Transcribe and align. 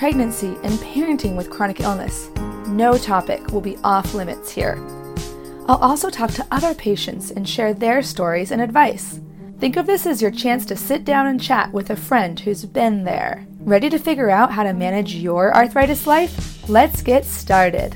pregnancy, 0.00 0.56
and 0.62 0.72
parenting 0.78 1.36
with 1.36 1.50
chronic 1.50 1.80
illness. 1.80 2.30
No 2.68 2.96
topic 2.96 3.46
will 3.48 3.60
be 3.60 3.76
off 3.84 4.14
limits 4.14 4.50
here. 4.50 4.76
I'll 5.68 5.76
also 5.76 6.08
talk 6.08 6.30
to 6.30 6.46
other 6.50 6.72
patients 6.72 7.30
and 7.30 7.46
share 7.46 7.74
their 7.74 8.00
stories 8.02 8.50
and 8.50 8.62
advice. 8.62 9.20
Think 9.58 9.76
of 9.76 9.84
this 9.84 10.06
as 10.06 10.22
your 10.22 10.30
chance 10.30 10.64
to 10.66 10.74
sit 10.74 11.04
down 11.04 11.26
and 11.26 11.38
chat 11.38 11.70
with 11.74 11.90
a 11.90 11.96
friend 11.96 12.40
who's 12.40 12.64
been 12.64 13.04
there. 13.04 13.46
Ready 13.58 13.90
to 13.90 13.98
figure 13.98 14.30
out 14.30 14.50
how 14.50 14.62
to 14.62 14.72
manage 14.72 15.16
your 15.16 15.54
arthritis 15.54 16.06
life? 16.06 16.66
Let's 16.66 17.02
get 17.02 17.26
started. 17.26 17.94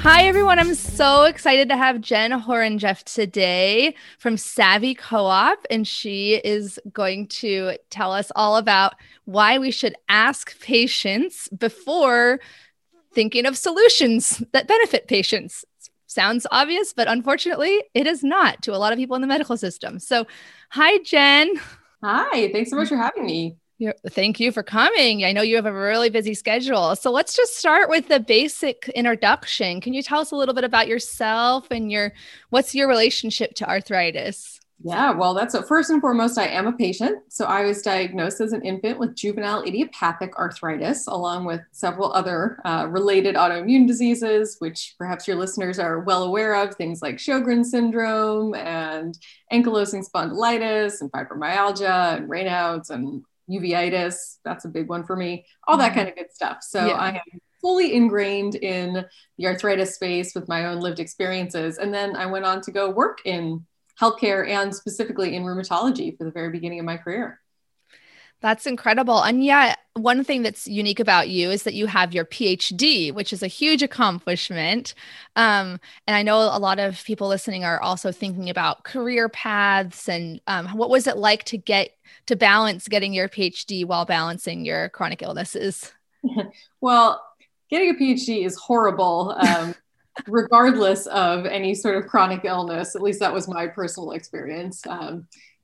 Hi, 0.00 0.26
everyone. 0.26 0.58
I'm 0.58 0.74
so 0.74 1.24
excited 1.24 1.68
to 1.68 1.76
have 1.76 2.00
Jen 2.00 2.30
Horonjeff 2.30 3.02
today 3.02 3.94
from 4.18 4.36
Savvy 4.36 4.94
Co 4.94 5.26
op, 5.26 5.66
and 5.68 5.86
she 5.86 6.34
is 6.36 6.78
going 6.92 7.26
to 7.28 7.76
tell 7.90 8.12
us 8.12 8.30
all 8.36 8.56
about 8.56 8.94
why 9.24 9.58
we 9.58 9.70
should 9.70 9.94
ask 10.08 10.60
patients 10.60 11.48
before 11.48 12.40
thinking 13.12 13.46
of 13.46 13.56
solutions 13.56 14.42
that 14.52 14.68
benefit 14.68 15.08
patients. 15.08 15.64
Sounds 16.06 16.46
obvious, 16.52 16.92
but 16.92 17.08
unfortunately, 17.08 17.82
it 17.92 18.06
is 18.06 18.22
not 18.22 18.62
to 18.62 18.74
a 18.74 18.78
lot 18.78 18.92
of 18.92 18.98
people 18.98 19.16
in 19.16 19.22
the 19.22 19.28
medical 19.28 19.56
system. 19.56 19.98
So, 19.98 20.26
hi, 20.70 20.98
Jen. 20.98 21.60
Hi, 22.02 22.52
thanks 22.52 22.70
so 22.70 22.76
much 22.76 22.88
for 22.88 22.96
having 22.96 23.26
me. 23.26 23.56
You're, 23.78 23.94
thank 24.08 24.40
you 24.40 24.52
for 24.52 24.62
coming. 24.62 25.24
I 25.24 25.32
know 25.32 25.42
you 25.42 25.56
have 25.56 25.66
a 25.66 25.72
really 25.72 26.08
busy 26.08 26.32
schedule. 26.32 26.96
So 26.96 27.10
let's 27.10 27.36
just 27.36 27.56
start 27.56 27.90
with 27.90 28.08
the 28.08 28.20
basic 28.20 28.88
introduction. 28.94 29.82
Can 29.82 29.92
you 29.92 30.02
tell 30.02 30.20
us 30.20 30.30
a 30.30 30.36
little 30.36 30.54
bit 30.54 30.64
about 30.64 30.88
yourself 30.88 31.66
and 31.70 31.92
your 31.92 32.12
what's 32.48 32.74
your 32.74 32.88
relationship 32.88 33.54
to 33.56 33.68
arthritis? 33.68 34.60
Yeah, 34.82 35.12
well, 35.12 35.32
that's 35.32 35.54
what 35.54 35.66
first 35.66 35.88
and 35.88 36.02
foremost, 36.02 36.36
I 36.36 36.48
am 36.48 36.66
a 36.66 36.72
patient. 36.72 37.20
So 37.28 37.46
I 37.46 37.64
was 37.64 37.80
diagnosed 37.80 38.42
as 38.42 38.52
an 38.52 38.62
infant 38.62 38.98
with 38.98 39.14
juvenile 39.14 39.62
idiopathic 39.62 40.36
arthritis, 40.36 41.06
along 41.06 41.46
with 41.46 41.62
several 41.72 42.12
other 42.12 42.60
uh, 42.64 42.86
related 42.88 43.36
autoimmune 43.36 43.86
diseases, 43.86 44.56
which 44.58 44.94
perhaps 44.98 45.26
your 45.26 45.36
listeners 45.36 45.78
are 45.78 46.00
well 46.00 46.24
aware 46.24 46.54
of, 46.54 46.74
things 46.74 47.00
like 47.00 47.16
Sjogren's 47.16 47.70
syndrome 47.70 48.54
and 48.54 49.18
ankylosing 49.50 50.06
spondylitis 50.06 51.00
and 51.00 51.10
fibromyalgia 51.10 52.18
and 52.18 52.28
Raynaud's 52.28 52.90
and 52.90 53.22
uveitis. 53.50 54.38
That's 54.44 54.64
a 54.64 54.68
big 54.68 54.88
one 54.88 55.04
for 55.04 55.16
me. 55.16 55.46
All 55.66 55.76
that 55.76 55.90
mm-hmm. 55.90 55.98
kind 55.98 56.08
of 56.08 56.16
good 56.16 56.32
stuff. 56.32 56.58
So 56.62 56.86
yeah. 56.86 56.94
I 56.94 57.08
am 57.10 57.40
fully 57.60 57.94
ingrained 57.94 58.54
in 58.56 59.04
the 59.38 59.46
arthritis 59.46 59.94
space 59.94 60.34
with 60.34 60.48
my 60.48 60.66
own 60.66 60.80
lived 60.80 61.00
experiences. 61.00 61.78
And 61.78 61.92
then 61.92 62.14
I 62.16 62.26
went 62.26 62.44
on 62.44 62.60
to 62.62 62.70
go 62.70 62.90
work 62.90 63.18
in 63.24 63.64
healthcare 64.00 64.48
and 64.48 64.74
specifically 64.74 65.34
in 65.34 65.42
rheumatology 65.42 66.16
for 66.16 66.24
the 66.24 66.30
very 66.30 66.50
beginning 66.50 66.78
of 66.78 66.84
my 66.84 66.96
career. 66.96 67.40
That's 68.42 68.66
incredible. 68.66 69.22
And 69.22 69.44
yet, 69.44 69.78
one 69.94 70.22
thing 70.22 70.42
that's 70.42 70.68
unique 70.68 71.00
about 71.00 71.30
you 71.30 71.50
is 71.50 71.62
that 71.62 71.74
you 71.74 71.86
have 71.86 72.12
your 72.12 72.26
PhD, 72.26 73.12
which 73.12 73.32
is 73.32 73.42
a 73.42 73.46
huge 73.46 73.82
accomplishment. 73.82 74.94
Um, 75.36 75.80
and 76.06 76.14
I 76.14 76.22
know 76.22 76.38
a 76.40 76.58
lot 76.58 76.78
of 76.78 77.02
people 77.04 77.28
listening 77.28 77.64
are 77.64 77.80
also 77.80 78.12
thinking 78.12 78.50
about 78.50 78.84
career 78.84 79.30
paths 79.30 80.08
and 80.08 80.40
um, 80.46 80.68
what 80.68 80.90
was 80.90 81.06
it 81.06 81.16
like 81.16 81.44
to 81.44 81.56
get 81.56 81.92
to 82.26 82.36
balance 82.36 82.88
getting 82.88 83.14
your 83.14 83.28
PhD 83.28 83.86
while 83.86 84.04
balancing 84.04 84.64
your 84.66 84.90
chronic 84.90 85.22
illnesses? 85.22 85.92
well, 86.80 87.22
getting 87.70 87.90
a 87.90 87.94
PhD 87.94 88.44
is 88.44 88.56
horrible. 88.56 89.34
Um, 89.38 89.74
regardless 90.26 91.06
of 91.08 91.46
any 91.46 91.74
sort 91.74 91.96
of 91.96 92.06
chronic 92.06 92.44
illness, 92.44 92.96
at 92.96 93.02
least 93.02 93.20
that 93.20 93.32
was 93.32 93.48
my 93.48 93.66
personal 93.66 94.12
experience. 94.12 94.86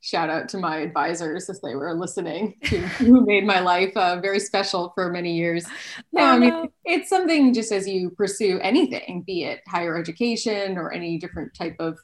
Um, 0.02 0.08
shout 0.08 0.30
out 0.30 0.48
to 0.50 0.58
my 0.58 0.78
advisors 0.78 1.48
if 1.48 1.60
they 1.62 1.74
were 1.74 1.94
listening 1.94 2.56
to 2.64 2.78
who 2.98 3.24
made 3.24 3.46
my 3.46 3.60
life 3.60 3.96
uh, 3.96 4.20
very 4.20 4.40
special 4.40 4.92
for 4.94 5.10
many 5.10 5.34
years. 5.36 5.64
No, 6.14 6.24
i 6.24 6.38
mean 6.38 6.68
it's 6.84 7.08
something 7.08 7.54
just 7.54 7.72
as 7.72 7.88
you 7.88 8.10
pursue 8.10 8.58
anything 8.60 9.22
be 9.26 9.44
it 9.44 9.60
higher 9.66 9.96
education 9.96 10.76
or 10.76 10.92
any 10.92 11.18
different 11.18 11.54
type 11.54 11.76
of 11.78 11.98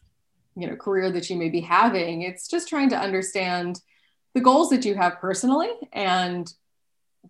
you 0.56 0.67
know 0.67 0.77
career 0.77 1.11
that 1.12 1.29
you 1.29 1.37
may 1.37 1.49
be 1.49 1.61
having 1.61 2.23
it's 2.23 2.49
just 2.49 2.69
trying 2.69 2.89
to 2.91 2.99
understand 2.99 3.81
the 4.35 4.41
goals 4.41 4.71
that 4.71 4.85
you 4.85 4.95
have 4.95 5.21
personally 5.21 5.71
and 5.93 6.53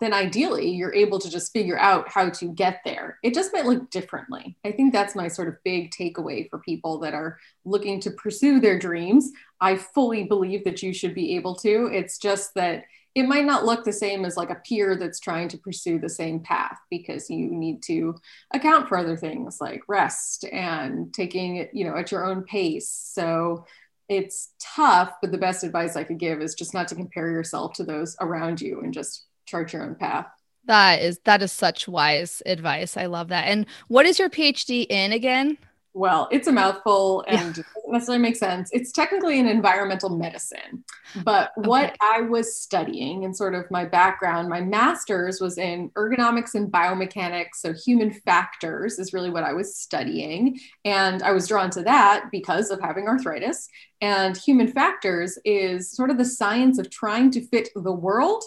then 0.00 0.12
ideally 0.12 0.70
you're 0.70 0.94
able 0.94 1.18
to 1.18 1.30
just 1.30 1.52
figure 1.52 1.78
out 1.78 2.08
how 2.08 2.30
to 2.30 2.52
get 2.52 2.80
there. 2.84 3.18
It 3.22 3.34
just 3.34 3.52
might 3.52 3.66
look 3.66 3.90
differently. 3.90 4.56
I 4.64 4.72
think 4.72 4.92
that's 4.92 5.14
my 5.14 5.28
sort 5.28 5.48
of 5.48 5.62
big 5.64 5.90
takeaway 5.90 6.48
for 6.48 6.58
people 6.58 6.98
that 7.00 7.14
are 7.14 7.38
looking 7.64 8.00
to 8.00 8.10
pursue 8.10 8.60
their 8.60 8.78
dreams. 8.78 9.30
I 9.60 9.76
fully 9.76 10.24
believe 10.24 10.64
that 10.64 10.82
you 10.82 10.92
should 10.92 11.14
be 11.14 11.36
able 11.36 11.54
to. 11.56 11.90
It's 11.92 12.18
just 12.18 12.54
that 12.54 12.84
it 13.14 13.26
might 13.26 13.44
not 13.44 13.64
look 13.64 13.84
the 13.84 13.92
same 13.92 14.24
as 14.24 14.36
like 14.36 14.50
a 14.50 14.62
peer 14.64 14.96
that's 14.96 15.18
trying 15.18 15.48
to 15.48 15.58
pursue 15.58 15.98
the 15.98 16.08
same 16.08 16.40
path 16.40 16.78
because 16.88 17.28
you 17.28 17.50
need 17.50 17.82
to 17.82 18.14
account 18.54 18.88
for 18.88 18.96
other 18.96 19.16
things 19.16 19.60
like 19.60 19.82
rest 19.88 20.44
and 20.44 21.12
taking 21.12 21.56
it, 21.56 21.70
you 21.72 21.84
know, 21.84 21.96
at 21.96 22.12
your 22.12 22.24
own 22.24 22.44
pace. 22.44 22.88
So 22.88 23.64
it's 24.08 24.50
tough, 24.60 25.14
but 25.20 25.32
the 25.32 25.38
best 25.38 25.64
advice 25.64 25.96
I 25.96 26.04
could 26.04 26.18
give 26.18 26.40
is 26.40 26.54
just 26.54 26.74
not 26.74 26.88
to 26.88 26.94
compare 26.94 27.30
yourself 27.30 27.72
to 27.74 27.84
those 27.84 28.16
around 28.20 28.60
you 28.60 28.80
and 28.80 28.94
just 28.94 29.24
chart 29.48 29.72
your 29.72 29.82
own 29.82 29.94
path. 29.94 30.26
That 30.66 31.00
is 31.00 31.18
that 31.24 31.42
is 31.42 31.50
such 31.50 31.88
wise 31.88 32.42
advice. 32.44 32.96
I 32.96 33.06
love 33.06 33.28
that. 33.28 33.48
And 33.48 33.66
what 33.88 34.06
is 34.06 34.18
your 34.18 34.28
PhD 34.28 34.86
in 34.88 35.12
again? 35.12 35.56
Well, 35.94 36.28
it's 36.30 36.46
a 36.46 36.52
mouthful 36.52 37.24
and 37.26 37.56
yeah. 37.56 37.62
doesn't 37.64 37.92
necessarily 37.92 38.22
make 38.22 38.36
sense. 38.36 38.70
It's 38.72 38.92
technically 38.92 39.40
an 39.40 39.48
environmental 39.48 40.10
medicine. 40.10 40.84
But 41.24 41.50
okay. 41.58 41.66
what 41.66 41.96
I 42.00 42.20
was 42.20 42.54
studying 42.54 43.24
and 43.24 43.36
sort 43.36 43.54
of 43.56 43.68
my 43.70 43.84
background, 43.84 44.48
my 44.48 44.60
master's 44.60 45.40
was 45.40 45.58
in 45.58 45.90
ergonomics 45.96 46.54
and 46.54 46.70
biomechanics. 46.70 47.56
So 47.56 47.72
human 47.72 48.12
factors 48.12 49.00
is 49.00 49.12
really 49.12 49.30
what 49.30 49.42
I 49.42 49.54
was 49.54 49.74
studying. 49.74 50.60
And 50.84 51.20
I 51.22 51.32
was 51.32 51.48
drawn 51.48 51.70
to 51.70 51.82
that 51.82 52.26
because 52.30 52.70
of 52.70 52.80
having 52.80 53.08
arthritis. 53.08 53.68
And 54.00 54.36
human 54.36 54.68
factors 54.68 55.36
is 55.44 55.90
sort 55.90 56.10
of 56.10 56.18
the 56.18 56.24
science 56.24 56.78
of 56.78 56.90
trying 56.90 57.32
to 57.32 57.40
fit 57.40 57.70
the 57.74 57.92
world 57.92 58.44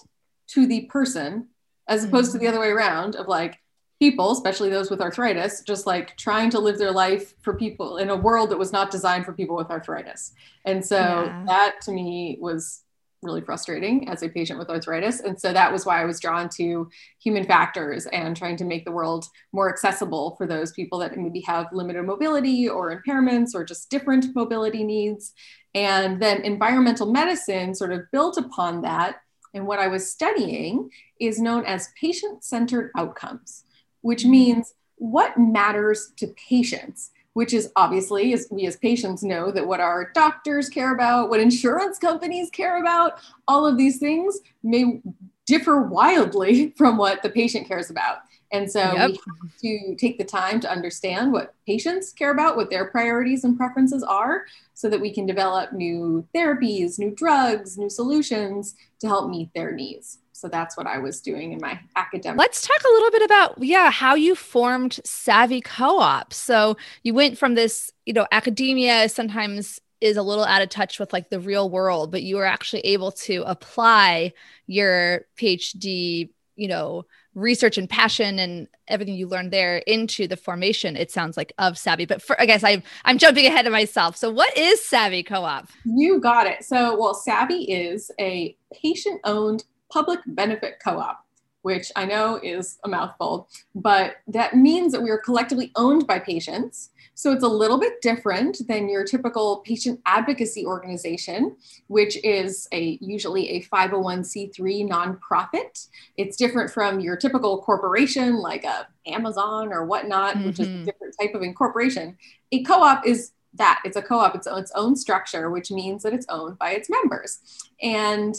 to 0.53 0.65
the 0.65 0.86
person 0.86 1.48
as 1.88 2.03
opposed 2.03 2.30
mm-hmm. 2.30 2.33
to 2.33 2.39
the 2.39 2.45
mm-hmm. 2.45 2.57
other 2.57 2.59
way 2.59 2.71
around 2.71 3.15
of 3.15 3.27
like 3.27 3.57
people, 4.00 4.31
especially 4.31 4.69
those 4.69 4.89
with 4.89 5.01
arthritis, 5.01 5.62
just 5.62 5.86
like 5.86 6.18
trying 6.18 6.50
to 6.50 6.59
live 6.59 6.80
their 6.80 6.92
life 6.92 7.36
for 7.42 7.56
people 7.56 7.98
in 7.98 8.09
a 8.09 8.15
world 8.15 8.50
that 8.50 8.57
was 8.57 8.74
not 8.74 8.89
designed 8.89 9.25
for 9.25 9.33
people 9.33 9.56
with 9.56 9.69
arthritis. 9.69 10.33
And 10.65 10.83
so 10.83 10.98
yeah. 10.98 11.44
that 11.45 11.75
to 11.81 11.92
me 11.92 12.38
was 12.42 12.83
really 13.21 13.42
frustrating 13.42 14.09
as 14.09 14.24
a 14.24 14.30
patient 14.30 14.57
with 14.57 14.69
arthritis. 14.69 15.19
And 15.19 15.39
so 15.39 15.53
that 15.53 15.71
was 15.71 15.86
why 15.86 16.01
I 16.01 16.06
was 16.06 16.19
drawn 16.19 16.50
to 16.57 16.89
human 17.19 17.44
factors 17.44 18.07
and 18.07 18.36
trying 18.36 18.56
to 18.57 18.65
make 18.65 18.86
the 18.86 18.92
world 18.92 19.25
more 19.54 19.69
accessible 19.69 20.36
for 20.38 20.47
those 20.47 20.71
people 20.71 20.97
that 21.00 21.15
maybe 21.15 21.42
have 21.42 21.68
limited 21.71 22.04
mobility 22.04 22.68
or 22.68 23.00
impairments 23.00 23.54
or 23.54 23.63
just 23.63 23.92
different 23.92 24.36
mobility 24.36 24.83
needs. 24.83 25.33
And 25.75 26.21
then 26.21 26.42
environmental 26.42 27.12
medicine 27.12 27.75
sort 27.75 27.94
of 27.94 28.01
built 28.12 28.38
upon 28.38 28.81
that. 28.81 29.18
And 29.53 29.68
what 29.68 29.80
I 29.80 29.88
was 29.88 30.12
studying 30.12 30.92
is 31.19 31.39
known 31.39 31.65
as 31.65 31.89
patient 32.00 32.44
centered 32.44 32.92
outcomes 32.98 33.65
which 34.01 34.21
mm-hmm. 34.21 34.31
means 34.31 34.74
what 34.98 35.38
matters 35.38 36.12
to 36.18 36.27
patients 36.50 37.12
which 37.33 37.53
is 37.53 37.71
obviously 37.77 38.33
as 38.33 38.48
we 38.51 38.65
as 38.65 38.75
patients 38.75 39.24
know 39.24 39.51
that 39.51 39.65
what 39.65 39.80
our 39.80 40.12
doctors 40.13 40.69
care 40.69 40.94
about 40.94 41.30
what 41.30 41.39
insurance 41.39 41.98
companies 41.98 42.50
care 42.50 42.80
about 42.80 43.13
all 43.48 43.65
of 43.65 43.77
these 43.77 43.98
things 43.98 44.39
may 44.63 45.01
differ 45.48 45.81
wildly 45.81 46.69
from 46.77 46.97
what 46.97 47.21
the 47.24 47.30
patient 47.30 47.68
cares 47.68 47.89
about 47.89 48.18
and 48.54 48.69
so 48.69 48.80
yep. 48.80 49.09
we 49.09 49.13
have 49.13 49.57
to 49.62 49.95
take 49.95 50.18
the 50.18 50.25
time 50.25 50.59
to 50.59 50.69
understand 50.69 51.31
what 51.31 51.56
patients 51.65 52.12
care 52.12 52.31
about 52.31 52.57
what 52.57 52.69
their 52.69 52.86
priorities 52.86 53.45
and 53.45 53.57
preferences 53.57 54.04
are 54.04 54.45
so 54.74 54.89
that 54.89 55.00
we 55.00 55.12
can 55.12 55.25
develop 55.25 55.71
new 55.71 56.27
therapies 56.36 57.00
new 57.00 57.12
drugs 57.12 57.77
new 57.77 57.89
solutions 57.89 58.75
to 59.01 59.07
help 59.07 59.30
meet 59.30 59.50
their 59.53 59.71
needs 59.71 60.19
so 60.42 60.48
that's 60.48 60.75
what 60.75 60.88
I 60.88 60.98
was 60.98 61.21
doing 61.21 61.51
in 61.51 61.59
my 61.62 61.80
academic. 61.95 62.39
Let's 62.39 62.65
talk 62.65 62.81
a 62.83 62.92
little 62.92 63.12
bit 63.12 63.21
about 63.21 63.63
yeah, 63.63 63.92
how 63.92 64.15
you 64.15 64.33
formed 64.33 65.00
Savvy 65.06 65.62
Co-op. 65.62 66.33
So 66.33 66.77
you 67.03 67.13
went 67.13 67.38
from 67.38 67.53
this, 67.53 67.92
you 68.07 68.13
know, 68.13 68.25
academia 68.31 69.07
sometimes 69.07 69.80
is 70.01 70.18
a 70.18 70.24
little 70.24 70.44
out 70.44 70.63
of 70.63 70.69
touch 70.69 71.00
with 71.00 71.13
like 71.13 71.30
the 71.30 71.39
real 71.39 71.69
world, 71.69 72.09
but 72.12 72.24
you 72.24 72.38
were 72.38 72.45
actually 72.45 72.81
able 72.81 73.12
to 73.12 73.44
apply 73.45 74.33
your 74.65 75.27
PhD, 75.38 76.31
you 76.56 76.68
know, 76.68 77.06
research 77.33 77.78
and 77.78 77.89
passion 77.89 78.39
and 78.39 78.68
everything 78.88 79.16
you 79.16 79.28
learned 79.28 79.51
there 79.51 79.78
into 79.80 80.28
the 80.28 80.36
formation 80.36 80.98
it 80.98 81.10
sounds 81.10 81.38
like 81.38 81.54
of 81.57 81.78
savvy. 81.78 82.06
But 82.06 82.22
for 82.22 82.39
i 82.42 82.45
guess 82.45 82.63
i'm 82.63 82.83
i'm 83.06 83.18
jumping 83.18 83.45
ahead 83.45 83.66
of 83.66 83.72
myself. 83.72 84.18
So 84.18 84.30
what 84.30 84.56
is 84.57 84.83
savvy 84.83 85.24
co-op? 85.24 85.68
You 85.86 86.19
got 86.19 86.48
it. 86.48 86.63
So 86.63 87.00
well 87.00 87.13
savvy 87.13 87.63
is 87.63 88.12
a 88.19 88.56
patient 88.74 89.22
owned 89.24 89.63
public 89.89 90.19
benefit 90.25 90.75
co-op 90.83 91.25
which 91.61 91.91
I 91.95 92.05
know 92.05 92.39
is 92.41 92.79
a 92.83 92.89
mouthful, 92.89 93.47
but 93.75 94.15
that 94.27 94.55
means 94.55 94.91
that 94.91 95.01
we 95.01 95.09
are 95.09 95.17
collectively 95.17 95.71
owned 95.75 96.07
by 96.07 96.19
patients. 96.19 96.89
So 97.13 97.31
it's 97.31 97.43
a 97.43 97.47
little 97.47 97.79
bit 97.79 98.01
different 98.01 98.67
than 98.67 98.89
your 98.89 99.03
typical 99.03 99.57
patient 99.57 99.99
advocacy 100.05 100.65
organization, 100.65 101.55
which 101.87 102.17
is 102.23 102.67
a 102.71 102.97
usually 102.99 103.49
a 103.49 103.63
501c3 103.63 104.89
nonprofit. 104.89 105.87
It's 106.17 106.35
different 106.35 106.71
from 106.71 106.99
your 106.99 107.15
typical 107.15 107.61
corporation 107.61 108.37
like 108.37 108.63
a 108.63 108.87
Amazon 109.05 109.71
or 109.71 109.85
whatnot, 109.85 110.35
mm-hmm. 110.35 110.47
which 110.47 110.59
is 110.59 110.67
a 110.67 110.69
mm-hmm. 110.71 110.85
different 110.85 111.15
type 111.21 111.35
of 111.35 111.43
incorporation. 111.43 112.17
A 112.51 112.63
co-op 112.63 113.05
is 113.05 113.33
that 113.53 113.81
it's 113.83 113.97
a 113.97 114.01
co-op, 114.01 114.33
it's 114.33 114.47
its 114.47 114.71
own 114.75 114.95
structure, 114.95 115.49
which 115.51 115.71
means 115.71 116.03
that 116.03 116.13
it's 116.13 116.25
owned 116.29 116.57
by 116.57 116.71
its 116.71 116.89
members. 116.89 117.39
And 117.81 118.35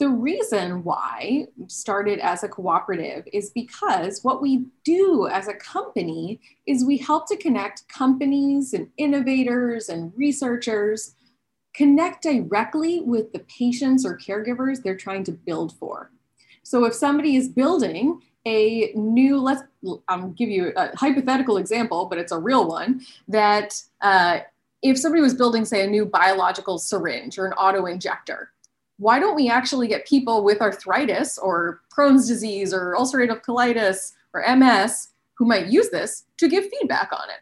the 0.00 0.08
reason 0.08 0.82
why 0.82 1.46
started 1.66 2.20
as 2.20 2.42
a 2.42 2.48
cooperative 2.48 3.28
is 3.34 3.50
because 3.50 4.24
what 4.24 4.40
we 4.40 4.64
do 4.82 5.28
as 5.30 5.46
a 5.46 5.52
company 5.52 6.40
is 6.66 6.86
we 6.86 6.96
help 6.96 7.28
to 7.28 7.36
connect 7.36 7.86
companies 7.88 8.72
and 8.72 8.88
innovators 8.96 9.90
and 9.90 10.10
researchers 10.16 11.14
connect 11.74 12.22
directly 12.22 13.02
with 13.02 13.30
the 13.34 13.40
patients 13.40 14.06
or 14.06 14.16
caregivers 14.16 14.82
they're 14.82 14.96
trying 14.96 15.22
to 15.22 15.32
build 15.32 15.76
for. 15.76 16.10
So 16.62 16.86
if 16.86 16.94
somebody 16.94 17.36
is 17.36 17.48
building 17.48 18.22
a 18.46 18.92
new, 18.94 19.38
let's 19.38 19.62
um, 20.08 20.32
give 20.32 20.48
you 20.48 20.72
a 20.76 20.96
hypothetical 20.96 21.58
example, 21.58 22.06
but 22.06 22.16
it's 22.16 22.32
a 22.32 22.38
real 22.38 22.66
one 22.66 23.02
that 23.28 23.78
uh, 24.00 24.38
if 24.82 24.96
somebody 24.96 25.20
was 25.20 25.34
building, 25.34 25.66
say, 25.66 25.84
a 25.84 25.86
new 25.86 26.06
biological 26.06 26.78
syringe 26.78 27.38
or 27.38 27.44
an 27.44 27.52
auto 27.52 27.84
injector, 27.84 28.50
why 29.00 29.18
don't 29.18 29.34
we 29.34 29.48
actually 29.48 29.88
get 29.88 30.06
people 30.06 30.44
with 30.44 30.60
arthritis 30.60 31.38
or 31.38 31.80
Crohn's 31.90 32.28
disease 32.28 32.74
or 32.74 32.94
ulcerative 32.98 33.42
colitis 33.42 34.12
or 34.34 34.44
MS 34.56 35.08
who 35.38 35.46
might 35.46 35.68
use 35.68 35.88
this 35.88 36.24
to 36.36 36.48
give 36.48 36.68
feedback 36.68 37.10
on 37.10 37.30
it 37.30 37.40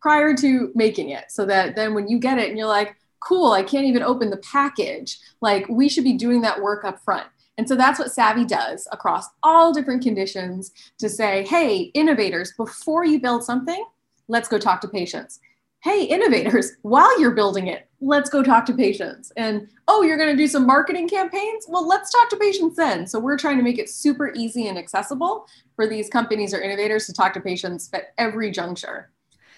prior 0.00 0.34
to 0.34 0.72
making 0.74 1.10
it? 1.10 1.26
So 1.28 1.46
that 1.46 1.76
then 1.76 1.94
when 1.94 2.08
you 2.08 2.18
get 2.18 2.38
it 2.38 2.48
and 2.48 2.58
you're 2.58 2.66
like, 2.66 2.96
cool, 3.20 3.52
I 3.52 3.62
can't 3.62 3.86
even 3.86 4.02
open 4.02 4.30
the 4.30 4.36
package, 4.38 5.18
like 5.40 5.68
we 5.68 5.88
should 5.88 6.02
be 6.02 6.14
doing 6.14 6.40
that 6.40 6.60
work 6.60 6.84
up 6.84 7.00
front. 7.04 7.28
And 7.56 7.68
so 7.68 7.76
that's 7.76 8.00
what 8.00 8.12
Savvy 8.12 8.44
does 8.44 8.88
across 8.90 9.26
all 9.44 9.72
different 9.72 10.02
conditions 10.02 10.72
to 10.98 11.08
say, 11.08 11.46
hey, 11.46 11.92
innovators, 11.94 12.52
before 12.56 13.04
you 13.04 13.20
build 13.20 13.44
something, 13.44 13.82
let's 14.26 14.48
go 14.48 14.58
talk 14.58 14.80
to 14.80 14.88
patients 14.88 15.38
hey, 15.86 16.02
innovators, 16.02 16.72
while 16.82 17.20
you're 17.20 17.30
building 17.30 17.68
it, 17.68 17.88
let's 18.00 18.28
go 18.28 18.42
talk 18.42 18.66
to 18.66 18.74
patients. 18.74 19.30
And 19.36 19.68
oh, 19.86 20.02
you're 20.02 20.16
going 20.16 20.36
to 20.36 20.36
do 20.36 20.48
some 20.48 20.66
marketing 20.66 21.08
campaigns? 21.08 21.66
Well, 21.68 21.86
let's 21.86 22.10
talk 22.10 22.28
to 22.30 22.36
patients 22.36 22.74
then. 22.74 23.06
So 23.06 23.20
we're 23.20 23.38
trying 23.38 23.56
to 23.58 23.62
make 23.62 23.78
it 23.78 23.88
super 23.88 24.32
easy 24.34 24.66
and 24.66 24.76
accessible 24.76 25.46
for 25.76 25.86
these 25.86 26.08
companies 26.08 26.52
or 26.52 26.60
innovators 26.60 27.06
to 27.06 27.12
talk 27.12 27.32
to 27.34 27.40
patients 27.40 27.88
at 27.92 28.12
every 28.18 28.50
juncture. 28.50 29.12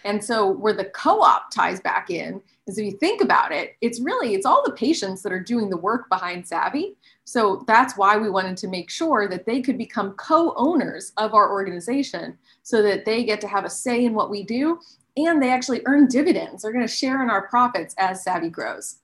And 0.05 0.23
so 0.23 0.51
where 0.51 0.75
the 0.75 0.85
co-op 0.85 1.51
ties 1.51 1.81
back 1.81 2.11
in 2.11 2.43
is 2.67 2.77
if 2.77 2.85
you 2.85 2.93
think 2.99 3.23
about 3.23 3.51
it, 3.51 3.77
it's 3.81 3.99
really 3.99 4.35
it's 4.35 4.45
all 4.45 4.63
the 4.65 4.73
patients 4.73 5.23
that 5.23 5.33
are 5.33 5.41
doing 5.41 5.71
the 5.71 5.79
work 5.79 6.11
behind 6.11 6.47
Savvy. 6.47 6.99
So 7.25 7.65
that's 7.67 7.97
why 7.97 8.19
we 8.19 8.29
wanted 8.29 8.59
to 8.59 8.69
make 8.69 8.91
sure 8.91 9.29
that 9.29 9.47
they 9.47 9.63
could 9.63 9.79
become 9.79 10.13
co-owners 10.13 11.13
of 11.17 11.33
our 11.33 11.51
organization 11.51 12.37
so 12.63 12.83
that 12.83 13.07
they 13.07 13.25
get 13.25 13.41
to 13.41 13.49
have 13.49 13.65
a 13.65 13.71
say 13.71 14.05
in 14.05 14.13
what 14.13 14.31
we 14.31 14.45
do 14.45 14.79
and 15.27 15.43
they 15.43 15.51
actually 15.51 15.83
earn 15.87 16.09
dividends. 16.09 16.63
They're 16.63 16.73
going 16.73 16.87
to 16.87 16.93
share 16.93 17.23
in 17.23 17.31
our 17.31 17.49
profits 17.49 17.95
as 17.99 18.23
Savvy 18.23 18.49
grows. 18.49 18.97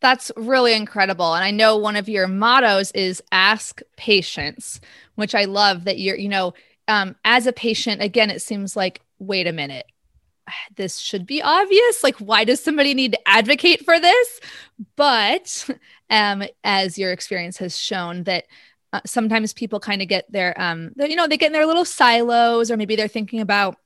That's 0.00 0.30
really 0.36 0.74
incredible. 0.74 1.34
And 1.34 1.44
I 1.44 1.50
know 1.50 1.76
one 1.76 1.96
of 1.96 2.08
your 2.08 2.28
mottos 2.28 2.92
is 2.92 3.22
ask 3.32 3.80
patients, 3.96 4.80
which 5.16 5.34
I 5.34 5.44
love 5.44 5.84
that 5.84 5.98
you're, 5.98 6.16
you 6.16 6.28
know, 6.28 6.54
um, 6.86 7.16
as 7.24 7.46
a 7.46 7.52
patient, 7.52 8.00
again, 8.00 8.30
it 8.30 8.40
seems 8.40 8.76
like, 8.76 9.02
wait 9.18 9.46
a 9.46 9.52
minute, 9.52 9.86
this 10.76 10.98
should 10.98 11.26
be 11.26 11.42
obvious. 11.42 12.02
Like, 12.02 12.16
why 12.16 12.44
does 12.44 12.62
somebody 12.62 12.94
need 12.94 13.12
to 13.12 13.28
advocate 13.28 13.84
for 13.84 13.98
this? 13.98 14.40
But 14.96 15.68
um, 16.10 16.44
as 16.64 16.98
your 16.98 17.12
experience 17.12 17.58
has 17.58 17.78
shown, 17.78 18.24
that 18.24 18.44
uh, 18.92 19.00
sometimes 19.04 19.52
people 19.52 19.80
kind 19.80 20.00
of 20.00 20.08
get 20.08 20.30
their, 20.32 20.58
um, 20.60 20.92
you 20.96 21.16
know, 21.16 21.26
they 21.26 21.36
get 21.36 21.48
in 21.48 21.52
their 21.52 21.66
little 21.66 21.84
silos, 21.84 22.70
or 22.70 22.76
maybe 22.76 22.96
they're 22.96 23.08
thinking 23.08 23.40
about 23.40 23.76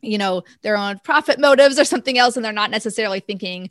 you 0.00 0.18
know 0.18 0.42
their 0.62 0.76
own 0.76 0.98
profit 1.04 1.38
motives 1.38 1.78
or 1.78 1.84
something 1.84 2.18
else 2.18 2.36
and 2.36 2.44
they're 2.44 2.52
not 2.52 2.70
necessarily 2.70 3.20
thinking 3.20 3.70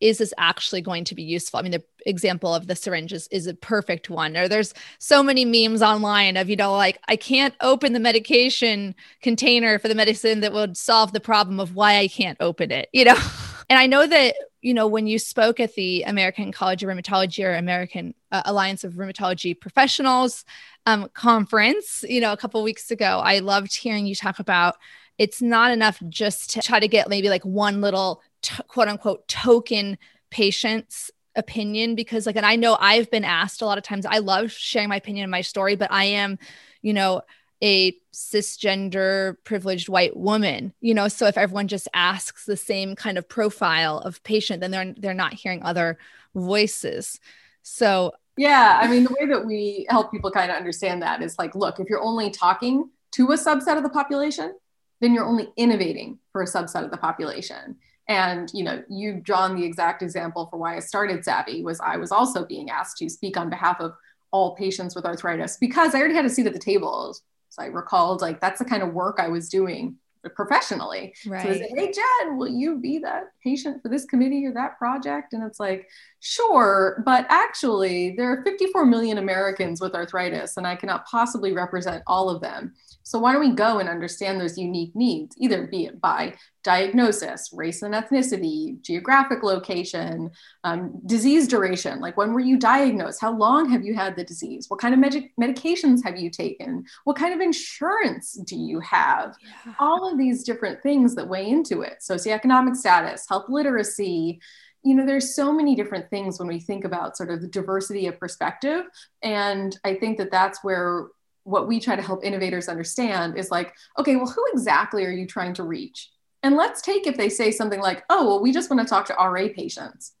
is 0.00 0.18
this 0.18 0.34
actually 0.36 0.80
going 0.80 1.04
to 1.04 1.14
be 1.14 1.22
useful? 1.22 1.60
I 1.60 1.62
mean 1.62 1.70
the 1.70 1.84
example 2.06 2.52
of 2.52 2.66
the 2.66 2.74
syringes 2.74 3.28
is, 3.30 3.44
is 3.44 3.46
a 3.46 3.54
perfect 3.54 4.10
one 4.10 4.36
or 4.36 4.48
there's 4.48 4.74
so 4.98 5.22
many 5.22 5.44
memes 5.44 5.82
online 5.82 6.36
of 6.36 6.50
you 6.50 6.56
know 6.56 6.72
like 6.72 6.98
i 7.08 7.16
can't 7.16 7.54
open 7.60 7.92
the 7.92 8.00
medication 8.00 8.94
container 9.20 9.78
for 9.78 9.88
the 9.88 9.94
medicine 9.94 10.40
that 10.40 10.52
would 10.52 10.76
solve 10.76 11.12
the 11.12 11.20
problem 11.20 11.60
of 11.60 11.74
why 11.74 11.98
i 11.98 12.08
can't 12.08 12.38
open 12.40 12.70
it 12.70 12.88
you 12.92 13.04
know? 13.04 13.16
And 13.70 13.78
i 13.78 13.86
know 13.86 14.06
that 14.06 14.34
you 14.60 14.74
know 14.74 14.86
when 14.86 15.06
you 15.06 15.18
spoke 15.18 15.58
at 15.58 15.74
the 15.76 16.02
american 16.02 16.52
college 16.52 16.82
of 16.82 16.90
rheumatology 16.90 17.42
or 17.42 17.54
american 17.54 18.14
uh, 18.30 18.42
alliance 18.44 18.84
of 18.84 18.94
rheumatology 18.94 19.58
professionals 19.58 20.44
um, 20.84 21.08
conference 21.14 22.04
you 22.06 22.20
know 22.20 22.32
a 22.32 22.36
couple 22.36 22.62
weeks 22.62 22.90
ago 22.90 23.22
i 23.24 23.38
loved 23.38 23.74
hearing 23.74 24.06
you 24.06 24.14
talk 24.14 24.40
about 24.40 24.74
it's 25.18 25.42
not 25.42 25.70
enough 25.70 26.02
just 26.08 26.50
to 26.50 26.60
try 26.60 26.80
to 26.80 26.88
get 26.88 27.08
maybe 27.08 27.28
like 27.28 27.44
one 27.44 27.80
little 27.80 28.22
t- 28.42 28.62
quote 28.68 28.88
unquote 28.88 29.26
token 29.28 29.98
patients 30.30 31.10
opinion 31.36 31.94
because 31.94 32.26
like 32.26 32.36
and 32.36 32.46
I 32.46 32.56
know 32.56 32.76
I've 32.78 33.10
been 33.10 33.24
asked 33.24 33.62
a 33.62 33.66
lot 33.66 33.78
of 33.78 33.84
times 33.84 34.04
I 34.04 34.18
love 34.18 34.52
sharing 34.52 34.88
my 34.88 34.96
opinion 34.96 35.24
and 35.24 35.30
my 35.30 35.40
story 35.40 35.76
but 35.76 35.90
I 35.90 36.04
am 36.04 36.38
you 36.82 36.92
know 36.92 37.22
a 37.62 37.96
cisgender 38.12 39.36
privileged 39.44 39.88
white 39.88 40.16
woman 40.16 40.74
you 40.80 40.92
know? 40.92 41.08
So 41.08 41.26
if 41.26 41.38
everyone 41.38 41.68
just 41.68 41.88
asks 41.94 42.44
the 42.44 42.56
same 42.56 42.96
kind 42.96 43.16
of 43.16 43.28
profile 43.28 43.98
of 43.98 44.22
patient 44.24 44.60
then 44.60 44.70
they're 44.70 44.94
they're 44.98 45.14
not 45.14 45.34
hearing 45.34 45.62
other 45.62 45.98
voices. 46.34 47.18
So 47.62 48.12
yeah 48.36 48.80
i 48.82 48.88
mean 48.88 49.04
the 49.04 49.14
way 49.20 49.26
that 49.26 49.44
we 49.44 49.86
help 49.90 50.10
people 50.10 50.30
kind 50.30 50.50
of 50.50 50.56
understand 50.56 51.02
that 51.02 51.22
is 51.22 51.38
like 51.38 51.54
look 51.54 51.78
if 51.78 51.88
you're 51.88 52.02
only 52.02 52.30
talking 52.30 52.88
to 53.10 53.30
a 53.32 53.36
subset 53.36 53.76
of 53.76 53.82
the 53.82 53.90
population 53.90 54.54
then 55.02 55.12
you're 55.12 55.26
only 55.26 55.48
innovating 55.56 56.18
for 56.32 56.42
a 56.42 56.46
subset 56.46 56.84
of 56.84 56.90
the 56.90 56.96
population 56.96 57.76
and 58.08 58.50
you 58.54 58.64
know 58.64 58.82
you've 58.88 59.22
drawn 59.22 59.54
the 59.54 59.64
exact 59.64 60.02
example 60.02 60.48
for 60.50 60.56
why 60.56 60.76
i 60.76 60.78
started 60.78 61.22
savvy 61.22 61.62
was 61.62 61.78
i 61.80 61.98
was 61.98 62.10
also 62.10 62.46
being 62.46 62.70
asked 62.70 62.96
to 62.96 63.10
speak 63.10 63.36
on 63.36 63.50
behalf 63.50 63.78
of 63.80 63.92
all 64.30 64.56
patients 64.56 64.94
with 64.94 65.04
arthritis 65.04 65.58
because 65.58 65.94
i 65.94 65.98
already 65.98 66.14
had 66.14 66.24
a 66.24 66.30
seat 66.30 66.46
at 66.46 66.54
the 66.54 66.58
table 66.58 67.14
so 67.52 67.62
I 67.62 67.66
recalled 67.66 68.22
like 68.22 68.40
that's 68.40 68.60
the 68.60 68.64
kind 68.64 68.82
of 68.82 68.94
work 68.94 69.18
I 69.18 69.28
was 69.28 69.50
doing 69.50 69.96
professionally. 70.34 71.12
Right. 71.26 71.42
So 71.42 71.50
I 71.50 71.58
said, 71.58 71.68
hey 71.74 71.92
Jen, 71.92 72.38
will 72.38 72.48
you 72.48 72.78
be 72.78 72.98
that 73.00 73.24
patient 73.44 73.82
for 73.82 73.90
this 73.90 74.06
committee 74.06 74.46
or 74.46 74.52
that 74.52 74.78
project? 74.78 75.34
And 75.34 75.42
it's 75.42 75.60
like, 75.60 75.86
sure, 76.20 77.02
but 77.04 77.26
actually 77.28 78.14
there 78.16 78.32
are 78.32 78.42
54 78.42 78.86
million 78.86 79.18
Americans 79.18 79.82
with 79.82 79.94
arthritis, 79.94 80.56
and 80.56 80.66
I 80.66 80.76
cannot 80.76 81.06
possibly 81.06 81.52
represent 81.52 82.02
all 82.06 82.30
of 82.30 82.40
them. 82.40 82.72
So 83.02 83.18
why 83.18 83.32
don't 83.32 83.40
we 83.40 83.52
go 83.52 83.78
and 83.78 83.88
understand 83.88 84.40
those 84.40 84.58
unique 84.58 84.94
needs, 84.94 85.36
either 85.38 85.66
be 85.66 85.86
it 85.86 86.00
by 86.00 86.34
diagnosis, 86.62 87.50
race 87.52 87.82
and 87.82 87.94
ethnicity, 87.94 88.80
geographic 88.82 89.42
location, 89.42 90.30
um, 90.64 91.00
disease 91.06 91.48
duration, 91.48 92.00
like 92.00 92.16
when 92.16 92.32
were 92.32 92.40
you 92.40 92.58
diagnosed? 92.58 93.20
How 93.20 93.36
long 93.36 93.68
have 93.70 93.84
you 93.84 93.94
had 93.94 94.16
the 94.16 94.24
disease? 94.24 94.66
What 94.68 94.80
kind 94.80 94.94
of 94.94 95.00
med- 95.00 95.30
medications 95.40 96.04
have 96.04 96.18
you 96.18 96.30
taken? 96.30 96.84
What 97.04 97.16
kind 97.16 97.34
of 97.34 97.40
insurance 97.40 98.34
do 98.44 98.56
you 98.56 98.80
have? 98.80 99.34
Yeah. 99.66 99.74
All 99.78 100.10
of 100.10 100.18
these 100.18 100.44
different 100.44 100.82
things 100.82 101.14
that 101.16 101.28
weigh 101.28 101.48
into 101.48 101.82
it. 101.82 101.98
Socioeconomic 102.00 102.76
status, 102.76 103.26
health 103.28 103.46
literacy, 103.48 104.40
you 104.84 104.94
know 104.94 105.06
there's 105.06 105.34
so 105.34 105.52
many 105.52 105.74
different 105.74 106.10
things 106.10 106.38
when 106.38 106.48
we 106.48 106.58
think 106.58 106.84
about 106.84 107.16
sort 107.16 107.30
of 107.30 107.40
the 107.40 107.48
diversity 107.48 108.06
of 108.06 108.18
perspective 108.18 108.84
and 109.22 109.78
i 109.84 109.94
think 109.94 110.18
that 110.18 110.30
that's 110.30 110.64
where 110.64 111.06
what 111.44 111.68
we 111.68 111.80
try 111.80 111.96
to 111.96 112.02
help 112.02 112.24
innovators 112.24 112.68
understand 112.68 113.36
is 113.36 113.50
like, 113.50 113.74
okay, 113.98 114.16
well, 114.16 114.30
who 114.30 114.44
exactly 114.52 115.04
are 115.04 115.10
you 115.10 115.26
trying 115.26 115.54
to 115.54 115.62
reach? 115.62 116.10
And 116.42 116.56
let's 116.56 116.82
take 116.82 117.06
if 117.06 117.16
they 117.16 117.28
say 117.28 117.50
something 117.50 117.80
like, 117.80 118.04
oh, 118.10 118.26
well, 118.26 118.42
we 118.42 118.52
just 118.52 118.70
want 118.70 118.80
to 118.80 118.88
talk 118.88 119.06
to 119.06 119.14
RA 119.14 119.48
patients. 119.54 120.12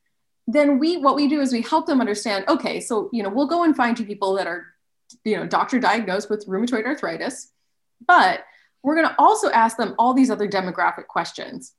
Then 0.46 0.78
we, 0.78 0.96
what 0.96 1.16
we 1.16 1.28
do 1.28 1.40
is 1.40 1.52
we 1.52 1.62
help 1.62 1.86
them 1.86 2.00
understand, 2.00 2.44
okay, 2.48 2.80
so, 2.80 3.08
you 3.12 3.22
know, 3.22 3.28
we'll 3.28 3.46
go 3.46 3.64
and 3.64 3.76
find 3.76 3.98
you 3.98 4.04
people 4.04 4.34
that 4.34 4.46
are, 4.46 4.66
you 5.24 5.36
know, 5.36 5.46
doctor 5.46 5.78
diagnosed 5.78 6.30
with 6.30 6.46
rheumatoid 6.46 6.84
arthritis, 6.84 7.52
but 8.06 8.44
we're 8.82 8.96
going 8.96 9.08
to 9.08 9.14
also 9.18 9.50
ask 9.50 9.76
them 9.76 9.94
all 9.98 10.14
these 10.14 10.30
other 10.30 10.48
demographic 10.48 11.06
questions 11.06 11.72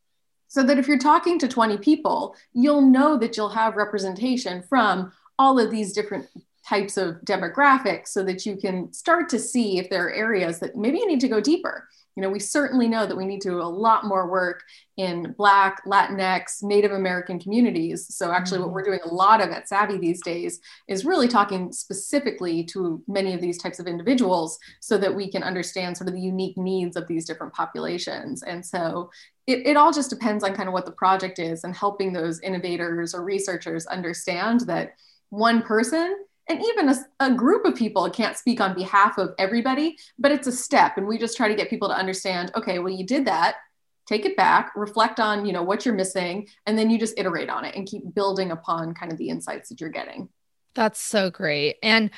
so 0.47 0.63
that 0.63 0.77
if 0.77 0.87
you're 0.87 0.97
talking 0.97 1.39
to 1.39 1.47
20 1.47 1.77
people, 1.77 2.35
you'll 2.53 2.81
know 2.81 3.17
that 3.17 3.35
you'll 3.35 3.49
have 3.49 3.75
representation 3.75 4.61
from 4.61 5.11
all 5.39 5.59
of 5.59 5.71
these 5.71 5.93
different 5.93 6.27
types 6.67 6.97
of 6.97 7.15
demographics 7.25 8.09
so 8.09 8.23
that 8.23 8.45
you 8.45 8.55
can 8.55 8.91
start 8.93 9.29
to 9.29 9.39
see 9.39 9.79
if 9.79 9.89
there 9.89 10.07
are 10.07 10.13
areas 10.13 10.59
that 10.59 10.75
maybe 10.75 10.97
you 10.97 11.07
need 11.07 11.19
to 11.19 11.27
go 11.27 11.41
deeper. 11.41 11.87
You 12.15 12.21
know, 12.21 12.29
we 12.29 12.39
certainly 12.39 12.87
know 12.87 13.07
that 13.07 13.17
we 13.17 13.25
need 13.25 13.41
to 13.41 13.49
do 13.49 13.61
a 13.61 13.63
lot 13.63 14.05
more 14.05 14.29
work 14.29 14.61
in 14.97 15.33
Black, 15.35 15.83
Latinx, 15.85 16.61
Native 16.61 16.91
American 16.91 17.39
communities. 17.39 18.15
So, 18.15 18.31
actually, 18.31 18.59
what 18.59 18.67
mm-hmm. 18.67 18.75
we're 18.75 18.83
doing 18.83 18.99
a 19.03 19.13
lot 19.13 19.41
of 19.41 19.49
at 19.49 19.67
Savvy 19.67 19.97
these 19.97 20.21
days 20.21 20.59
is 20.87 21.05
really 21.05 21.27
talking 21.27 21.71
specifically 21.71 22.63
to 22.65 23.01
many 23.07 23.33
of 23.33 23.41
these 23.41 23.57
types 23.57 23.79
of 23.79 23.87
individuals 23.87 24.59
so 24.79 24.95
that 24.99 25.13
we 25.13 25.27
can 25.31 25.41
understand 25.41 25.97
sort 25.97 26.07
of 26.07 26.13
the 26.13 26.21
unique 26.21 26.55
needs 26.55 26.95
of 26.95 27.07
these 27.07 27.25
different 27.25 27.53
populations. 27.53 28.43
And 28.43 28.63
so, 28.63 29.09
it, 29.47 29.65
it 29.65 29.75
all 29.75 29.91
just 29.91 30.11
depends 30.11 30.43
on 30.43 30.55
kind 30.55 30.69
of 30.69 30.73
what 30.73 30.85
the 30.85 30.91
project 30.91 31.39
is 31.39 31.63
and 31.63 31.75
helping 31.75 32.13
those 32.13 32.39
innovators 32.41 33.15
or 33.15 33.23
researchers 33.23 33.87
understand 33.87 34.61
that 34.61 34.93
one 35.31 35.63
person 35.63 36.15
and 36.49 36.61
even 36.61 36.89
a, 36.89 36.95
a, 37.19 37.33
group 37.33 37.65
of 37.65 37.75
people 37.75 38.09
can't 38.09 38.37
speak 38.37 38.59
on 38.59 38.73
behalf 38.75 39.17
of 39.17 39.33
everybody 39.37 39.97
but 40.19 40.31
it's 40.31 40.47
a 40.47 40.51
step. 40.51 40.97
And 40.97 41.07
we 41.07 41.17
just 41.17 41.37
try 41.37 41.47
to 41.47 41.55
get 41.55 41.69
people 41.69 41.87
to 41.89 41.95
understand 41.95 42.51
okay 42.55 42.79
well 42.79 42.93
you 42.93 43.05
did 43.05 43.25
that. 43.25 43.57
Take 44.05 44.25
it 44.25 44.35
back. 44.35 44.73
Reflect 44.75 45.19
on 45.19 45.45
you 45.45 45.53
know 45.53 45.63
what 45.63 45.85
you're 45.85 45.95
missing. 45.95 46.47
And 46.65 46.77
then 46.77 46.89
you 46.89 46.99
just 46.99 47.17
iterate 47.17 47.49
on 47.49 47.65
it 47.65 47.75
and 47.75 47.87
keep 47.87 48.13
building 48.13 48.51
upon 48.51 48.93
kind 48.93 49.11
of 49.11 49.17
the 49.17 49.29
insights 49.29 49.69
that 49.69 49.79
you're 49.79 49.89
getting. 49.89 50.29
That's 50.75 50.99
so 50.99 51.29
great. 51.29 51.77
And 51.83 52.09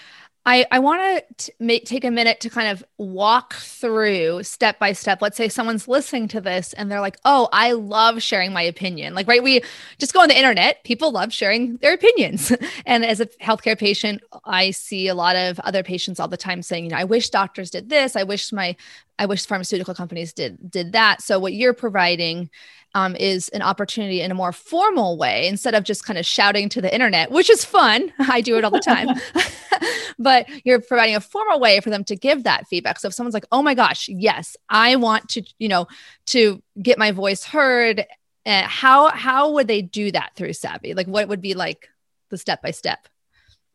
I, 0.48 0.66
I 0.70 0.78
want 0.78 1.24
to 1.38 1.54
make 1.60 1.86
take 1.86 2.04
a 2.04 2.12
minute 2.12 2.40
to 2.42 2.52
kind 2.52 2.68
of 2.68 2.84
walk 3.00 3.56
through 3.56 4.44
step 4.44 4.78
by 4.78 4.94
step. 4.94 5.20
Let's 5.20 5.38
say 5.38 5.50
someone's 5.50 5.88
listening 5.88 6.28
to 6.30 6.42
this 6.42 6.74
and 6.74 6.92
they're 6.92 7.02
like, 7.02 7.18
"Oh, 7.25 7.50
I 7.52 7.72
love 7.72 8.22
sharing 8.22 8.54
my 8.54 8.62
opinion." 8.62 9.16
Like, 9.16 9.28
right? 9.28 9.42
We 9.42 9.64
just 9.98 10.14
go 10.14 10.22
on 10.22 10.28
the 10.28 10.38
internet. 10.38 10.84
People 10.84 11.12
love 11.12 11.34
sharing 11.34 11.78
their 11.78 11.94
opinions. 11.94 12.52
and 12.86 13.04
as 13.04 13.20
a 13.20 13.25
healthcare 13.42 13.78
patient, 13.78 14.22
I 14.46 14.70
see 14.70 15.08
a 15.08 15.16
lot 15.16 15.36
of 15.36 15.60
other 15.62 15.82
patients 15.82 16.20
all 16.20 16.28
the 16.28 16.38
time 16.38 16.62
saying, 16.62 16.84
"You 16.86 16.92
know, 16.92 16.98
I 16.98 17.06
wish 17.06 17.32
doctors 17.32 17.72
did 17.72 17.90
this. 17.90 18.16
I 18.16 18.22
wish 18.24 18.54
my 18.54 18.75
I 19.18 19.25
wish 19.25 19.48
pharmaceutical 19.48 19.96
companies 19.96 20.32
did 20.32 20.70
did 20.70 20.92
that." 20.92 21.24
So 21.24 21.40
what 21.40 21.54
you're 21.54 21.74
providing 21.74 22.52
um, 22.96 23.16
is 23.18 23.50
an 23.50 23.62
opportunity 23.62 24.22
in 24.22 24.32
a 24.32 24.34
more 24.34 24.52
formal 24.52 25.18
way 25.18 25.48
instead 25.48 25.75
of 25.75 25.84
just 25.84 26.06
kind 26.06 26.18
of 26.18 26.25
shouting 26.25 26.70
to 26.70 26.82
the 26.82 26.92
internet, 26.92 27.30
which 27.30 27.50
is 27.50 27.64
fun. 27.64 28.12
I 28.20 28.42
do 28.42 28.58
it 28.58 28.64
all 28.64 28.72
the 28.72 28.80
time. 28.80 29.10
but 30.20 30.48
you're 30.64 30.82
providing 30.82 31.16
a 31.16 31.22
formal 31.22 31.60
way 31.60 31.80
for 31.80 31.90
them 31.90 32.04
to 32.06 32.16
give 32.16 32.44
that 32.44 32.68
feedback. 32.68 33.00
So 33.00 33.08
if 33.08 33.14
someone's 33.14 33.34
like, 33.34 33.46
"Oh 33.52 33.62
my 33.62 33.74
gosh, 33.74 34.08
yes, 34.10 34.56
I 34.70 34.96
want 34.96 35.30
to, 35.30 35.44
you 35.60 35.68
know, 35.68 35.88
to 36.28 36.62
get 36.82 36.98
my 36.98 37.12
voice 37.12 37.44
heard," 37.44 38.06
uh, 38.46 38.64
how 38.64 39.10
how 39.10 39.52
would 39.52 39.68
they 39.68 39.82
do 39.82 40.12
that 40.12 40.32
through 40.36 40.54
Savvy? 40.54 40.94
Like, 40.94 41.08
what 41.08 41.28
would 41.28 41.42
be 41.42 41.54
like 41.54 41.90
the 42.30 42.38
step 42.38 42.62
by 42.62 42.72
step? 42.72 43.08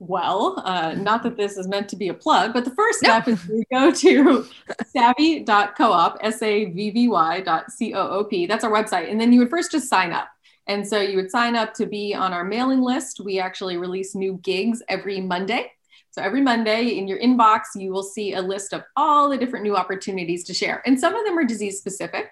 Well. 0.01 0.61
Uh, 0.65 0.95
not 0.95 1.23
that 1.23 1.37
this 1.37 1.57
is 1.57 1.69
meant 1.69 1.89
to 1.91 1.97
be 1.97 2.09
a 2.09 2.15
plug, 2.15 2.53
but 2.53 2.65
the 2.65 2.71
first 2.73 2.99
step 2.99 3.27
no. 3.27 3.35
is 3.35 3.43
to 3.43 3.65
go 3.71 3.93
to 3.93 4.47
savvy.coop, 4.87 6.17
S 6.21 6.43
A 6.43 6.65
V 6.65 6.91
V 6.91 7.09
Y 7.09 7.41
dot 7.43 7.71
C 7.71 7.95
O 7.95 8.09
O 8.09 8.25
P. 8.25 8.47
That's 8.47 8.65
our 8.65 8.73
website. 8.73 9.11
And 9.11 9.21
then 9.21 9.33
you 9.33 9.39
would 9.39 9.51
first 9.51 9.71
just 9.71 9.89
sign 9.89 10.13
up. 10.13 10.29
And 10.67 10.87
so 10.87 11.01
you 11.01 11.17
would 11.17 11.31
sign 11.31 11.55
up 11.55 11.75
to 11.75 11.87
be 11.87 12.15
on 12.15 12.33
our 12.33 12.45
mailing 12.45 12.81
list. 12.81 13.21
We 13.21 13.39
actually 13.39 13.77
release 13.77 14.15
new 14.15 14.41
gigs 14.43 14.83
every 14.89 15.21
Monday. 15.21 15.73
So 16.13 16.23
every 16.23 16.41
Monday 16.41 16.99
in 16.99 17.07
your 17.07 17.21
inbox, 17.21 17.61
you 17.77 17.93
will 17.93 18.03
see 18.03 18.35
a 18.35 18.43
list 18.43 18.73
of 18.73 18.83
all 18.97 19.29
the 19.29 19.39
different 19.39 19.65
new 19.65 19.77
opportunities 19.77 20.45
to 20.45 20.55
share. 20.55 20.83
And 20.87 20.99
some 20.99 21.15
of 21.15 21.25
them 21.25 21.39
are 21.39 21.45
disease 21.45 21.79
specific, 21.79 22.31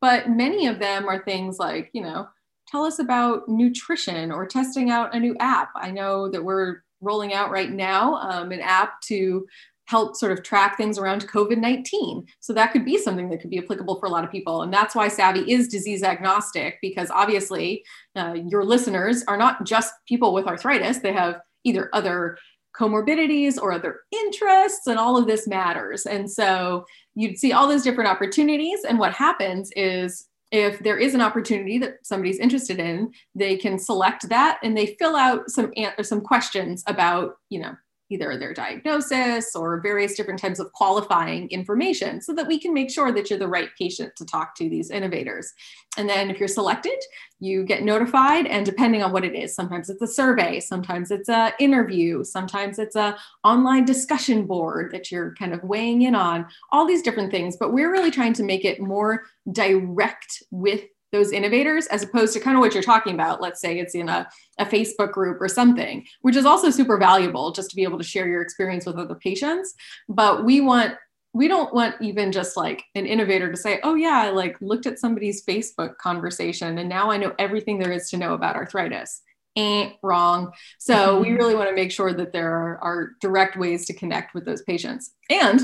but 0.00 0.28
many 0.30 0.66
of 0.66 0.78
them 0.78 1.08
are 1.08 1.22
things 1.22 1.58
like, 1.58 1.90
you 1.92 2.02
know, 2.02 2.28
tell 2.66 2.84
us 2.84 2.98
about 2.98 3.48
nutrition 3.48 4.32
or 4.32 4.46
testing 4.46 4.90
out 4.90 5.14
a 5.14 5.20
new 5.20 5.36
app. 5.38 5.70
I 5.76 5.90
know 5.90 6.28
that 6.28 6.42
we're 6.42 6.82
rolling 7.00 7.32
out 7.32 7.50
right 7.50 7.70
now 7.70 8.14
um, 8.16 8.52
an 8.52 8.60
app 8.60 9.00
to 9.02 9.46
help 9.90 10.14
sort 10.14 10.30
of 10.30 10.44
track 10.44 10.76
things 10.76 10.98
around 10.98 11.26
COVID 11.28 11.58
19. 11.58 12.24
So 12.38 12.52
that 12.52 12.70
could 12.72 12.84
be 12.84 12.96
something 12.96 13.28
that 13.28 13.40
could 13.40 13.50
be 13.50 13.58
applicable 13.58 13.98
for 13.98 14.06
a 14.06 14.10
lot 14.10 14.22
of 14.22 14.30
people. 14.30 14.62
And 14.62 14.72
that's 14.72 14.94
why 14.94 15.08
Savvy 15.08 15.50
is 15.50 15.66
disease 15.66 16.04
agnostic, 16.04 16.78
because 16.80 17.10
obviously 17.10 17.84
uh, 18.14 18.36
your 18.46 18.64
listeners 18.64 19.24
are 19.26 19.36
not 19.36 19.66
just 19.66 19.92
people 20.06 20.32
with 20.32 20.46
arthritis, 20.46 20.98
they 20.98 21.12
have 21.12 21.40
either 21.64 21.90
other 21.92 22.38
comorbidities 22.78 23.60
or 23.60 23.72
other 23.72 24.00
interests, 24.12 24.86
and 24.86 24.96
all 24.96 25.16
of 25.16 25.26
this 25.26 25.48
matters. 25.48 26.06
And 26.06 26.30
so 26.30 26.84
you'd 27.16 27.38
see 27.38 27.52
all 27.52 27.66
those 27.66 27.82
different 27.82 28.08
opportunities. 28.08 28.84
And 28.88 28.98
what 28.98 29.12
happens 29.12 29.72
is 29.74 30.28
if 30.50 30.80
there 30.80 30.98
is 30.98 31.14
an 31.14 31.20
opportunity 31.20 31.78
that 31.78 31.98
somebody's 32.02 32.38
interested 32.38 32.78
in, 32.78 33.12
they 33.34 33.56
can 33.56 33.78
select 33.78 34.28
that 34.28 34.58
and 34.62 34.76
they 34.76 34.96
fill 34.98 35.16
out 35.16 35.50
some 35.50 35.72
some 36.02 36.20
questions 36.20 36.82
about, 36.86 37.36
you 37.50 37.60
know, 37.60 37.74
either 38.10 38.36
their 38.36 38.52
diagnosis 38.52 39.54
or 39.56 39.80
various 39.80 40.14
different 40.14 40.40
types 40.40 40.58
of 40.58 40.72
qualifying 40.72 41.48
information 41.50 42.20
so 42.20 42.34
that 42.34 42.46
we 42.46 42.58
can 42.58 42.74
make 42.74 42.90
sure 42.90 43.12
that 43.12 43.30
you're 43.30 43.38
the 43.38 43.48
right 43.48 43.70
patient 43.78 44.14
to 44.16 44.26
talk 44.26 44.54
to 44.56 44.68
these 44.68 44.90
innovators. 44.90 45.52
And 45.96 46.08
then 46.08 46.30
if 46.30 46.38
you're 46.38 46.48
selected, 46.48 46.98
you 47.38 47.64
get 47.64 47.82
notified 47.82 48.46
and 48.46 48.66
depending 48.66 49.02
on 49.02 49.12
what 49.12 49.24
it 49.24 49.34
is, 49.34 49.54
sometimes 49.54 49.88
it's 49.88 50.02
a 50.02 50.06
survey, 50.06 50.60
sometimes 50.60 51.10
it's 51.10 51.28
an 51.28 51.52
interview, 51.58 52.22
sometimes 52.22 52.78
it's 52.78 52.96
a 52.96 53.16
online 53.44 53.84
discussion 53.84 54.46
board 54.46 54.92
that 54.92 55.10
you're 55.10 55.34
kind 55.36 55.54
of 55.54 55.62
weighing 55.64 56.02
in 56.02 56.14
on, 56.14 56.46
all 56.70 56.86
these 56.86 57.02
different 57.02 57.30
things, 57.30 57.56
but 57.56 57.72
we're 57.72 57.90
really 57.90 58.10
trying 58.10 58.34
to 58.34 58.42
make 58.42 58.64
it 58.64 58.80
more 58.80 59.24
direct 59.52 60.42
with 60.50 60.82
those 61.12 61.32
innovators 61.32 61.86
as 61.88 62.02
opposed 62.02 62.32
to 62.32 62.40
kind 62.40 62.56
of 62.56 62.60
what 62.60 62.74
you're 62.74 62.82
talking 62.82 63.14
about 63.14 63.40
let's 63.40 63.60
say 63.60 63.78
it's 63.78 63.94
in 63.94 64.08
a, 64.08 64.28
a 64.58 64.64
facebook 64.64 65.12
group 65.12 65.40
or 65.40 65.48
something 65.48 66.04
which 66.22 66.36
is 66.36 66.46
also 66.46 66.70
super 66.70 66.98
valuable 66.98 67.52
just 67.52 67.70
to 67.70 67.76
be 67.76 67.82
able 67.82 67.98
to 67.98 68.04
share 68.04 68.28
your 68.28 68.42
experience 68.42 68.86
with 68.86 68.96
other 68.96 69.14
patients 69.14 69.74
but 70.08 70.44
we 70.44 70.60
want 70.60 70.94
we 71.32 71.46
don't 71.46 71.72
want 71.72 71.94
even 72.00 72.32
just 72.32 72.56
like 72.56 72.84
an 72.94 73.06
innovator 73.06 73.50
to 73.50 73.56
say 73.56 73.80
oh 73.82 73.94
yeah 73.94 74.22
i 74.24 74.30
like 74.30 74.56
looked 74.60 74.86
at 74.86 74.98
somebody's 74.98 75.44
facebook 75.44 75.96
conversation 75.98 76.78
and 76.78 76.88
now 76.88 77.10
i 77.10 77.16
know 77.16 77.34
everything 77.38 77.78
there 77.78 77.92
is 77.92 78.10
to 78.10 78.16
know 78.16 78.34
about 78.34 78.56
arthritis 78.56 79.22
ain't 79.56 79.94
wrong. 80.02 80.52
So 80.78 80.94
mm-hmm. 80.94 81.22
we 81.22 81.32
really 81.32 81.54
want 81.54 81.68
to 81.68 81.74
make 81.74 81.90
sure 81.90 82.12
that 82.12 82.32
there 82.32 82.52
are, 82.52 82.78
are 82.78 83.10
direct 83.20 83.56
ways 83.56 83.86
to 83.86 83.94
connect 83.94 84.34
with 84.34 84.44
those 84.44 84.62
patients. 84.62 85.12
And 85.28 85.60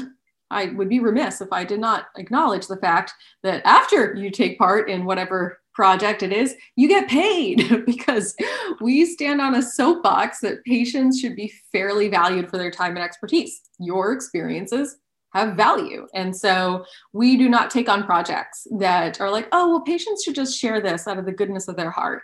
I 0.50 0.66
would 0.66 0.88
be 0.88 1.00
remiss 1.00 1.40
if 1.40 1.52
I 1.52 1.64
did 1.64 1.80
not 1.80 2.06
acknowledge 2.16 2.66
the 2.66 2.76
fact 2.76 3.12
that 3.42 3.62
after 3.64 4.14
you 4.14 4.30
take 4.30 4.58
part 4.58 4.88
in 4.88 5.04
whatever 5.04 5.60
project 5.74 6.22
it 6.22 6.32
is, 6.32 6.54
you 6.74 6.88
get 6.88 7.08
paid 7.08 7.84
because 7.86 8.34
we 8.80 9.04
stand 9.04 9.40
on 9.40 9.54
a 9.54 9.62
soapbox 9.62 10.40
that 10.40 10.64
patients 10.64 11.20
should 11.20 11.36
be 11.36 11.52
fairly 11.70 12.08
valued 12.08 12.48
for 12.48 12.56
their 12.56 12.70
time 12.70 12.96
and 12.96 13.04
expertise. 13.04 13.60
Your 13.78 14.12
experiences 14.12 14.96
have 15.34 15.56
value. 15.56 16.06
And 16.14 16.34
so 16.34 16.86
we 17.12 17.36
do 17.36 17.48
not 17.48 17.70
take 17.70 17.88
on 17.88 18.04
projects 18.04 18.66
that 18.78 19.20
are 19.20 19.30
like, 19.30 19.48
oh, 19.52 19.68
well, 19.68 19.80
patients 19.82 20.24
should 20.24 20.34
just 20.34 20.58
share 20.58 20.80
this 20.80 21.06
out 21.06 21.18
of 21.18 21.26
the 21.26 21.32
goodness 21.32 21.68
of 21.68 21.76
their 21.76 21.90
heart. 21.90 22.22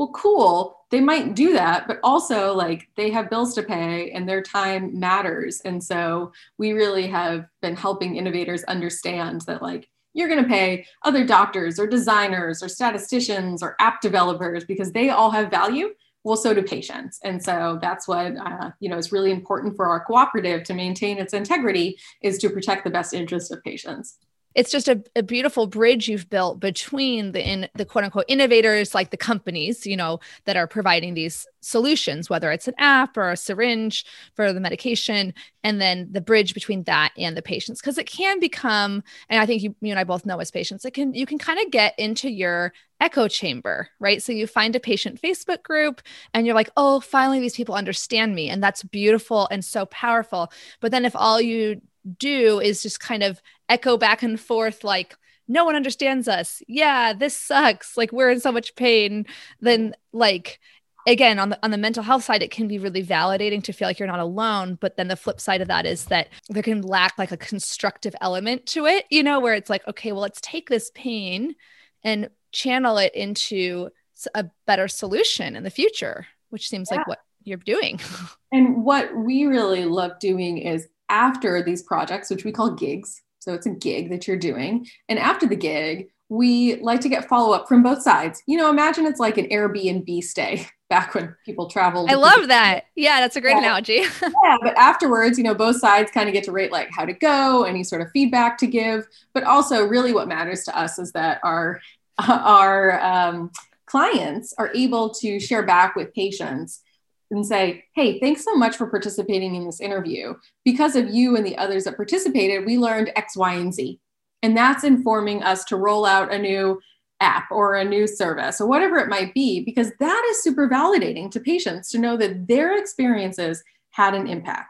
Well, 0.00 0.12
cool. 0.12 0.78
They 0.90 1.02
might 1.02 1.34
do 1.34 1.52
that, 1.52 1.86
but 1.86 2.00
also 2.02 2.54
like 2.54 2.88
they 2.96 3.10
have 3.10 3.28
bills 3.28 3.54
to 3.54 3.62
pay 3.62 4.10
and 4.12 4.26
their 4.26 4.40
time 4.40 4.98
matters. 4.98 5.60
And 5.60 5.84
so 5.84 6.32
we 6.56 6.72
really 6.72 7.06
have 7.08 7.44
been 7.60 7.76
helping 7.76 8.16
innovators 8.16 8.64
understand 8.64 9.42
that 9.42 9.60
like 9.60 9.90
you're 10.14 10.30
going 10.30 10.42
to 10.42 10.48
pay 10.48 10.86
other 11.02 11.26
doctors 11.26 11.78
or 11.78 11.86
designers 11.86 12.62
or 12.62 12.68
statisticians 12.70 13.62
or 13.62 13.76
app 13.78 14.00
developers 14.00 14.64
because 14.64 14.90
they 14.90 15.10
all 15.10 15.30
have 15.32 15.50
value 15.50 15.90
well 16.24 16.36
so 16.36 16.52
do 16.52 16.62
patients 16.62 17.18
and 17.24 17.42
so 17.42 17.78
that's 17.80 18.06
what 18.06 18.36
uh, 18.36 18.70
you 18.80 18.90
know 18.90 18.98
is 18.98 19.10
really 19.10 19.30
important 19.30 19.74
for 19.74 19.86
our 19.86 20.04
cooperative 20.04 20.62
to 20.64 20.74
maintain 20.74 21.16
its 21.16 21.32
integrity 21.32 21.98
is 22.20 22.36
to 22.36 22.50
protect 22.50 22.84
the 22.84 22.90
best 22.90 23.14
interest 23.14 23.50
of 23.50 23.62
patients 23.64 24.18
it's 24.54 24.70
just 24.70 24.88
a, 24.88 25.02
a, 25.14 25.22
beautiful 25.22 25.66
bridge 25.66 26.08
you've 26.08 26.28
built 26.28 26.58
between 26.58 27.32
the 27.32 27.46
in 27.46 27.68
the 27.74 27.84
quote 27.84 28.04
unquote 28.04 28.24
innovators 28.26 28.94
like 28.94 29.10
the 29.10 29.16
companies 29.16 29.86
you 29.86 29.96
know 29.96 30.18
that 30.44 30.56
are 30.56 30.66
providing 30.66 31.14
these 31.14 31.46
solutions 31.60 32.28
whether 32.28 32.50
it's 32.50 32.66
an 32.66 32.74
app 32.78 33.16
or 33.16 33.30
a 33.30 33.36
syringe 33.36 34.04
for 34.34 34.52
the 34.52 34.60
medication 34.60 35.32
and 35.62 35.80
then 35.80 36.08
the 36.10 36.20
bridge 36.20 36.54
between 36.54 36.82
that 36.84 37.12
and 37.18 37.36
the 37.36 37.42
patients. 37.42 37.80
Because 37.80 37.98
it 37.98 38.06
can 38.06 38.40
become 38.40 39.02
and 39.28 39.40
i 39.40 39.46
think 39.46 39.62
you, 39.62 39.74
you 39.80 39.90
and 39.90 40.00
i 40.00 40.04
both 40.04 40.26
know 40.26 40.38
as 40.38 40.50
patients 40.50 40.84
it 40.84 40.94
can 40.94 41.14
you 41.14 41.26
can 41.26 41.38
kind 41.38 41.60
of 41.64 41.70
get 41.70 41.96
into 41.98 42.30
your 42.30 42.72
echo 43.00 43.28
chamber 43.28 43.88
right? 43.98 44.22
So 44.22 44.32
you 44.32 44.46
find 44.46 44.74
a 44.76 44.80
patient 44.80 45.20
facebook 45.20 45.62
group 45.62 46.02
and 46.34 46.44
you're 46.44 46.54
like 46.54 46.70
oh 46.76 47.00
finally 47.00 47.40
these 47.40 47.56
people 47.56 47.74
understand 47.74 48.34
me 48.34 48.50
and 48.50 48.62
that's 48.62 48.82
beautiful 48.82 49.48
and 49.50 49.64
so 49.64 49.86
powerful. 49.86 50.52
But 50.80 50.90
then 50.90 51.04
if 51.04 51.14
all 51.14 51.40
you 51.40 51.80
do 52.18 52.60
is 52.60 52.82
just 52.82 53.00
kind 53.00 53.22
of 53.22 53.40
echo 53.70 53.96
back 53.96 54.22
and 54.22 54.38
forth 54.38 54.84
like 54.84 55.16
no 55.48 55.64
one 55.64 55.76
understands 55.76 56.28
us 56.28 56.62
yeah 56.68 57.12
this 57.12 57.34
sucks 57.34 57.96
like 57.96 58.12
we're 58.12 58.30
in 58.30 58.40
so 58.40 58.52
much 58.52 58.74
pain 58.74 59.24
then 59.60 59.94
like 60.12 60.60
again 61.06 61.38
on 61.38 61.48
the 61.48 61.58
on 61.62 61.70
the 61.70 61.78
mental 61.78 62.02
health 62.02 62.24
side 62.24 62.42
it 62.42 62.50
can 62.50 62.68
be 62.68 62.78
really 62.78 63.02
validating 63.02 63.62
to 63.62 63.72
feel 63.72 63.88
like 63.88 63.98
you're 63.98 64.08
not 64.08 64.20
alone 64.20 64.76
but 64.80 64.96
then 64.96 65.08
the 65.08 65.16
flip 65.16 65.40
side 65.40 65.62
of 65.62 65.68
that 65.68 65.86
is 65.86 66.06
that 66.06 66.28
there 66.48 66.62
can 66.62 66.82
lack 66.82 67.16
like 67.16 67.32
a 67.32 67.36
constructive 67.36 68.14
element 68.20 68.66
to 68.66 68.84
it 68.86 69.06
you 69.08 69.22
know 69.22 69.40
where 69.40 69.54
it's 69.54 69.70
like 69.70 69.86
okay 69.88 70.12
well 70.12 70.20
let's 70.20 70.40
take 70.42 70.68
this 70.68 70.90
pain 70.94 71.54
and 72.02 72.28
channel 72.52 72.98
it 72.98 73.14
into 73.14 73.88
a 74.34 74.44
better 74.66 74.88
solution 74.88 75.56
in 75.56 75.62
the 75.62 75.70
future 75.70 76.26
which 76.50 76.68
seems 76.68 76.88
yeah. 76.90 76.98
like 76.98 77.06
what 77.06 77.20
you're 77.44 77.56
doing 77.58 77.98
and 78.52 78.84
what 78.84 79.16
we 79.16 79.46
really 79.46 79.84
love 79.86 80.18
doing 80.18 80.58
is 80.58 80.88
after 81.10 81.62
these 81.62 81.82
projects, 81.82 82.30
which 82.30 82.44
we 82.44 82.52
call 82.52 82.70
gigs. 82.70 83.20
So 83.40 83.54
it's 83.54 83.66
a 83.66 83.70
gig 83.70 84.10
that 84.10 84.28
you're 84.28 84.36
doing. 84.36 84.86
And 85.08 85.18
after 85.18 85.46
the 85.46 85.56
gig, 85.56 86.10
we 86.28 86.76
like 86.76 87.00
to 87.00 87.08
get 87.08 87.28
follow 87.28 87.52
up 87.52 87.68
from 87.68 87.82
both 87.82 88.02
sides. 88.02 88.42
You 88.46 88.56
know, 88.56 88.70
imagine 88.70 89.04
it's 89.04 89.18
like 89.18 89.36
an 89.36 89.46
Airbnb 89.46 90.22
stay 90.22 90.66
back 90.88 91.14
when 91.14 91.34
people 91.44 91.68
traveled. 91.68 92.10
I 92.10 92.14
love 92.14 92.48
that. 92.48 92.84
Yeah, 92.94 93.20
that's 93.20 93.36
a 93.36 93.40
great 93.40 93.52
yeah. 93.52 93.58
analogy. 93.58 94.02
yeah, 94.44 94.56
but 94.62 94.76
afterwards, 94.76 95.38
you 95.38 95.44
know, 95.44 95.54
both 95.54 95.76
sides 95.76 96.10
kind 96.12 96.28
of 96.28 96.32
get 96.32 96.44
to 96.44 96.52
rate 96.52 96.70
like 96.70 96.88
how 96.92 97.04
to 97.04 97.12
go, 97.12 97.64
any 97.64 97.82
sort 97.82 98.02
of 98.02 98.10
feedback 98.12 98.58
to 98.58 98.66
give. 98.66 99.06
But 99.34 99.44
also, 99.44 99.86
really, 99.86 100.12
what 100.12 100.28
matters 100.28 100.64
to 100.64 100.78
us 100.78 100.98
is 100.98 101.12
that 101.12 101.40
our 101.42 101.80
our 102.28 103.00
um, 103.00 103.50
clients 103.86 104.54
are 104.56 104.70
able 104.74 105.10
to 105.10 105.40
share 105.40 105.64
back 105.64 105.96
with 105.96 106.14
patients 106.14 106.82
and 107.30 107.46
say, 107.46 107.84
hey, 107.94 108.18
thanks 108.20 108.44
so 108.44 108.54
much 108.54 108.76
for 108.76 108.86
participating 108.86 109.54
in 109.54 109.64
this 109.64 109.80
interview. 109.80 110.34
Because 110.64 110.96
of 110.96 111.10
you 111.10 111.36
and 111.36 111.46
the 111.46 111.56
others 111.58 111.84
that 111.84 111.96
participated, 111.96 112.66
we 112.66 112.78
learned 112.78 113.12
X, 113.16 113.36
Y, 113.36 113.54
and 113.54 113.72
Z. 113.72 114.00
And 114.42 114.56
that's 114.56 114.84
informing 114.84 115.42
us 115.42 115.64
to 115.66 115.76
roll 115.76 116.06
out 116.06 116.32
a 116.32 116.38
new 116.38 116.80
app 117.20 117.50
or 117.50 117.74
a 117.74 117.84
new 117.84 118.06
service 118.06 118.60
or 118.60 118.66
whatever 118.66 118.96
it 118.98 119.08
might 119.08 119.34
be, 119.34 119.64
because 119.64 119.92
that 120.00 120.28
is 120.30 120.42
super 120.42 120.68
validating 120.68 121.30
to 121.30 121.40
patients 121.40 121.90
to 121.90 121.98
know 121.98 122.16
that 122.16 122.48
their 122.48 122.78
experiences 122.78 123.62
had 123.90 124.14
an 124.14 124.26
impact 124.26 124.69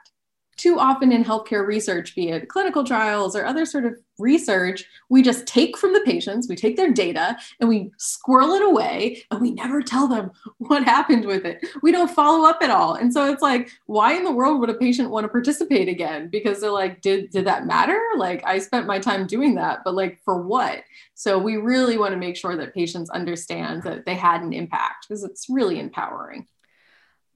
too 0.61 0.79
often 0.79 1.11
in 1.11 1.25
healthcare 1.25 1.67
research, 1.67 2.15
be 2.15 2.29
it 2.29 2.51
clinical 2.51 2.85
trials 2.85 3.35
or 3.35 3.47
other 3.47 3.65
sort 3.65 3.87
of 3.87 3.95
research, 4.19 4.85
we 5.09 5.23
just 5.23 5.47
take 5.47 5.79
from 5.79 5.95
the 5.95 6.03
patients, 6.03 6.51
we 6.51 6.55
take 6.55 6.77
their 6.77 6.93
data 6.93 7.35
and 7.61 7.69
we 7.69 7.91
squirrel 7.97 8.53
it 8.53 8.61
away 8.61 9.23
and 9.31 9.41
we 9.41 9.53
never 9.53 9.81
tell 9.81 10.07
them 10.07 10.31
what 10.59 10.85
happened 10.85 11.25
with 11.25 11.47
it. 11.47 11.67
We 11.83 11.93
don't 11.93 12.11
follow 12.11 12.47
up 12.47 12.59
at 12.63 12.69
all. 12.69 12.95
And 12.95 13.11
so 13.11 13.33
it's 13.33 13.41
like, 13.41 13.71
why 13.87 14.13
in 14.13 14.23
the 14.23 14.31
world 14.31 14.61
would 14.61 14.69
a 14.69 14.75
patient 14.75 15.09
want 15.09 15.25
to 15.25 15.29
participate 15.29 15.89
again? 15.89 16.29
Because 16.29 16.61
they're 16.61 16.71
like, 16.71 17.01
did, 17.01 17.31
did 17.31 17.47
that 17.47 17.65
matter? 17.67 17.99
Like 18.19 18.45
I 18.45 18.59
spent 18.59 18.87
my 18.87 18.99
time 18.99 19.27
doing 19.27 19.55
that, 19.55 19.79
but 19.83 19.95
like 19.95 20.21
for 20.27 20.43
what? 20.43 20.83
So 21.15 21.39
we 21.39 21.57
really 21.57 21.97
want 21.97 22.13
to 22.13 22.19
make 22.19 22.37
sure 22.37 22.55
that 22.59 22.75
patients 22.75 23.09
understand 23.09 23.83
that 23.85 24.05
they 24.05 24.15
had 24.15 24.43
an 24.43 24.53
impact 24.53 25.09
because 25.09 25.25
it's 25.25 25.49
really 25.49 25.81
empowering. 25.81 26.47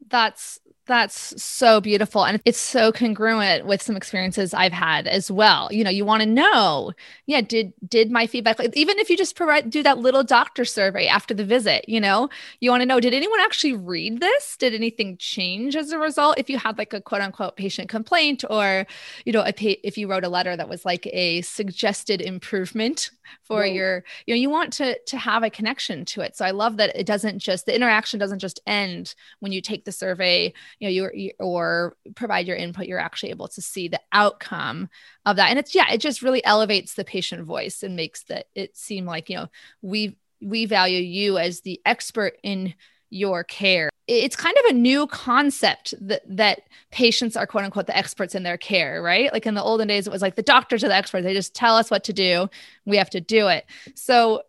That's 0.09 0.59
that's 0.87 1.43
so 1.43 1.81
beautiful. 1.81 2.25
And 2.25 2.41
it's 2.45 2.61
so 2.61 2.93
congruent 2.93 3.67
with 3.67 3.81
some 3.81 3.97
experiences 3.97 4.53
I've 4.53 4.73
had 4.73 5.07
as 5.07 5.31
well. 5.31 5.69
You 5.73 5.83
know, 5.83 5.91
you 5.91 6.05
want 6.05 6.23
to 6.23 6.29
know, 6.29 6.93
yeah, 7.27 7.41
did 7.41 7.73
did 7.89 8.11
my 8.11 8.27
feedback 8.27 8.61
even 8.75 8.99
if 8.99 9.09
you 9.09 9.17
just 9.17 9.37
provide 9.37 9.71
do 9.71 9.83
that 9.83 9.99
little 9.99 10.23
doctor 10.23 10.65
survey 10.65 11.07
after 11.07 11.33
the 11.33 11.45
visit, 11.45 11.89
you 11.89 12.01
know, 12.01 12.29
you 12.61 12.71
want 12.71 12.83
to 12.83 12.87
know, 12.87 13.01
did 13.01 13.15
anyone 13.15 13.41
actually 13.41 13.73
read 13.73 14.21
this? 14.21 14.57
Did 14.57 14.75
anything 14.75 15.17
change 15.17 15.75
as 15.75 15.91
a 15.91 15.99
result? 15.99 16.39
If 16.39 16.51
you 16.51 16.59
had 16.59 16.77
like 16.77 16.93
a 16.93 17.01
quote 17.01 17.23
unquote 17.23 17.57
patient 17.57 17.89
complaint 17.89 18.45
or, 18.51 18.87
you 19.25 19.33
know, 19.33 19.43
a 19.43 19.53
pa- 19.53 19.81
if 19.83 19.97
you 19.97 20.07
wrote 20.07 20.25
a 20.25 20.29
letter 20.29 20.57
that 20.57 20.69
was 20.69 20.85
like 20.85 21.07
a 21.13 21.41
suggested 21.43 22.21
improvement 22.21 23.11
for 23.43 23.65
your, 23.65 24.05
you 24.27 24.35
know, 24.35 24.41
you 24.41 24.51
want 24.51 24.73
to 24.75 24.99
to 25.07 25.17
have 25.17 25.43
a 25.43 25.51
connection 25.51 26.05
to 26.05 26.21
it. 26.21 26.37
So 26.37 26.45
I 26.45 26.51
love 26.51 26.77
that 26.77 26.95
it 26.95 27.07
doesn't 27.07 27.39
just 27.39 27.65
the 27.67 27.75
interaction 27.75 28.21
doesn't 28.21 28.39
just 28.39 28.61
end 28.67 29.15
when 29.41 29.53
you 29.53 29.61
take 29.61 29.85
the 29.85 29.93
survey 29.93 30.53
you 30.79 30.89
know 30.89 31.11
you 31.13 31.33
or 31.39 31.97
provide 32.15 32.47
your 32.47 32.57
input 32.57 32.87
you're 32.87 32.99
actually 32.99 33.31
able 33.31 33.49
to 33.49 33.63
see 33.63 33.89
the 33.89 34.01
outcome 34.13 34.89
of 35.27 35.37
that. 35.37 35.51
And 35.51 35.59
it's 35.59 35.75
yeah 35.75 35.91
it 35.93 35.99
just 35.99 36.23
really 36.23 36.45
elevates 36.45 36.95
the 36.95 37.05
patient 37.05 37.45
voice 37.45 37.83
and 37.83 37.97
makes 37.97 38.25
that 38.25 38.47
it 38.55 38.77
seem 38.77 39.07
like 39.07 39.31
you 39.31 39.37
know 39.37 39.49
we 39.83 40.17
we 40.41 40.67
value 40.67 41.01
you 41.01 41.39
as 41.39 41.61
the 41.61 41.81
expert 41.87 42.37
in 42.43 42.75
your 43.11 43.45
care. 43.45 43.91
It's 44.07 44.37
kind 44.37 44.57
of 44.59 44.71
a 44.71 44.75
new 44.75 45.07
concept 45.07 45.95
that 46.01 46.23
that 46.29 46.63
patients 46.91 47.37
are 47.37 47.47
quote 47.47 47.65
unquote 47.65 47.87
the 47.87 47.97
experts 47.97 48.35
in 48.35 48.43
their 48.43 48.59
care 48.59 49.03
right? 49.03 49.33
Like 49.33 49.47
in 49.47 49.55
the 49.55 49.63
olden 49.63 49.89
days 49.89 50.07
it 50.07 50.13
was 50.13 50.23
like 50.23 50.37
the 50.37 50.43
doctors 50.43 50.85
are 50.85 50.89
the 50.89 50.97
experts. 50.97 51.25
They 51.25 51.35
just 51.35 51.55
tell 51.55 51.77
us 51.77 51.91
what 51.91 52.05
to 52.05 52.13
do. 52.13 52.49
We 52.85 52.97
have 52.97 53.11
to 53.11 53.21
do 53.21 53.49
it. 53.49 53.65
So 53.95 54.43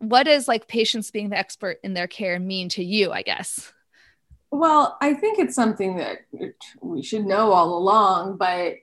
what 0.00 0.24
does 0.24 0.48
like 0.48 0.66
patients 0.66 1.10
being 1.10 1.28
the 1.28 1.38
expert 1.38 1.78
in 1.84 1.94
their 1.94 2.08
care 2.08 2.40
mean 2.40 2.68
to 2.70 2.82
you 2.82 3.12
i 3.12 3.22
guess 3.22 3.72
well, 4.50 4.96
I 5.00 5.14
think 5.14 5.38
it's 5.38 5.54
something 5.54 5.96
that 5.96 6.18
we 6.80 7.02
should 7.02 7.24
know 7.24 7.52
all 7.52 7.76
along, 7.76 8.36
but 8.36 8.74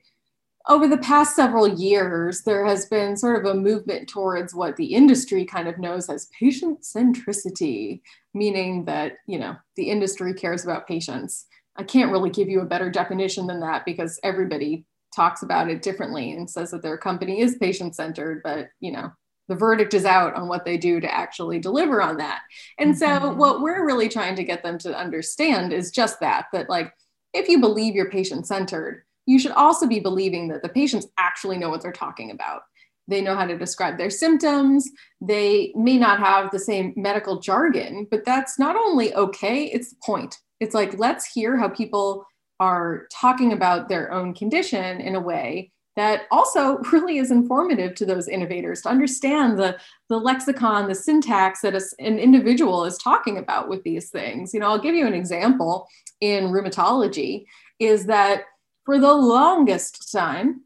over 0.69 0.87
the 0.87 0.97
past 0.97 1.35
several 1.35 1.67
years, 1.67 2.41
there 2.41 2.65
has 2.65 2.85
been 2.87 3.15
sort 3.15 3.39
of 3.39 3.49
a 3.49 3.57
movement 3.57 4.09
towards 4.09 4.53
what 4.53 4.75
the 4.75 4.93
industry 4.93 5.45
kind 5.45 5.67
of 5.67 5.77
knows 5.77 6.09
as 6.09 6.29
patient 6.37 6.81
centricity, 6.81 8.01
meaning 8.33 8.83
that, 8.85 9.13
you 9.27 9.39
know, 9.39 9.55
the 9.75 9.89
industry 9.89 10.33
cares 10.33 10.63
about 10.63 10.87
patients. 10.87 11.45
I 11.77 11.83
can't 11.83 12.11
really 12.11 12.29
give 12.29 12.49
you 12.49 12.61
a 12.61 12.65
better 12.65 12.89
definition 12.89 13.47
than 13.47 13.61
that 13.61 13.85
because 13.85 14.19
everybody 14.23 14.85
talks 15.15 15.41
about 15.41 15.69
it 15.69 15.81
differently 15.81 16.31
and 16.31 16.49
says 16.49 16.71
that 16.71 16.81
their 16.81 16.97
company 16.97 17.39
is 17.39 17.57
patient 17.59 17.95
centered, 17.95 18.41
but, 18.43 18.67
you 18.81 18.91
know, 18.91 19.11
the 19.47 19.55
verdict 19.55 19.93
is 19.93 20.05
out 20.05 20.35
on 20.35 20.47
what 20.47 20.65
they 20.65 20.77
do 20.77 20.99
to 20.99 21.13
actually 21.13 21.59
deliver 21.59 22.01
on 22.01 22.17
that. 22.17 22.41
And 22.77 22.95
mm-hmm. 22.95 23.23
so 23.23 23.33
what 23.33 23.61
we're 23.61 23.85
really 23.85 24.09
trying 24.09 24.35
to 24.35 24.43
get 24.43 24.63
them 24.63 24.77
to 24.79 24.97
understand 24.97 25.73
is 25.73 25.91
just 25.91 26.19
that 26.19 26.47
that 26.53 26.69
like 26.69 26.93
if 27.33 27.47
you 27.47 27.59
believe 27.59 27.95
you're 27.95 28.09
patient 28.09 28.47
centered, 28.47 29.03
you 29.25 29.39
should 29.39 29.51
also 29.51 29.87
be 29.87 29.99
believing 29.99 30.47
that 30.49 30.61
the 30.61 30.69
patients 30.69 31.07
actually 31.17 31.57
know 31.57 31.69
what 31.69 31.81
they're 31.81 31.91
talking 31.91 32.31
about. 32.31 32.61
They 33.07 33.21
know 33.21 33.35
how 33.35 33.45
to 33.45 33.57
describe 33.57 33.97
their 33.97 34.09
symptoms. 34.09 34.89
They 35.21 35.71
may 35.75 35.97
not 35.97 36.19
have 36.19 36.51
the 36.51 36.59
same 36.59 36.93
medical 36.97 37.39
jargon, 37.39 38.07
but 38.09 38.25
that's 38.25 38.59
not 38.59 38.75
only 38.75 39.13
okay, 39.13 39.65
it's 39.65 39.91
the 39.91 39.97
point. 40.05 40.37
It's 40.59 40.73
like, 40.73 40.97
let's 40.97 41.25
hear 41.25 41.55
how 41.55 41.69
people 41.69 42.25
are 42.59 43.07
talking 43.11 43.53
about 43.53 43.87
their 43.87 44.11
own 44.11 44.33
condition 44.33 44.99
in 44.99 45.15
a 45.15 45.21
way 45.21 45.71
that 45.97 46.21
also 46.31 46.77
really 46.93 47.17
is 47.17 47.31
informative 47.31 47.95
to 47.95 48.05
those 48.05 48.29
innovators 48.29 48.83
to 48.83 48.89
understand 48.89 49.59
the, 49.59 49.77
the 50.07 50.17
lexicon, 50.17 50.87
the 50.87 50.95
syntax 50.95 51.61
that 51.61 51.75
a, 51.75 51.81
an 51.99 52.19
individual 52.19 52.85
is 52.85 52.97
talking 52.97 53.37
about 53.37 53.67
with 53.67 53.83
these 53.83 54.09
things. 54.09 54.53
You 54.53 54.61
know, 54.61 54.67
I'll 54.67 54.79
give 54.79 54.95
you 54.95 55.05
an 55.05 55.13
example 55.13 55.89
in 56.21 56.45
rheumatology 56.45 57.45
is 57.79 58.05
that 58.05 58.43
for 58.85 58.99
the 58.99 59.13
longest 59.13 60.11
time, 60.11 60.61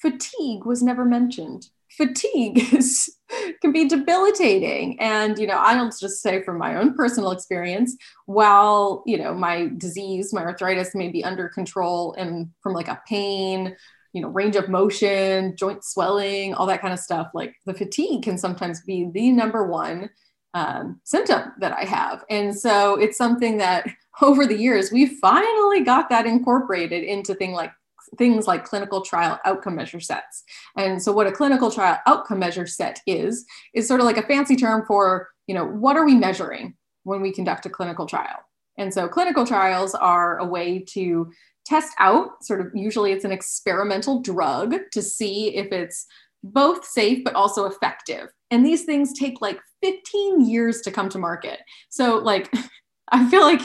fatigue 0.00 0.64
was 0.64 0.82
never 0.82 1.04
mentioned. 1.04 1.66
Fatigue 1.96 2.58
is, 2.72 3.16
can 3.60 3.72
be 3.72 3.88
debilitating. 3.88 5.00
And, 5.00 5.38
you 5.38 5.46
know, 5.46 5.56
I'll 5.58 5.90
just 5.90 6.22
say 6.22 6.42
from 6.42 6.58
my 6.58 6.76
own 6.76 6.94
personal 6.94 7.32
experience, 7.32 7.96
while, 8.26 9.02
you 9.06 9.18
know, 9.18 9.34
my 9.34 9.70
disease, 9.76 10.32
my 10.32 10.42
arthritis 10.42 10.94
may 10.94 11.08
be 11.08 11.24
under 11.24 11.48
control 11.48 12.14
and 12.14 12.50
from 12.62 12.74
like 12.74 12.88
a 12.88 13.02
pain, 13.08 13.76
you 14.12 14.20
know, 14.20 14.28
range 14.28 14.56
of 14.56 14.68
motion, 14.68 15.56
joint 15.56 15.84
swelling, 15.84 16.54
all 16.54 16.66
that 16.66 16.80
kind 16.80 16.92
of 16.92 16.98
stuff, 16.98 17.28
like 17.34 17.54
the 17.66 17.74
fatigue 17.74 18.22
can 18.22 18.36
sometimes 18.36 18.80
be 18.82 19.08
the 19.12 19.30
number 19.30 19.66
one 19.66 20.10
um, 20.54 21.00
symptom 21.04 21.52
that 21.60 21.72
I 21.72 21.84
have. 21.84 22.24
And 22.28 22.56
so 22.56 22.96
it's 22.96 23.16
something 23.16 23.58
that 23.58 23.86
over 24.22 24.46
the 24.46 24.56
years, 24.56 24.90
we 24.90 25.06
finally 25.06 25.82
got 25.82 26.08
that 26.10 26.26
incorporated 26.26 27.04
into 27.04 27.34
thing 27.34 27.52
like 27.52 27.72
things 28.18 28.46
like 28.46 28.64
clinical 28.64 29.02
trial 29.02 29.38
outcome 29.44 29.76
measure 29.76 30.00
sets. 30.00 30.42
And 30.76 31.00
so 31.00 31.12
what 31.12 31.28
a 31.28 31.32
clinical 31.32 31.70
trial 31.70 31.98
outcome 32.06 32.40
measure 32.40 32.66
set 32.66 33.00
is, 33.06 33.46
is 33.72 33.86
sort 33.86 34.00
of 34.00 34.06
like 34.06 34.16
a 34.16 34.26
fancy 34.26 34.56
term 34.56 34.84
for, 34.84 35.28
you 35.46 35.54
know, 35.54 35.64
what 35.64 35.96
are 35.96 36.04
we 36.04 36.16
measuring 36.16 36.74
when 37.04 37.20
we 37.20 37.32
conduct 37.32 37.66
a 37.66 37.70
clinical 37.70 38.06
trial? 38.06 38.40
And 38.78 38.92
so 38.92 39.08
clinical 39.08 39.46
trials 39.46 39.94
are 39.94 40.38
a 40.38 40.46
way 40.46 40.80
to 40.88 41.30
test 41.70 41.94
out 41.98 42.44
sort 42.44 42.60
of 42.60 42.66
usually 42.74 43.12
it's 43.12 43.24
an 43.24 43.30
experimental 43.32 44.20
drug 44.20 44.74
to 44.90 45.00
see 45.00 45.54
if 45.54 45.70
it's 45.70 46.06
both 46.42 46.84
safe 46.84 47.22
but 47.24 47.34
also 47.34 47.66
effective. 47.66 48.28
And 48.50 48.66
these 48.66 48.84
things 48.84 49.16
take 49.16 49.40
like 49.40 49.60
15 49.82 50.48
years 50.48 50.80
to 50.82 50.90
come 50.90 51.08
to 51.10 51.18
market. 51.18 51.60
So 51.88 52.18
like 52.18 52.52
I 53.12 53.28
feel 53.28 53.42
like 53.42 53.62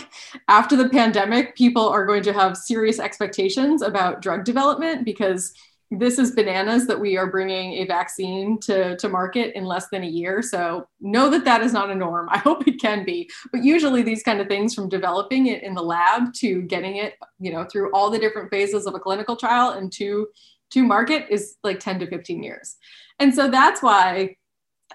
after 0.48 0.76
the 0.76 0.90
pandemic, 0.90 1.56
people 1.56 1.88
are 1.88 2.06
going 2.06 2.24
to 2.24 2.34
have 2.34 2.58
serious 2.58 3.00
expectations 3.00 3.84
about 3.84 4.22
drug 4.22 4.44
development 4.44 5.06
because 5.06 5.54
this 6.00 6.20
is 6.20 6.32
bananas 6.32 6.88
that 6.88 7.00
we 7.00 7.18
are 7.18 7.30
bringing 7.30 7.74
a 7.74 7.86
vaccine 7.86 8.60
to, 8.62 8.96
to 8.98 9.10
market 9.10 9.56
in 9.56 9.66
less 9.66 9.88
than 9.90 10.04
a 10.04 10.08
year. 10.08 10.42
So 10.42 10.88
know 11.00 11.30
that 11.30 11.46
that 11.46 11.62
is 11.62 11.74
not 11.74 11.90
a 11.90 11.96
norm. 11.96 12.30
I 12.32 12.38
hope 12.38 12.68
it 12.68 12.80
can 12.80 13.06
be. 13.06 13.30
But 13.52 13.64
usually 13.64 14.02
these 14.02 14.24
kind 14.24 14.40
of 14.40 14.48
things 14.48 14.74
from 14.74 14.90
developing 14.90 15.48
it 15.48 15.64
in 15.64 15.74
the 15.74 15.82
lab 15.82 16.34
to 16.36 16.62
getting 16.64 16.98
it, 16.98 17.16
you 17.40 17.52
know, 17.52 17.66
through 17.66 17.92
all 17.92 18.10
the 18.10 18.20
different 18.20 18.50
phases 18.50 18.86
of 18.86 18.96
a 18.96 19.00
clinical 19.00 19.36
trial 19.36 19.72
and 19.72 19.92
to 19.94 20.28
to 20.72 20.84
market 20.84 21.28
is 21.30 21.58
like 21.64 21.80
10 21.80 22.00
to 22.00 22.08
15 22.08 22.42
years. 22.42 22.76
And 23.20 23.34
so 23.34 23.50
that's 23.50 23.82
why 23.82 24.36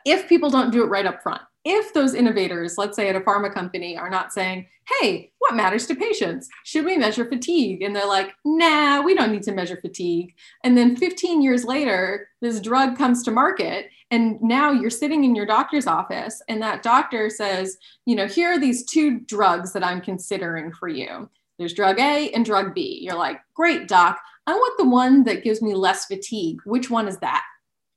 if 0.04 0.28
people 0.28 0.50
don't 0.50 0.72
do 0.72 0.82
it 0.82 0.88
right 0.88 1.06
up 1.06 1.22
front, 1.22 1.42
if 1.64 1.92
those 1.92 2.14
innovators, 2.14 2.78
let's 2.78 2.96
say 2.96 3.08
at 3.08 3.16
a 3.16 3.20
pharma 3.20 3.52
company, 3.52 3.96
are 3.96 4.08
not 4.08 4.32
saying, 4.32 4.66
hey, 5.00 5.30
what 5.38 5.54
matters 5.54 5.86
to 5.86 5.94
patients? 5.94 6.48
Should 6.64 6.86
we 6.86 6.96
measure 6.96 7.24
fatigue? 7.26 7.82
And 7.82 7.94
they're 7.94 8.06
like, 8.06 8.32
nah, 8.44 9.02
we 9.02 9.14
don't 9.14 9.32
need 9.32 9.42
to 9.42 9.52
measure 9.52 9.76
fatigue. 9.76 10.34
And 10.64 10.76
then 10.76 10.96
15 10.96 11.42
years 11.42 11.64
later, 11.64 12.28
this 12.40 12.60
drug 12.60 12.96
comes 12.96 13.22
to 13.24 13.30
market. 13.30 13.90
And 14.10 14.40
now 14.40 14.72
you're 14.72 14.90
sitting 14.90 15.24
in 15.24 15.34
your 15.34 15.46
doctor's 15.46 15.86
office, 15.86 16.42
and 16.48 16.60
that 16.62 16.82
doctor 16.82 17.30
says, 17.30 17.76
you 18.06 18.16
know, 18.16 18.26
here 18.26 18.48
are 18.48 18.58
these 18.58 18.84
two 18.84 19.20
drugs 19.20 19.72
that 19.72 19.84
I'm 19.84 20.00
considering 20.00 20.72
for 20.72 20.88
you. 20.88 21.28
There's 21.58 21.74
drug 21.74 22.00
A 22.00 22.30
and 22.30 22.44
drug 22.44 22.74
B. 22.74 23.00
You're 23.02 23.18
like, 23.18 23.40
great, 23.54 23.86
doc. 23.86 24.18
I 24.46 24.54
want 24.54 24.78
the 24.78 24.88
one 24.88 25.24
that 25.24 25.44
gives 25.44 25.62
me 25.62 25.74
less 25.74 26.06
fatigue. 26.06 26.58
Which 26.64 26.90
one 26.90 27.06
is 27.06 27.18
that? 27.18 27.44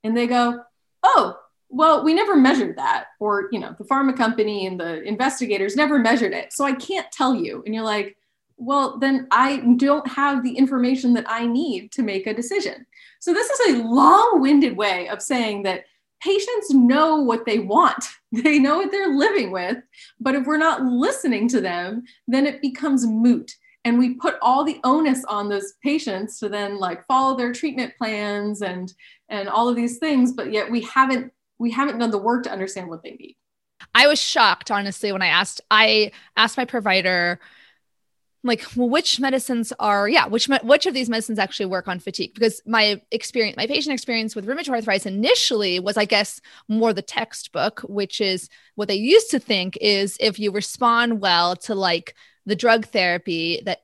And 0.03 0.15
they 0.15 0.27
go, 0.27 0.61
oh, 1.01 1.37
well 1.73 2.03
we 2.03 2.13
never 2.13 2.35
measured 2.35 2.77
that 2.77 3.05
or 3.19 3.49
you 3.51 3.59
know 3.59 3.75
the 3.77 3.83
pharma 3.83 4.15
company 4.15 4.67
and 4.67 4.79
the 4.79 5.01
investigators 5.03 5.75
never 5.75 5.99
measured 5.99 6.33
it. 6.33 6.53
So 6.53 6.63
i 6.65 6.73
can't 6.73 7.11
tell 7.11 7.35
you. 7.35 7.63
And 7.65 7.73
you're 7.73 7.83
like 7.83 8.15
well 8.57 8.99
then 8.99 9.27
i 9.31 9.57
don't 9.77 10.07
have 10.07 10.43
the 10.43 10.55
information 10.55 11.13
that 11.13 11.25
i 11.27 11.45
need 11.45 11.91
to 11.91 12.03
make 12.03 12.27
a 12.27 12.33
decision. 12.33 12.85
So 13.19 13.33
this 13.33 13.49
is 13.49 13.75
a 13.75 13.83
long-winded 13.83 14.77
way 14.77 15.09
of 15.09 15.21
saying 15.21 15.63
that 15.63 15.85
patients 16.21 16.69
know 16.71 17.17
what 17.17 17.45
they 17.45 17.59
want. 17.59 18.05
They 18.43 18.57
know 18.57 18.77
what 18.77 18.89
they're 18.89 19.15
living 19.15 19.51
with. 19.51 19.77
But 20.19 20.33
if 20.33 20.47
we're 20.47 20.57
not 20.57 20.81
listening 20.81 21.47
to 21.49 21.61
them 21.61 22.03
then 22.27 22.45
it 22.47 22.61
becomes 22.61 23.05
moot. 23.05 23.51
And 23.85 23.99
we 23.99 24.15
put 24.15 24.35
all 24.41 24.63
the 24.63 24.79
onus 24.83 25.25
on 25.25 25.49
those 25.49 25.73
patients 25.83 26.39
to 26.39 26.49
then 26.49 26.77
like 26.77 27.05
follow 27.05 27.35
their 27.35 27.51
treatment 27.51 27.93
plans 27.97 28.61
and 28.61 28.93
and 29.29 29.49
all 29.49 29.67
of 29.67 29.75
these 29.75 29.97
things. 29.97 30.31
But 30.31 30.51
yet 30.51 30.71
we 30.71 30.81
haven't 30.81 31.31
we 31.59 31.71
haven't 31.71 31.99
done 31.99 32.11
the 32.11 32.17
work 32.17 32.43
to 32.43 32.51
understand 32.51 32.89
what 32.89 33.03
they 33.03 33.11
need. 33.11 33.37
I 33.93 34.07
was 34.07 34.21
shocked, 34.21 34.71
honestly, 34.71 35.11
when 35.11 35.21
I 35.21 35.27
asked, 35.27 35.61
I 35.69 36.11
asked 36.35 36.57
my 36.57 36.65
provider, 36.65 37.39
like, 38.43 38.65
well, 38.75 38.89
which 38.89 39.19
medicines 39.19 39.71
are, 39.79 40.07
yeah, 40.07 40.27
which, 40.27 40.47
which 40.63 40.85
of 40.85 40.93
these 40.93 41.09
medicines 41.09 41.39
actually 41.39 41.67
work 41.67 41.87
on 41.87 41.99
fatigue? 41.99 42.33
Because 42.33 42.61
my 42.65 43.01
experience, 43.11 43.55
my 43.55 43.67
patient 43.67 43.93
experience 43.93 44.35
with 44.35 44.45
rheumatoid 44.45 44.69
arthritis 44.69 45.05
initially 45.05 45.79
was, 45.79 45.97
I 45.97 46.05
guess, 46.05 46.41
more 46.67 46.93
the 46.93 47.01
textbook, 47.01 47.81
which 47.81 48.19
is 48.19 48.49
what 48.75 48.87
they 48.87 48.95
used 48.95 49.31
to 49.31 49.39
think 49.39 49.77
is 49.79 50.17
if 50.19 50.39
you 50.39 50.51
respond 50.51 51.21
well 51.21 51.55
to 51.57 51.75
like 51.75 52.15
the 52.45 52.55
drug 52.55 52.85
therapy 52.87 53.61
that, 53.65 53.79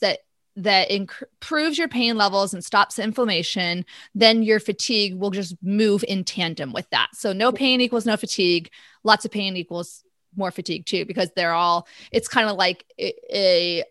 that 0.00 0.20
that 0.56 0.90
improves 0.90 1.78
your 1.78 1.88
pain 1.88 2.16
levels 2.16 2.52
and 2.52 2.64
stops 2.64 2.98
inflammation, 2.98 3.84
then 4.14 4.42
your 4.42 4.60
fatigue 4.60 5.14
will 5.14 5.30
just 5.30 5.56
move 5.62 6.04
in 6.06 6.24
tandem 6.24 6.72
with 6.72 6.88
that. 6.90 7.08
So 7.14 7.32
no 7.32 7.52
pain 7.52 7.80
equals 7.80 8.06
no 8.06 8.16
fatigue. 8.16 8.70
Lots 9.02 9.24
of 9.24 9.30
pain 9.30 9.56
equals 9.56 10.04
more 10.36 10.50
fatigue 10.50 10.86
too, 10.86 11.04
because 11.04 11.30
they're 11.36 11.52
all. 11.52 11.86
It's 12.10 12.28
kind 12.28 12.48
of 12.48 12.56
like 12.56 12.84
a, 12.98 13.14
a 13.30 13.84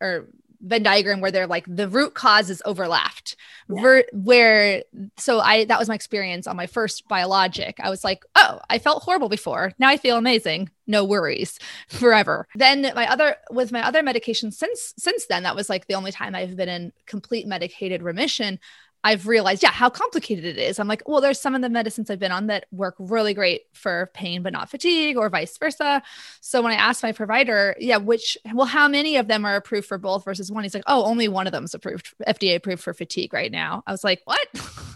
or 0.00 0.28
Venn 0.60 0.82
diagram 0.82 1.20
where 1.20 1.30
they're 1.30 1.46
like 1.46 1.64
the 1.68 1.88
root 1.88 2.14
cause 2.14 2.50
is 2.50 2.62
overlapped. 2.64 3.36
Yeah. 3.68 3.80
Ver- 3.80 4.04
where 4.12 4.82
so 5.16 5.40
I 5.40 5.64
that 5.66 5.78
was 5.78 5.88
my 5.88 5.94
experience 5.94 6.46
on 6.46 6.56
my 6.56 6.66
first 6.66 7.06
biologic. 7.08 7.78
I 7.80 7.90
was 7.90 8.04
like, 8.04 8.24
oh, 8.34 8.60
I 8.68 8.78
felt 8.78 9.02
horrible 9.02 9.28
before. 9.28 9.72
Now 9.78 9.88
I 9.88 9.96
feel 9.96 10.16
amazing. 10.16 10.70
No 10.86 11.04
worries 11.04 11.58
forever. 11.88 12.48
Then 12.54 12.82
my 12.94 13.10
other 13.10 13.36
with 13.50 13.72
my 13.72 13.86
other 13.86 14.02
medication 14.02 14.50
since 14.50 14.94
since 14.98 15.26
then, 15.26 15.44
that 15.44 15.56
was 15.56 15.68
like 15.68 15.86
the 15.86 15.94
only 15.94 16.12
time 16.12 16.34
I've 16.34 16.56
been 16.56 16.68
in 16.68 16.92
complete 17.06 17.46
medicated 17.46 18.02
remission. 18.02 18.58
I've 19.04 19.26
realized, 19.26 19.62
yeah, 19.62 19.70
how 19.70 19.90
complicated 19.90 20.44
it 20.44 20.58
is. 20.58 20.78
I'm 20.78 20.88
like, 20.88 21.08
well, 21.08 21.20
there's 21.20 21.40
some 21.40 21.54
of 21.54 21.62
the 21.62 21.68
medicines 21.68 22.10
I've 22.10 22.18
been 22.18 22.32
on 22.32 22.48
that 22.48 22.66
work 22.72 22.96
really 22.98 23.32
great 23.32 23.62
for 23.72 24.10
pain, 24.12 24.42
but 24.42 24.52
not 24.52 24.70
fatigue, 24.70 25.16
or 25.16 25.28
vice 25.28 25.56
versa. 25.56 26.02
So 26.40 26.62
when 26.62 26.72
I 26.72 26.76
asked 26.76 27.02
my 27.02 27.12
provider, 27.12 27.76
yeah, 27.78 27.98
which, 27.98 28.36
well, 28.52 28.66
how 28.66 28.88
many 28.88 29.16
of 29.16 29.28
them 29.28 29.44
are 29.44 29.56
approved 29.56 29.86
for 29.86 29.98
both 29.98 30.24
versus 30.24 30.50
one? 30.50 30.64
He's 30.64 30.74
like, 30.74 30.84
oh, 30.86 31.04
only 31.04 31.28
one 31.28 31.46
of 31.46 31.52
them 31.52 31.64
is 31.64 31.74
approved, 31.74 32.12
FDA 32.26 32.56
approved 32.56 32.82
for 32.82 32.92
fatigue 32.92 33.32
right 33.32 33.52
now. 33.52 33.84
I 33.86 33.92
was 33.92 34.02
like, 34.02 34.20
what? 34.24 34.46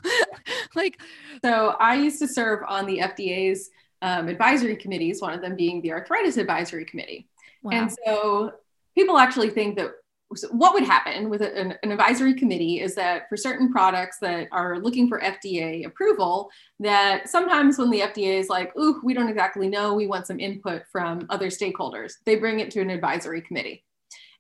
like, 0.74 1.00
so 1.44 1.76
I 1.78 1.94
used 1.94 2.18
to 2.20 2.28
serve 2.28 2.60
on 2.68 2.86
the 2.86 2.98
FDA's 2.98 3.70
um, 4.02 4.26
advisory 4.26 4.76
committees, 4.76 5.22
one 5.22 5.32
of 5.32 5.40
them 5.40 5.54
being 5.54 5.80
the 5.80 5.92
arthritis 5.92 6.36
advisory 6.36 6.84
committee. 6.84 7.28
Wow. 7.62 7.72
And 7.72 7.96
so 8.04 8.52
people 8.96 9.16
actually 9.16 9.50
think 9.50 9.76
that 9.76 9.92
so 10.34 10.48
what 10.48 10.74
would 10.74 10.84
happen 10.84 11.28
with 11.28 11.42
an, 11.42 11.74
an, 11.82 11.92
advisory 11.92 12.34
committee 12.34 12.80
is 12.80 12.94
that 12.94 13.28
for 13.28 13.36
certain 13.36 13.72
products 13.72 14.18
that 14.20 14.48
are 14.52 14.78
looking 14.78 15.08
for 15.08 15.20
FDA 15.20 15.86
approval, 15.86 16.50
that 16.80 17.28
sometimes 17.28 17.78
when 17.78 17.90
the 17.90 18.00
FDA 18.00 18.38
is 18.38 18.48
like, 18.48 18.76
ooh, 18.76 19.00
we 19.04 19.14
don't 19.14 19.28
exactly 19.28 19.68
know, 19.68 19.94
we 19.94 20.06
want 20.06 20.26
some 20.26 20.40
input 20.40 20.82
from 20.90 21.26
other 21.30 21.48
stakeholders, 21.48 22.14
they 22.24 22.36
bring 22.36 22.60
it 22.60 22.70
to 22.72 22.80
an 22.80 22.90
advisory 22.90 23.40
committee. 23.40 23.84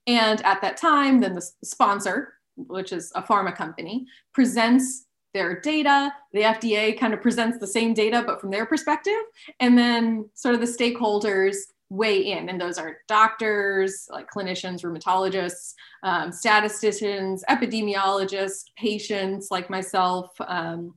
And 0.06 0.44
at 0.44 0.60
that 0.62 0.76
time, 0.76 1.20
then 1.20 1.34
the 1.34 1.46
sponsor, 1.64 2.34
which 2.56 2.92
is 2.92 3.12
a 3.14 3.22
pharma 3.22 3.54
company, 3.54 4.06
presents 4.32 5.06
their 5.34 5.60
data. 5.60 6.12
The 6.32 6.42
FDA 6.42 6.98
kind 6.98 7.14
of 7.14 7.22
presents 7.22 7.58
the 7.58 7.66
same 7.66 7.94
data, 7.94 8.22
but 8.26 8.40
from 8.40 8.50
their 8.50 8.66
perspective. 8.66 9.22
And 9.60 9.76
then 9.78 10.28
sort 10.34 10.54
of 10.54 10.60
the 10.60 10.66
stakeholders 10.66 11.56
weigh 11.92 12.32
in, 12.32 12.48
and 12.48 12.60
those 12.60 12.78
are 12.78 12.98
doctors, 13.06 14.08
like 14.10 14.26
clinicians, 14.30 14.82
rheumatologists, 14.82 15.74
um, 16.02 16.32
statisticians, 16.32 17.44
epidemiologists, 17.50 18.64
patients 18.76 19.48
like 19.50 19.68
myself, 19.68 20.30
um, 20.40 20.94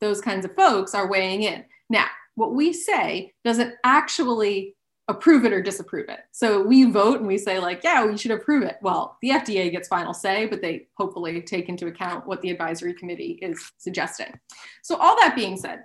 those 0.00 0.20
kinds 0.20 0.44
of 0.44 0.54
folks 0.56 0.94
are 0.94 1.08
weighing 1.08 1.44
in. 1.44 1.64
Now, 1.88 2.06
what 2.34 2.54
we 2.54 2.72
say 2.72 3.32
doesn't 3.44 3.74
actually 3.84 4.74
approve 5.08 5.44
it 5.44 5.52
or 5.52 5.62
disapprove 5.62 6.08
it. 6.08 6.20
So 6.32 6.62
we 6.62 6.84
vote 6.84 7.18
and 7.18 7.26
we 7.26 7.38
say, 7.38 7.60
like, 7.60 7.84
yeah, 7.84 8.04
we 8.04 8.16
should 8.16 8.30
approve 8.32 8.64
it. 8.64 8.78
Well, 8.82 9.18
the 9.22 9.30
FDA 9.30 9.70
gets 9.70 9.88
final 9.88 10.14
say, 10.14 10.46
but 10.46 10.60
they 10.60 10.88
hopefully 10.96 11.40
take 11.42 11.68
into 11.68 11.86
account 11.86 12.26
what 12.26 12.40
the 12.42 12.50
advisory 12.50 12.94
committee 12.94 13.38
is 13.42 13.72
suggesting. 13.78 14.38
So, 14.82 14.96
all 14.96 15.16
that 15.20 15.36
being 15.36 15.56
said, 15.56 15.84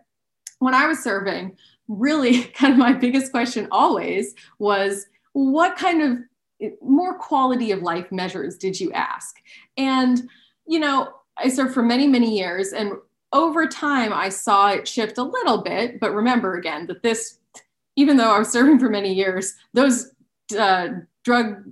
when 0.59 0.73
I 0.73 0.87
was 0.87 0.99
serving, 0.99 1.57
really 1.87 2.43
kind 2.55 2.73
of 2.73 2.79
my 2.79 2.93
biggest 2.93 3.31
question 3.31 3.67
always 3.71 4.35
was 4.59 5.07
what 5.33 5.77
kind 5.77 6.01
of 6.01 6.17
more 6.81 7.17
quality 7.17 7.71
of 7.71 7.81
life 7.81 8.11
measures 8.11 8.57
did 8.57 8.79
you 8.79 8.91
ask? 8.93 9.35
And, 9.77 10.27
you 10.65 10.79
know, 10.79 11.13
I 11.37 11.49
served 11.49 11.73
for 11.73 11.83
many, 11.83 12.07
many 12.07 12.35
years. 12.35 12.73
And 12.73 12.93
over 13.33 13.67
time, 13.67 14.11
I 14.13 14.29
saw 14.29 14.69
it 14.69 14.87
shift 14.87 15.17
a 15.17 15.23
little 15.23 15.61
bit. 15.61 15.99
But 15.99 16.13
remember 16.13 16.55
again 16.55 16.87
that 16.87 17.03
this, 17.03 17.37
even 17.95 18.17
though 18.17 18.31
I 18.31 18.39
was 18.39 18.49
serving 18.49 18.79
for 18.79 18.89
many 18.89 19.13
years, 19.13 19.53
those 19.73 20.11
uh, 20.57 20.87
drug 21.23 21.63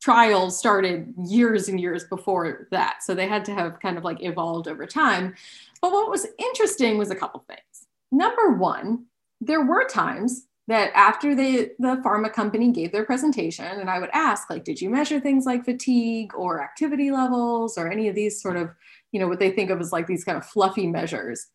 trials 0.00 0.58
started 0.58 1.12
years 1.26 1.68
and 1.68 1.80
years 1.80 2.04
before 2.04 2.68
that. 2.70 3.02
So 3.02 3.14
they 3.14 3.26
had 3.26 3.44
to 3.46 3.54
have 3.54 3.80
kind 3.80 3.98
of 3.98 4.04
like 4.04 4.22
evolved 4.22 4.68
over 4.68 4.86
time. 4.86 5.34
But 5.82 5.92
what 5.92 6.10
was 6.10 6.26
interesting 6.38 6.98
was 6.98 7.10
a 7.10 7.16
couple 7.16 7.44
things. 7.48 7.88
Number 8.12 8.52
one, 8.52 9.06
there 9.40 9.64
were 9.64 9.86
times 9.86 10.46
that 10.68 10.90
after 10.94 11.34
the, 11.34 11.70
the 11.78 12.00
pharma 12.04 12.30
company 12.30 12.70
gave 12.70 12.92
their 12.92 13.04
presentation, 13.04 13.64
and 13.64 13.88
I 13.88 13.98
would 13.98 14.10
ask, 14.12 14.50
like, 14.50 14.64
did 14.64 14.80
you 14.80 14.90
measure 14.90 15.18
things 15.18 15.46
like 15.46 15.64
fatigue 15.64 16.32
or 16.34 16.62
activity 16.62 17.10
levels 17.10 17.78
or 17.78 17.90
any 17.90 18.08
of 18.08 18.14
these 18.14 18.42
sort 18.42 18.56
of, 18.56 18.70
you 19.10 19.18
know, 19.18 19.28
what 19.28 19.38
they 19.38 19.50
think 19.50 19.70
of 19.70 19.80
as 19.80 19.92
like 19.92 20.06
these 20.06 20.24
kind 20.24 20.36
of 20.36 20.44
fluffy 20.44 20.86
measures? 20.86 21.46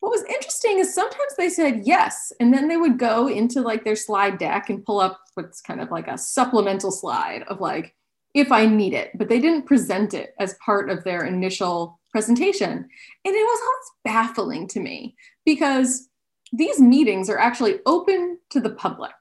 What 0.00 0.10
was 0.10 0.24
interesting 0.24 0.80
is 0.80 0.94
sometimes 0.94 1.36
they 1.38 1.48
said 1.48 1.82
yes, 1.84 2.32
and 2.40 2.52
then 2.52 2.68
they 2.68 2.76
would 2.76 2.98
go 2.98 3.28
into 3.28 3.62
like 3.62 3.84
their 3.84 3.96
slide 3.96 4.36
deck 4.36 4.68
and 4.68 4.84
pull 4.84 5.00
up 5.00 5.20
what's 5.34 5.60
kind 5.62 5.80
of 5.80 5.90
like 5.90 6.08
a 6.08 6.18
supplemental 6.18 6.90
slide 6.90 7.44
of 7.44 7.60
like, 7.60 7.94
if 8.34 8.50
I 8.50 8.66
need 8.66 8.94
it, 8.94 9.12
but 9.14 9.28
they 9.28 9.40
didn't 9.40 9.66
present 9.66 10.12
it 10.12 10.34
as 10.38 10.56
part 10.64 10.90
of 10.90 11.04
their 11.04 11.24
initial 11.24 12.00
presentation. 12.10 12.68
And 12.70 12.88
it 13.24 13.30
was 13.32 13.60
always 13.62 13.90
baffling 14.04 14.68
to 14.68 14.80
me 14.80 15.16
because 15.46 16.08
these 16.52 16.80
meetings 16.80 17.30
are 17.30 17.38
actually 17.38 17.80
open 17.86 18.38
to 18.50 18.60
the 18.60 18.70
public, 18.70 19.14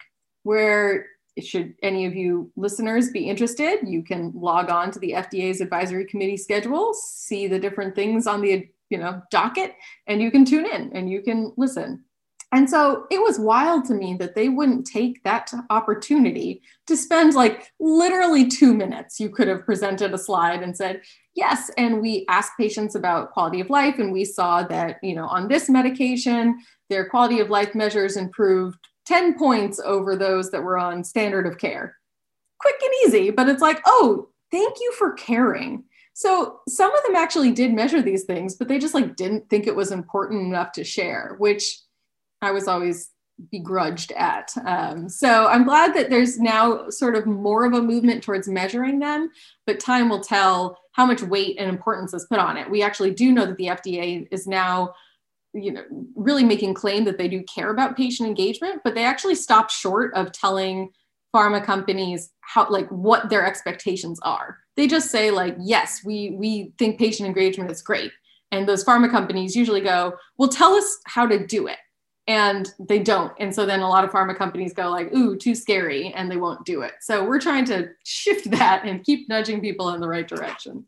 where 0.44 1.08
should 1.40 1.74
any 1.82 2.06
of 2.06 2.14
you 2.14 2.52
listeners 2.58 3.10
be 3.12 3.30
interested, 3.30 3.80
you 3.84 4.04
can 4.04 4.34
log 4.36 4.70
on 4.70 4.92
to 4.92 5.00
the 5.00 5.12
FDA's 5.12 5.62
advisory 5.62 6.06
committee 6.06 6.38
schedule, 6.38 6.94
see 6.94 7.48
the 7.48 7.60
different 7.60 7.96
things 7.96 8.28
on 8.28 8.42
the 8.42 8.68
you 8.90 8.98
know 8.98 9.22
docket, 9.32 9.76
and 10.08 10.22
you 10.22 10.30
can 10.30 10.44
tune 10.44 10.66
in 10.66 10.92
and 10.94 11.10
you 11.10 11.22
can 11.22 11.54
listen. 11.58 12.04
And 12.54 12.70
so 12.70 13.08
it 13.10 13.22
was 13.22 13.40
wild 13.40 13.86
to 13.86 13.94
me 13.94 14.16
that 14.16 14.36
they 14.36 14.50
wouldn't 14.50 14.86
take 14.86 15.24
that 15.24 15.52
opportunity 15.70 16.62
to 16.88 16.98
spend 16.98 17.34
like 17.34 17.72
literally 17.80 18.48
two 18.48 18.74
minutes. 18.74 19.20
You 19.22 19.30
could 19.30 19.48
have 19.48 19.66
presented 19.66 20.14
a 20.14 20.18
slide 20.18 20.62
and 20.62 20.76
said, 20.76 21.02
yes. 21.34 21.72
And 21.78 22.02
we 22.02 22.26
asked 22.28 22.52
patients 22.58 22.96
about 22.96 23.32
quality 23.32 23.62
of 23.62 23.70
life, 23.70 24.00
and 24.00 24.12
we 24.12 24.26
saw 24.26 24.64
that, 24.64 24.98
you 25.02 25.16
know, 25.16 25.28
on 25.28 25.48
this 25.48 25.70
medication, 25.70 26.60
their 26.90 27.08
quality 27.08 27.40
of 27.40 27.50
life 27.50 27.74
measures 27.74 28.18
improved 28.18 28.80
10 29.06 29.38
points 29.38 29.80
over 29.80 30.16
those 30.18 30.52
that 30.52 30.64
were 30.64 30.78
on 30.78 31.06
standard 31.06 31.48
of 31.48 31.58
care. 31.58 31.96
Quick 32.60 32.76
and 32.84 32.92
easy, 33.06 33.32
but 33.32 33.48
it's 33.48 33.62
like, 33.62 33.82
oh, 33.86 34.30
thank 34.52 34.78
you 34.82 34.92
for 34.98 35.14
caring. 35.14 35.86
So 36.14 36.60
some 36.68 36.94
of 36.94 37.04
them 37.04 37.16
actually 37.16 37.52
did 37.52 37.74
measure 37.74 38.02
these 38.02 38.26
things, 38.26 38.56
but 38.56 38.68
they 38.68 38.78
just 38.78 38.94
like 38.94 39.16
didn't 39.16 39.50
think 39.50 39.66
it 39.66 39.76
was 39.76 39.92
important 39.92 40.42
enough 40.42 40.74
to 40.74 40.84
share, 40.84 41.36
which 41.40 41.80
I 42.42 42.52
was 42.52 42.68
always 42.68 43.10
begrudged 43.52 44.12
at. 44.12 44.52
Um, 44.66 45.10
so 45.10 45.48
I'm 45.48 45.64
glad 45.64 45.96
that 45.96 46.10
there's 46.10 46.40
now 46.40 46.90
sort 46.90 47.16
of 47.16 47.26
more 47.26 47.66
of 47.66 47.74
a 47.74 47.82
movement 47.82 48.24
towards 48.24 48.48
measuring 48.48 49.00
them, 49.00 49.32
but 49.66 49.80
time 49.80 50.10
will 50.10 50.22
tell 50.22 50.78
how 50.94 51.06
much 51.06 51.22
weight 51.22 51.56
and 51.58 51.70
importance 51.70 52.14
is 52.14 52.26
put 52.26 52.40
on 52.40 52.58
it. 52.58 52.70
We 52.70 52.84
actually 52.84 53.12
do 53.12 53.32
know 53.32 53.46
that 53.46 53.58
the 53.58 53.68
FDA 53.68 54.28
is 54.32 54.48
now 54.48 54.94
you 55.54 55.72
know 55.72 55.84
really 56.16 56.44
making 56.44 56.74
claim 56.74 57.04
that 57.06 57.18
they 57.18 57.28
do 57.28 57.44
care 57.44 57.72
about 57.72 57.98
patient 57.98 58.28
engagement 58.28 58.82
but 58.84 58.96
they 58.96 59.04
actually 59.04 59.36
stop 59.36 59.70
short 59.70 60.14
of 60.14 60.32
telling 60.32 60.90
pharma 61.36 61.64
companies 61.64 62.32
how 62.40 62.70
like 62.70 62.88
what 62.90 63.30
their 63.30 63.46
expectations 63.46 64.20
are 64.22 64.60
they 64.76 64.88
just 64.88 65.12
say 65.12 65.30
like 65.30 65.56
yes 65.60 66.02
we 66.06 66.32
we 66.38 66.74
think 66.78 66.98
patient 66.98 67.28
engagement 67.28 67.70
is 67.70 67.82
great 67.82 68.12
and 68.52 68.68
those 68.68 68.84
pharma 68.84 69.10
companies 69.10 69.56
usually 69.56 69.82
go 69.82 70.14
well 70.38 70.50
tell 70.50 70.74
us 70.74 71.00
how 71.06 71.28
to 71.28 71.46
do 71.46 71.68
it 71.68 71.78
and 72.28 72.74
they 72.80 73.00
don't. 73.00 73.34
And 73.40 73.54
so 73.54 73.66
then 73.66 73.80
a 73.80 73.90
lot 73.90 74.04
of 74.04 74.12
pharma 74.12 74.38
companies 74.38 74.74
go 74.74 74.90
like 74.90 75.14
ooh 75.14 75.36
too 75.36 75.56
scary 75.56 76.14
and 76.14 76.30
they 76.30 76.38
won't 76.38 76.66
do 76.66 76.82
it. 76.82 76.94
So 77.02 77.26
we're 77.26 77.42
trying 77.42 77.66
to 77.66 77.90
shift 78.04 78.50
that 78.52 78.84
and 78.86 79.04
keep 79.04 79.28
nudging 79.30 79.62
people 79.62 79.90
in 79.90 80.02
the 80.02 80.08
right 80.08 80.28
direction 80.28 80.86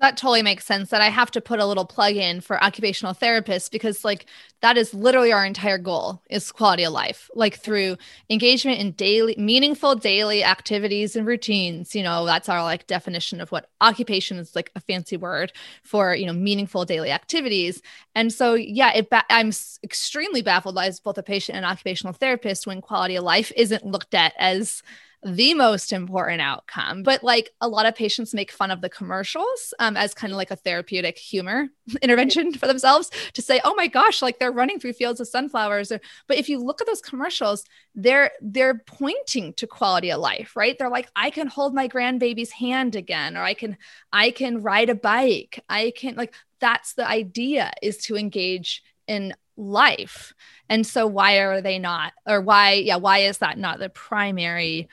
that 0.00 0.18
totally 0.18 0.42
makes 0.42 0.66
sense 0.66 0.90
that 0.90 1.00
I 1.00 1.08
have 1.08 1.30
to 1.30 1.40
put 1.40 1.58
a 1.58 1.64
little 1.64 1.86
plug 1.86 2.16
in 2.16 2.42
for 2.42 2.62
occupational 2.62 3.14
therapists 3.14 3.70
because 3.70 4.04
like 4.04 4.26
that 4.60 4.76
is 4.76 4.92
literally 4.92 5.32
our 5.32 5.44
entire 5.44 5.78
goal 5.78 6.22
is 6.28 6.52
quality 6.52 6.84
of 6.84 6.92
life. 6.92 7.30
Like 7.34 7.56
through 7.58 7.96
engagement 8.28 8.78
in 8.78 8.92
daily 8.92 9.34
meaningful 9.38 9.94
daily 9.94 10.44
activities 10.44 11.16
and 11.16 11.26
routines 11.26 11.94
you 11.94 12.02
know 12.02 12.26
that's 12.26 12.48
our 12.48 12.62
like 12.62 12.86
definition 12.86 13.40
of 13.40 13.50
what 13.50 13.70
occupation 13.80 14.36
is 14.36 14.54
like 14.54 14.70
a 14.76 14.80
fancy 14.80 15.16
word 15.16 15.52
for 15.82 16.14
you 16.14 16.26
know 16.26 16.32
meaningful 16.34 16.84
daily 16.84 17.10
activities. 17.10 17.80
And 18.14 18.30
so 18.30 18.52
yeah 18.54 18.92
it 18.94 19.08
ba- 19.08 19.24
I'm 19.30 19.50
extremely 19.82 20.42
baffled 20.42 20.78
as 20.78 21.00
both 21.00 21.16
a 21.16 21.22
patient 21.22 21.56
and 21.56 21.64
occupational 21.64 22.12
therapist 22.12 22.66
when 22.66 22.82
quality 22.82 23.16
of 23.16 23.24
life 23.24 23.50
isn't 23.56 23.86
looked 23.86 24.14
at 24.14 24.34
as 24.38 24.82
the 25.26 25.54
most 25.54 25.92
important 25.92 26.40
outcome. 26.40 27.02
But 27.02 27.24
like 27.24 27.50
a 27.60 27.68
lot 27.68 27.84
of 27.84 27.96
patients 27.96 28.32
make 28.32 28.52
fun 28.52 28.70
of 28.70 28.80
the 28.80 28.88
commercials 28.88 29.74
um, 29.80 29.96
as 29.96 30.14
kind 30.14 30.32
of 30.32 30.36
like 30.36 30.52
a 30.52 30.56
therapeutic 30.56 31.18
humor 31.18 31.68
intervention 32.02 32.52
for 32.52 32.66
themselves 32.66 33.10
to 33.32 33.42
say, 33.42 33.60
"Oh 33.64 33.74
my 33.74 33.88
gosh, 33.88 34.22
like 34.22 34.38
they're 34.38 34.52
running 34.52 34.78
through 34.78 34.92
fields 34.92 35.20
of 35.20 35.26
sunflowers." 35.26 35.90
Or, 35.90 36.00
but 36.28 36.38
if 36.38 36.48
you 36.48 36.58
look 36.58 36.80
at 36.80 36.86
those 36.86 37.00
commercials, 37.00 37.64
they're 37.94 38.30
they're 38.40 38.82
pointing 38.86 39.52
to 39.54 39.66
quality 39.66 40.10
of 40.10 40.20
life, 40.20 40.54
right? 40.54 40.78
They're 40.78 40.88
like, 40.88 41.08
"I 41.16 41.30
can 41.30 41.48
hold 41.48 41.74
my 41.74 41.88
grandbaby's 41.88 42.52
hand 42.52 42.94
again," 42.94 43.36
or 43.36 43.42
"I 43.42 43.54
can 43.54 43.76
I 44.12 44.30
can 44.30 44.62
ride 44.62 44.90
a 44.90 44.94
bike." 44.94 45.62
I 45.68 45.92
can 45.96 46.14
like 46.14 46.34
that's 46.60 46.94
the 46.94 47.06
idea 47.06 47.72
is 47.82 47.98
to 47.98 48.16
engage 48.16 48.82
in 49.06 49.34
life. 49.56 50.34
And 50.68 50.86
so 50.86 51.06
why 51.06 51.38
are 51.38 51.60
they 51.60 51.78
not 51.78 52.12
or 52.26 52.40
why 52.40 52.74
yeah, 52.74 52.96
why 52.96 53.18
is 53.18 53.38
that 53.38 53.58
not 53.58 53.78
the 53.78 53.88
primary 53.88 54.88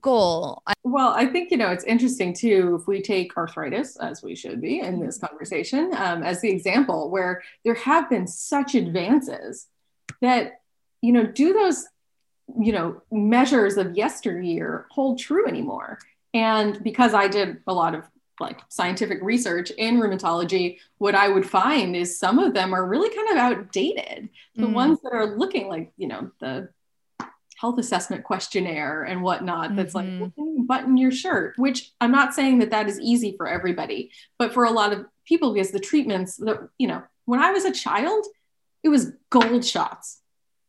goal? 0.00 0.62
Well, 0.84 1.10
I 1.10 1.26
think, 1.26 1.50
you 1.50 1.56
know, 1.56 1.70
it's 1.70 1.84
interesting 1.84 2.34
too, 2.34 2.78
if 2.80 2.86
we 2.86 3.02
take 3.02 3.36
arthritis, 3.36 3.96
as 3.96 4.22
we 4.22 4.34
should 4.34 4.60
be 4.60 4.80
in 4.80 5.00
this 5.00 5.18
conversation, 5.18 5.92
um, 5.96 6.22
as 6.22 6.40
the 6.40 6.50
example 6.50 7.10
where 7.10 7.42
there 7.64 7.74
have 7.74 8.08
been 8.10 8.26
such 8.26 8.74
advances 8.74 9.66
that, 10.20 10.60
you 11.00 11.12
know, 11.12 11.26
do 11.26 11.52
those, 11.52 11.86
you 12.58 12.72
know, 12.72 13.02
measures 13.10 13.76
of 13.76 13.96
yesteryear 13.96 14.86
hold 14.90 15.18
true 15.18 15.46
anymore? 15.46 15.98
And 16.34 16.82
because 16.82 17.14
I 17.14 17.28
did 17.28 17.58
a 17.66 17.72
lot 17.72 17.94
of 17.94 18.04
like 18.40 18.60
scientific 18.68 19.18
research 19.22 19.70
in 19.70 19.96
rheumatology, 19.96 20.78
what 20.98 21.14
I 21.14 21.28
would 21.28 21.48
find 21.48 21.96
is 21.96 22.18
some 22.18 22.38
of 22.38 22.54
them 22.54 22.72
are 22.72 22.86
really 22.86 23.14
kind 23.14 23.30
of 23.30 23.36
outdated. 23.36 24.28
The 24.54 24.66
mm. 24.66 24.72
ones 24.72 25.00
that 25.02 25.12
are 25.12 25.36
looking 25.36 25.68
like, 25.68 25.92
you 25.96 26.06
know, 26.06 26.30
the 26.40 26.68
health 27.60 27.78
assessment 27.78 28.24
questionnaire 28.24 29.02
and 29.02 29.22
whatnot 29.22 29.74
that's 29.74 29.94
mm-hmm. 29.94 30.22
like 30.22 30.66
button 30.66 30.96
your 30.96 31.10
shirt 31.10 31.54
which 31.56 31.92
i'm 32.00 32.12
not 32.12 32.34
saying 32.34 32.58
that 32.58 32.70
that 32.70 32.88
is 32.88 33.00
easy 33.00 33.34
for 33.36 33.48
everybody 33.48 34.10
but 34.38 34.52
for 34.52 34.64
a 34.64 34.70
lot 34.70 34.92
of 34.92 35.06
people 35.24 35.52
because 35.52 35.70
the 35.70 35.80
treatments 35.80 36.36
that 36.36 36.68
you 36.78 36.86
know 36.86 37.02
when 37.24 37.40
i 37.40 37.50
was 37.50 37.64
a 37.64 37.72
child 37.72 38.24
it 38.82 38.88
was 38.88 39.12
gold 39.30 39.64
shots 39.64 40.20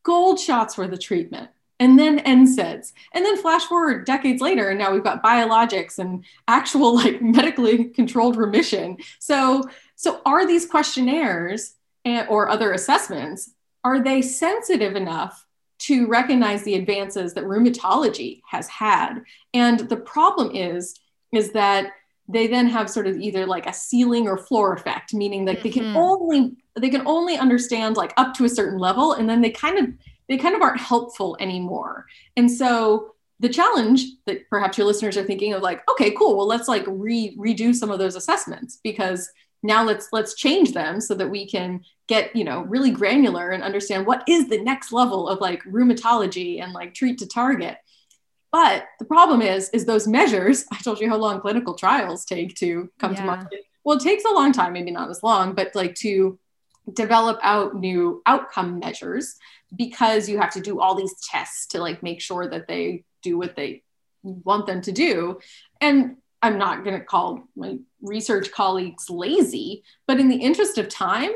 gold 0.04 0.40
shots 0.40 0.78
were 0.78 0.88
the 0.88 0.98
treatment 0.98 1.50
and 1.80 1.98
then 1.98 2.20
NSAIDs. 2.20 2.92
And 3.14 3.26
then 3.26 3.38
flash 3.38 3.64
forward 3.64 4.06
decades 4.06 4.42
later, 4.42 4.70
and 4.70 4.78
now 4.78 4.92
we've 4.92 5.04
got 5.04 5.24
biologics 5.24 5.98
and 5.98 6.26
actual 6.48 6.96
like 6.96 7.22
medically 7.22 7.86
controlled 7.86 8.36
remission. 8.36 8.98
So, 9.20 9.64
so 9.96 10.22
are 10.26 10.46
these 10.46 10.66
questionnaires 10.66 11.76
and, 12.06 12.28
or 12.30 12.50
other 12.50 12.74
assessments, 12.74 13.52
are 13.84 14.04
they 14.04 14.22
sensitive 14.22 14.96
enough 14.96 15.46
to 15.90 16.06
recognize 16.06 16.62
the 16.64 16.76
advances 16.76 17.34
that 17.34 17.46
rheumatology 17.46 18.42
has 18.48 18.68
had. 18.68 19.24
And 19.56 19.80
the 19.80 19.98
problem 19.98 20.56
is, 20.56 21.00
is 21.34 21.52
that 21.54 21.94
they 22.28 22.46
then 22.46 22.68
have 22.68 22.92
sort 22.92 23.08
of 23.08 23.18
either 23.18 23.48
like 23.48 23.66
a 23.66 23.74
ceiling 23.74 24.28
or 24.28 24.38
floor 24.38 24.74
effect, 24.74 25.16
meaning 25.16 25.46
that 25.46 25.58
mm-hmm. 25.58 25.64
they 25.64 25.72
can 25.72 25.84
mm-hmm. 25.86 25.98
only 25.98 26.56
they 26.80 26.90
can 26.92 27.08
only 27.08 27.38
understand 27.38 27.98
like 27.98 28.14
up 28.18 28.36
to 28.36 28.46
a 28.46 28.50
certain 28.50 28.78
level, 28.78 29.14
and 29.14 29.28
then 29.28 29.42
they 29.42 29.50
kind 29.50 29.80
of 29.80 29.88
they 30.28 30.38
kind 30.38 30.56
of 30.56 30.62
aren't 30.62 30.80
helpful 30.80 31.36
anymore. 31.40 32.06
And 32.38 32.50
so 32.52 33.16
the 33.40 33.50
challenge 33.50 34.06
that 34.28 34.48
perhaps 34.50 34.78
your 34.78 34.86
listeners 34.86 35.18
are 35.18 35.24
thinking 35.24 35.54
of 35.54 35.64
like, 35.64 35.82
okay, 35.90 36.12
cool, 36.12 36.38
well 36.38 36.46
let's 36.46 36.68
like 36.68 36.84
re- 36.88 37.36
redo 37.36 37.74
some 37.74 37.90
of 37.90 37.98
those 37.98 38.16
assessments 38.16 38.80
because 38.84 39.32
now 39.64 39.84
let's 39.84 40.10
let's 40.12 40.36
change 40.36 40.74
them 40.74 41.02
so 41.02 41.14
that 41.16 41.30
we 41.30 41.48
can 41.48 41.82
get 42.08 42.36
you 42.36 42.44
know 42.44 42.62
really 42.62 42.92
granular 42.92 43.50
and 43.50 43.64
understand 43.64 44.06
what 44.06 44.24
is 44.28 44.48
the 44.48 44.62
next 44.62 44.92
level 44.92 45.28
of 45.28 45.42
like 45.42 45.64
rheumatology 45.64 46.62
and 46.62 46.74
like 46.74 46.94
treat 46.94 47.18
to 47.20 47.28
target. 47.28 47.78
But 48.52 48.86
the 48.98 49.06
problem 49.06 49.42
is 49.42 49.70
is 49.70 49.86
those 49.86 50.08
measures 50.08 50.66
i 50.72 50.78
told 50.78 51.00
you 51.00 51.10
how 51.10 51.18
long 51.18 51.42
clinical 51.42 51.76
trials 51.76 52.26
take 52.26 52.56
to 52.56 52.90
come 53.00 53.14
yeah. 53.14 53.22
to 53.22 53.26
market. 53.26 53.62
Well 53.84 53.98
it 53.98 54.04
takes 54.04 54.26
a 54.26 54.34
long 54.34 54.52
time 54.52 54.74
maybe 54.74 54.92
not 54.92 55.10
as 55.10 55.24
long 55.24 55.54
but 55.54 55.76
like 55.76 55.96
to 55.96 56.40
develop 56.94 57.40
out 57.44 57.76
new 57.76 58.22
outcome 58.26 58.80
measures 58.80 59.36
because 59.76 60.28
you 60.28 60.40
have 60.40 60.52
to 60.54 60.62
do 60.62 60.80
all 60.80 60.96
these 60.96 61.14
tests 61.30 61.68
to 61.68 61.80
like 61.80 62.02
make 62.02 62.22
sure 62.22 62.48
that 62.48 62.68
they 62.68 63.04
do 63.22 63.38
what 63.38 63.56
they 63.56 63.84
want 64.24 64.66
them 64.66 64.82
to 64.82 64.92
do. 64.92 65.40
And 65.82 66.18
I'm 66.42 66.58
not 66.58 66.84
going 66.84 66.98
to 66.98 67.06
call 67.06 67.44
my 67.56 67.78
research 68.02 68.52
colleagues 68.52 69.10
lazy, 69.10 69.84
but 70.08 70.20
in 70.20 70.28
the 70.28 70.38
interest 70.38 70.78
of 70.78 70.90
time, 70.90 71.32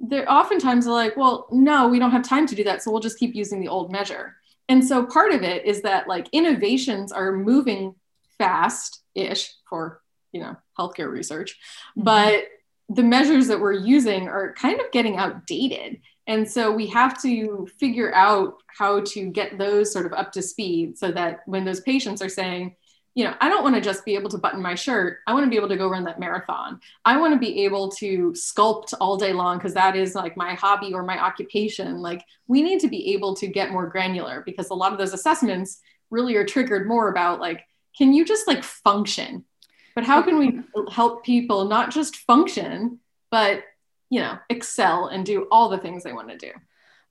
they're 0.00 0.30
oftentimes 0.30 0.86
like, 0.86 1.16
well, 1.16 1.48
no, 1.50 1.88
we 1.88 1.98
don't 1.98 2.12
have 2.12 2.22
time 2.22 2.46
to 2.46 2.54
do 2.54 2.64
that. 2.64 2.82
So 2.82 2.90
we'll 2.90 3.00
just 3.00 3.18
keep 3.18 3.34
using 3.34 3.60
the 3.60 3.68
old 3.68 3.90
measure. 3.90 4.36
And 4.68 4.84
so 4.84 5.06
part 5.06 5.32
of 5.32 5.42
it 5.42 5.64
is 5.64 5.82
that 5.82 6.08
like 6.08 6.28
innovations 6.32 7.10
are 7.10 7.32
moving 7.32 7.94
fast 8.36 9.02
ish 9.14 9.52
for, 9.68 10.00
you 10.32 10.40
know, 10.40 10.56
healthcare 10.78 11.10
research, 11.10 11.58
mm-hmm. 11.96 12.04
but 12.04 12.44
the 12.88 13.02
measures 13.02 13.48
that 13.48 13.60
we're 13.60 13.72
using 13.72 14.28
are 14.28 14.54
kind 14.54 14.80
of 14.80 14.90
getting 14.92 15.16
outdated. 15.16 16.00
And 16.26 16.48
so 16.48 16.70
we 16.70 16.86
have 16.88 17.20
to 17.22 17.66
figure 17.78 18.14
out 18.14 18.62
how 18.66 19.00
to 19.00 19.30
get 19.30 19.58
those 19.58 19.92
sort 19.92 20.06
of 20.06 20.12
up 20.12 20.32
to 20.32 20.42
speed 20.42 20.98
so 20.98 21.10
that 21.12 21.40
when 21.46 21.64
those 21.64 21.80
patients 21.80 22.22
are 22.22 22.28
saying, 22.28 22.76
you 23.18 23.24
know, 23.24 23.34
I 23.40 23.48
don't 23.48 23.64
want 23.64 23.74
to 23.74 23.80
just 23.80 24.04
be 24.04 24.14
able 24.14 24.30
to 24.30 24.38
button 24.38 24.62
my 24.62 24.76
shirt. 24.76 25.18
I 25.26 25.32
want 25.34 25.44
to 25.44 25.50
be 25.50 25.56
able 25.56 25.70
to 25.70 25.76
go 25.76 25.88
run 25.88 26.04
that 26.04 26.20
marathon. 26.20 26.78
I 27.04 27.16
want 27.16 27.34
to 27.34 27.40
be 27.40 27.64
able 27.64 27.90
to 27.96 28.30
sculpt 28.30 28.94
all 29.00 29.16
day 29.16 29.32
long 29.32 29.58
because 29.58 29.74
that 29.74 29.96
is 29.96 30.14
like 30.14 30.36
my 30.36 30.54
hobby 30.54 30.94
or 30.94 31.02
my 31.02 31.18
occupation. 31.18 31.98
Like, 31.98 32.22
we 32.46 32.62
need 32.62 32.78
to 32.78 32.86
be 32.86 33.14
able 33.14 33.34
to 33.34 33.48
get 33.48 33.72
more 33.72 33.88
granular 33.88 34.44
because 34.46 34.70
a 34.70 34.74
lot 34.74 34.92
of 34.92 34.98
those 34.98 35.14
assessments 35.14 35.80
really 36.10 36.36
are 36.36 36.46
triggered 36.46 36.86
more 36.86 37.08
about 37.08 37.40
like, 37.40 37.66
can 37.96 38.12
you 38.12 38.24
just 38.24 38.46
like 38.46 38.62
function? 38.62 39.44
But 39.96 40.04
how 40.04 40.22
can 40.22 40.38
we 40.38 40.60
help 40.88 41.24
people 41.24 41.64
not 41.64 41.90
just 41.90 42.18
function, 42.18 43.00
but, 43.32 43.64
you 44.10 44.20
know, 44.20 44.38
excel 44.48 45.08
and 45.08 45.26
do 45.26 45.48
all 45.50 45.68
the 45.68 45.78
things 45.78 46.04
they 46.04 46.12
want 46.12 46.28
to 46.28 46.36
do? 46.36 46.52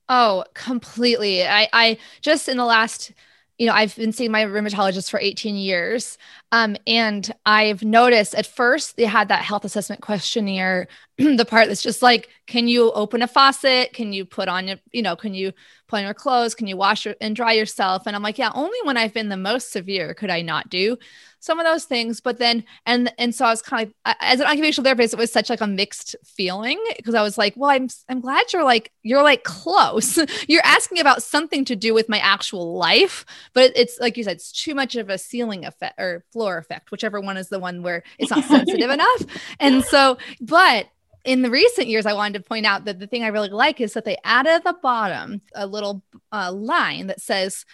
Oh, 0.08 0.46
completely. 0.54 1.46
I, 1.46 1.68
I 1.70 1.98
just 2.22 2.48
in 2.48 2.56
the 2.56 2.64
last 2.64 3.12
you 3.58 3.66
know, 3.66 3.72
I've 3.72 3.96
been 3.96 4.12
seeing 4.12 4.30
my 4.30 4.44
rheumatologist 4.44 5.10
for 5.10 5.18
18 5.18 5.56
years. 5.56 6.16
Um, 6.52 6.76
and 6.86 7.30
I've 7.44 7.82
noticed 7.82 8.36
at 8.36 8.46
first 8.46 8.96
they 8.96 9.04
had 9.04 9.28
that 9.28 9.42
health 9.42 9.64
assessment 9.64 10.00
questionnaire, 10.00 10.86
the 11.18 11.44
part 11.44 11.66
that's 11.66 11.82
just 11.82 12.00
like, 12.00 12.28
can 12.46 12.68
you 12.68 12.92
open 12.92 13.20
a 13.20 13.26
faucet? 13.26 13.92
Can 13.92 14.12
you 14.12 14.24
put 14.24 14.48
on 14.48 14.68
your, 14.68 14.76
you 14.92 15.02
know, 15.02 15.16
can 15.16 15.34
you 15.34 15.52
put 15.88 15.96
on 15.96 16.04
your 16.04 16.14
clothes? 16.14 16.54
Can 16.54 16.68
you 16.68 16.76
wash 16.76 17.04
your, 17.04 17.16
and 17.20 17.34
dry 17.34 17.52
yourself? 17.52 18.04
And 18.06 18.14
I'm 18.14 18.22
like, 18.22 18.38
yeah, 18.38 18.52
only 18.54 18.78
when 18.84 18.96
I've 18.96 19.12
been 19.12 19.28
the 19.28 19.36
most 19.36 19.72
severe 19.72 20.14
could 20.14 20.30
I 20.30 20.42
not 20.42 20.70
do 20.70 20.96
some 21.40 21.58
of 21.58 21.66
those 21.66 21.84
things. 21.84 22.20
But 22.20 22.38
then, 22.38 22.64
and 22.86 23.12
and 23.18 23.34
so 23.34 23.44
I 23.44 23.50
was 23.50 23.62
kind 23.62 23.88
of 23.88 24.14
as 24.20 24.40
an 24.40 24.46
occupational 24.46 24.84
therapist, 24.84 25.14
it 25.14 25.18
was 25.18 25.32
such 25.32 25.50
like 25.50 25.60
a 25.60 25.66
mixed 25.66 26.16
feeling 26.24 26.78
because 26.96 27.14
I 27.14 27.22
was 27.22 27.38
like, 27.38 27.54
well, 27.56 27.70
I'm 27.70 27.88
I'm 28.08 28.20
glad 28.20 28.52
you're 28.52 28.64
like 28.64 28.92
you're 29.02 29.22
like 29.22 29.44
close. 29.44 30.18
you're 30.48 30.64
asking 30.64 31.00
about 31.00 31.22
something 31.22 31.64
to 31.66 31.76
do 31.76 31.94
with 31.94 32.08
my 32.08 32.18
actual 32.18 32.76
life, 32.76 33.24
but 33.54 33.72
it's 33.74 33.98
like 34.00 34.16
you 34.16 34.24
said, 34.24 34.36
it's 34.36 34.52
too 34.52 34.74
much 34.74 34.96
of 34.96 35.08
a 35.08 35.18
ceiling 35.18 35.64
effect 35.64 35.98
or 35.98 36.24
floor 36.32 36.58
effect, 36.58 36.90
whichever 36.90 37.20
one 37.20 37.36
is 37.36 37.48
the 37.48 37.58
one 37.58 37.82
where 37.82 38.02
it's 38.18 38.30
not 38.30 38.44
sensitive 38.48 38.90
enough. 38.90 39.22
And 39.60 39.84
so, 39.84 40.18
but 40.40 40.88
in 41.24 41.42
the 41.42 41.50
recent 41.50 41.88
years, 41.88 42.06
I 42.06 42.14
wanted 42.14 42.38
to 42.38 42.48
point 42.48 42.64
out 42.64 42.84
that 42.86 42.98
the 42.98 43.06
thing 43.06 43.22
I 43.22 43.28
really 43.28 43.50
like 43.50 43.80
is 43.80 43.92
that 43.94 44.04
they 44.04 44.16
added 44.24 44.50
at 44.50 44.64
the 44.64 44.76
bottom 44.80 45.42
a 45.54 45.66
little 45.66 46.02
uh, 46.32 46.52
line 46.52 47.08
that 47.08 47.20
says, 47.20 47.64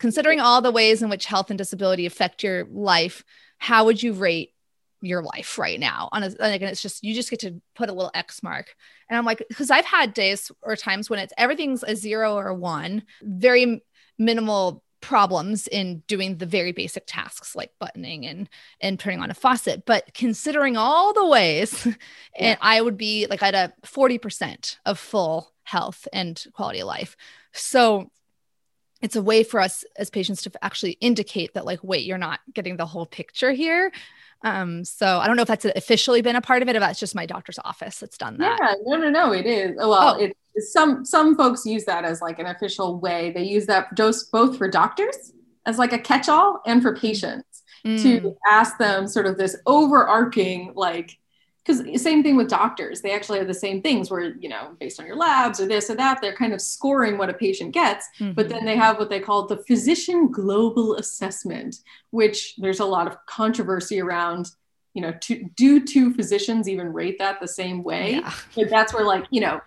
considering 0.00 0.40
all 0.40 0.60
the 0.60 0.70
ways 0.70 1.02
in 1.02 1.08
which 1.08 1.26
health 1.26 1.50
and 1.50 1.58
disability 1.58 2.06
affect 2.06 2.42
your 2.42 2.64
life, 2.64 3.24
how 3.58 3.84
would 3.84 4.02
you 4.02 4.12
rate 4.12 4.54
your 5.00 5.22
life 5.22 5.58
right 5.58 5.80
now? 5.80 6.08
On 6.12 6.22
a 6.22 6.28
like 6.38 6.60
and 6.60 6.70
it's 6.70 6.82
just 6.82 7.02
you 7.02 7.14
just 7.14 7.30
get 7.30 7.40
to 7.40 7.60
put 7.74 7.88
a 7.88 7.92
little 7.92 8.10
x 8.14 8.42
mark. 8.42 8.74
And 9.08 9.18
i'm 9.18 9.24
like 9.24 9.44
because 9.48 9.70
i've 9.70 9.84
had 9.84 10.14
days 10.14 10.50
or 10.62 10.76
times 10.76 11.10
when 11.10 11.18
it's 11.18 11.34
everything's 11.36 11.82
a 11.82 11.94
zero 11.94 12.34
or 12.34 12.48
a 12.48 12.54
one 12.54 13.02
very 13.22 13.82
minimal 14.18 14.82
problems 15.02 15.66
in 15.66 16.02
doing 16.06 16.38
the 16.38 16.46
very 16.46 16.72
basic 16.72 17.04
tasks 17.06 17.54
like 17.54 17.72
buttoning 17.78 18.24
and 18.24 18.48
and 18.80 18.98
turning 18.98 19.20
on 19.20 19.30
a 19.30 19.34
faucet. 19.34 19.84
But 19.84 20.14
considering 20.14 20.78
all 20.78 21.12
the 21.12 21.26
ways 21.26 21.84
yeah. 21.86 21.94
and 22.36 22.58
i 22.62 22.80
would 22.80 22.96
be 22.96 23.26
like 23.28 23.42
at 23.42 23.54
a 23.54 23.72
40% 23.84 24.78
of 24.86 24.98
full 24.98 25.52
health 25.64 26.08
and 26.12 26.42
quality 26.54 26.80
of 26.80 26.86
life. 26.86 27.16
So 27.52 28.10
it's 29.02 29.16
a 29.16 29.22
way 29.22 29.42
for 29.42 29.60
us 29.60 29.84
as 29.96 30.08
patients 30.10 30.42
to 30.42 30.52
actually 30.62 30.92
indicate 31.00 31.54
that 31.54 31.66
like 31.66 31.80
wait 31.82 32.04
you're 32.04 32.18
not 32.18 32.40
getting 32.54 32.76
the 32.76 32.86
whole 32.86 33.06
picture 33.06 33.52
here 33.52 33.92
um, 34.44 34.84
so 34.84 35.18
I 35.18 35.26
don't 35.26 35.36
know 35.36 35.42
if 35.42 35.48
that's 35.48 35.64
officially 35.64 36.20
been 36.20 36.36
a 36.36 36.40
part 36.40 36.62
of 36.62 36.68
it, 36.68 36.76
or 36.76 36.80
that's 36.80 36.98
just 36.98 37.14
my 37.14 37.26
doctor's 37.26 37.58
office 37.64 38.00
that's 38.00 38.18
done 38.18 38.38
that. 38.38 38.58
Yeah, 38.60 38.74
no, 38.84 38.96
no, 38.96 39.08
no, 39.08 39.32
it 39.32 39.46
is. 39.46 39.76
Well, 39.76 40.16
oh. 40.18 40.20
it 40.20 40.36
some 40.58 41.04
some 41.04 41.36
folks 41.36 41.64
use 41.64 41.84
that 41.84 42.04
as 42.04 42.20
like 42.20 42.38
an 42.38 42.46
official 42.46 42.98
way. 42.98 43.30
They 43.30 43.44
use 43.44 43.66
that 43.66 43.94
dose 43.94 44.24
both 44.24 44.58
for 44.58 44.68
doctors 44.68 45.32
as 45.64 45.78
like 45.78 45.92
a 45.92 45.98
catch-all 45.98 46.60
and 46.66 46.82
for 46.82 46.96
patients 46.96 47.62
mm. 47.86 48.02
to 48.02 48.36
ask 48.50 48.78
them 48.78 49.06
sort 49.06 49.26
of 49.26 49.38
this 49.38 49.56
overarching 49.66 50.72
like 50.74 51.16
because 51.64 52.02
same 52.02 52.22
thing 52.22 52.36
with 52.36 52.48
doctors 52.48 53.00
they 53.00 53.12
actually 53.12 53.38
have 53.38 53.46
the 53.46 53.54
same 53.54 53.80
things 53.80 54.10
where 54.10 54.34
you 54.36 54.48
know 54.48 54.76
based 54.80 55.00
on 55.00 55.06
your 55.06 55.16
labs 55.16 55.60
or 55.60 55.66
this 55.66 55.90
or 55.90 55.94
that 55.94 56.20
they're 56.20 56.34
kind 56.34 56.52
of 56.52 56.60
scoring 56.60 57.18
what 57.18 57.30
a 57.30 57.34
patient 57.34 57.72
gets 57.72 58.08
mm-hmm. 58.18 58.32
but 58.32 58.48
then 58.48 58.64
they 58.64 58.76
have 58.76 58.98
what 58.98 59.10
they 59.10 59.20
call 59.20 59.46
the 59.46 59.58
physician 59.58 60.30
global 60.30 60.96
assessment 60.96 61.76
which 62.10 62.56
there's 62.56 62.80
a 62.80 62.84
lot 62.84 63.06
of 63.06 63.16
controversy 63.26 64.00
around 64.00 64.50
you 64.94 65.02
know 65.02 65.12
to, 65.20 65.48
do 65.56 65.84
two 65.84 66.12
physicians 66.14 66.68
even 66.68 66.92
rate 66.92 67.18
that 67.18 67.40
the 67.40 67.48
same 67.48 67.82
way 67.82 68.12
yeah. 68.12 68.32
but 68.54 68.68
that's 68.68 68.92
where 68.92 69.04
like 69.04 69.24
you 69.30 69.40
know 69.40 69.60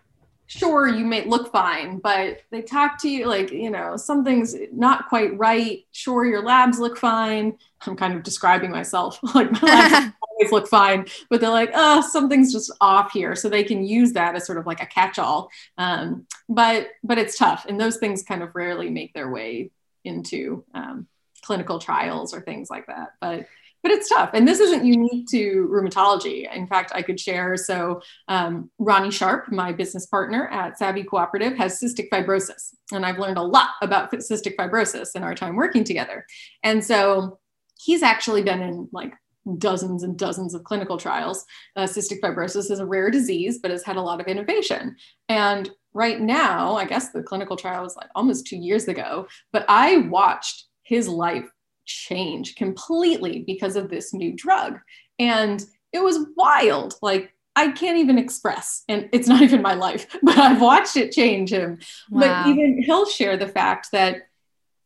sure 0.48 0.88
you 0.88 1.04
may 1.04 1.26
look 1.26 1.52
fine 1.52 1.98
but 1.98 2.42
they 2.52 2.62
talk 2.62 3.02
to 3.02 3.10
you 3.10 3.26
like 3.26 3.52
you 3.52 3.72
know 3.72 3.98
something's 3.98 4.56
not 4.72 5.10
quite 5.10 5.36
right 5.38 5.86
sure 5.92 6.24
your 6.26 6.44
labs 6.44 6.78
look 6.78 6.98
fine 6.98 7.58
i'm 7.88 7.96
kind 7.96 8.14
of 8.14 8.22
describing 8.22 8.70
myself 8.70 9.20
like 9.36 9.52
my 9.62 9.68
labs 9.68 10.16
always 10.36 10.52
look 10.52 10.68
fine 10.68 11.06
but 11.30 11.42
they're 11.42 11.50
like 11.50 11.72
oh 11.74 12.02
something's 12.02 12.52
just 12.52 12.72
off 12.82 13.12
here 13.12 13.36
so 13.36 13.50
they 13.50 13.64
can 13.64 13.86
use 13.86 14.14
that 14.14 14.36
as 14.36 14.46
sort 14.46 14.58
of 14.58 14.66
like 14.66 14.82
a 14.82 14.86
catch-all 14.86 15.50
um, 15.78 16.26
but 16.50 16.88
but 17.04 17.18
it's 17.18 17.38
tough 17.38 17.66
and 17.68 17.80
those 17.80 17.98
things 17.98 18.24
kind 18.24 18.44
of 18.44 18.54
rarely 18.54 18.90
make 18.90 19.14
their 19.14 19.30
way 19.30 19.70
into 20.04 20.64
um, 20.74 21.08
clinical 21.42 21.80
trials 21.80 22.34
or 22.34 22.42
things 22.42 22.70
like 22.70 22.88
that 22.88 23.14
but 23.22 23.46
but 23.86 23.92
it's 23.92 24.10
tough. 24.10 24.32
And 24.34 24.48
this 24.48 24.60
isn't 24.60 24.84
unique 24.84 25.28
to 25.28 25.70
rheumatology. 25.72 26.52
In 26.52 26.66
fact, 26.66 26.92
I 26.96 27.04
could 27.04 27.20
share. 27.20 27.56
So, 27.56 28.02
um, 28.28 28.72
Ronnie 28.80 29.12
Sharpe, 29.12 29.52
my 29.52 29.74
business 29.74 30.08
partner 30.08 30.48
at 30.48 30.80
Savvy 30.80 31.04
Cooperative, 31.04 31.56
has 31.58 31.80
cystic 31.80 32.10
fibrosis. 32.10 32.74
And 32.92 33.06
I've 33.06 33.20
learned 33.20 33.38
a 33.38 33.44
lot 33.44 33.70
about 33.84 34.12
cystic 34.12 34.56
fibrosis 34.56 35.16
in 35.16 35.22
our 35.22 35.36
time 35.36 35.56
working 35.56 35.84
together. 35.84 36.26
And 36.64 36.84
so, 36.84 37.38
he's 37.78 38.02
actually 38.02 38.42
been 38.42 38.64
in 38.64 38.90
like 38.92 39.14
dozens 39.58 40.04
and 40.04 40.18
dozens 40.18 40.54
of 40.54 40.64
clinical 40.64 40.98
trials. 40.98 41.46
Uh, 41.76 41.84
cystic 41.84 42.20
fibrosis 42.20 42.72
is 42.72 42.80
a 42.80 42.86
rare 42.86 43.10
disease, 43.10 43.60
but 43.62 43.72
has 43.72 43.84
had 43.84 43.96
a 43.96 44.02
lot 44.02 44.20
of 44.20 44.28
innovation. 44.28 44.96
And 45.30 45.70
right 45.94 46.20
now, 46.20 46.76
I 46.76 46.86
guess 46.86 47.12
the 47.12 47.24
clinical 47.24 47.56
trial 47.56 47.84
was 47.84 47.96
like 47.96 48.10
almost 48.16 48.48
two 48.48 48.58
years 48.58 48.88
ago, 48.88 49.28
but 49.54 49.66
I 49.70 49.98
watched 49.98 50.66
his 50.84 51.08
life 51.08 51.50
change 51.86 52.56
completely 52.56 53.44
because 53.46 53.76
of 53.76 53.90
this 53.90 54.14
new 54.14 54.34
drug. 54.34 54.80
And 55.20 55.64
it 55.94 56.04
was 56.04 56.28
wild. 56.36 56.96
Like, 57.02 57.32
I 57.56 57.72
can't 57.72 58.00
even 58.00 58.18
express, 58.18 58.84
and 58.90 59.08
it's 59.14 59.30
not 59.30 59.42
even 59.42 59.62
my 59.62 59.76
life, 59.76 60.08
but 60.24 60.38
I've 60.38 60.62
watched 60.62 60.98
it 60.98 61.14
change 61.14 61.52
him. 61.52 61.80
Wow. 62.10 62.44
But 62.44 62.50
even 62.50 62.84
he'll 62.84 63.06
share 63.06 63.38
the 63.38 63.48
fact 63.48 63.90
that 63.94 64.24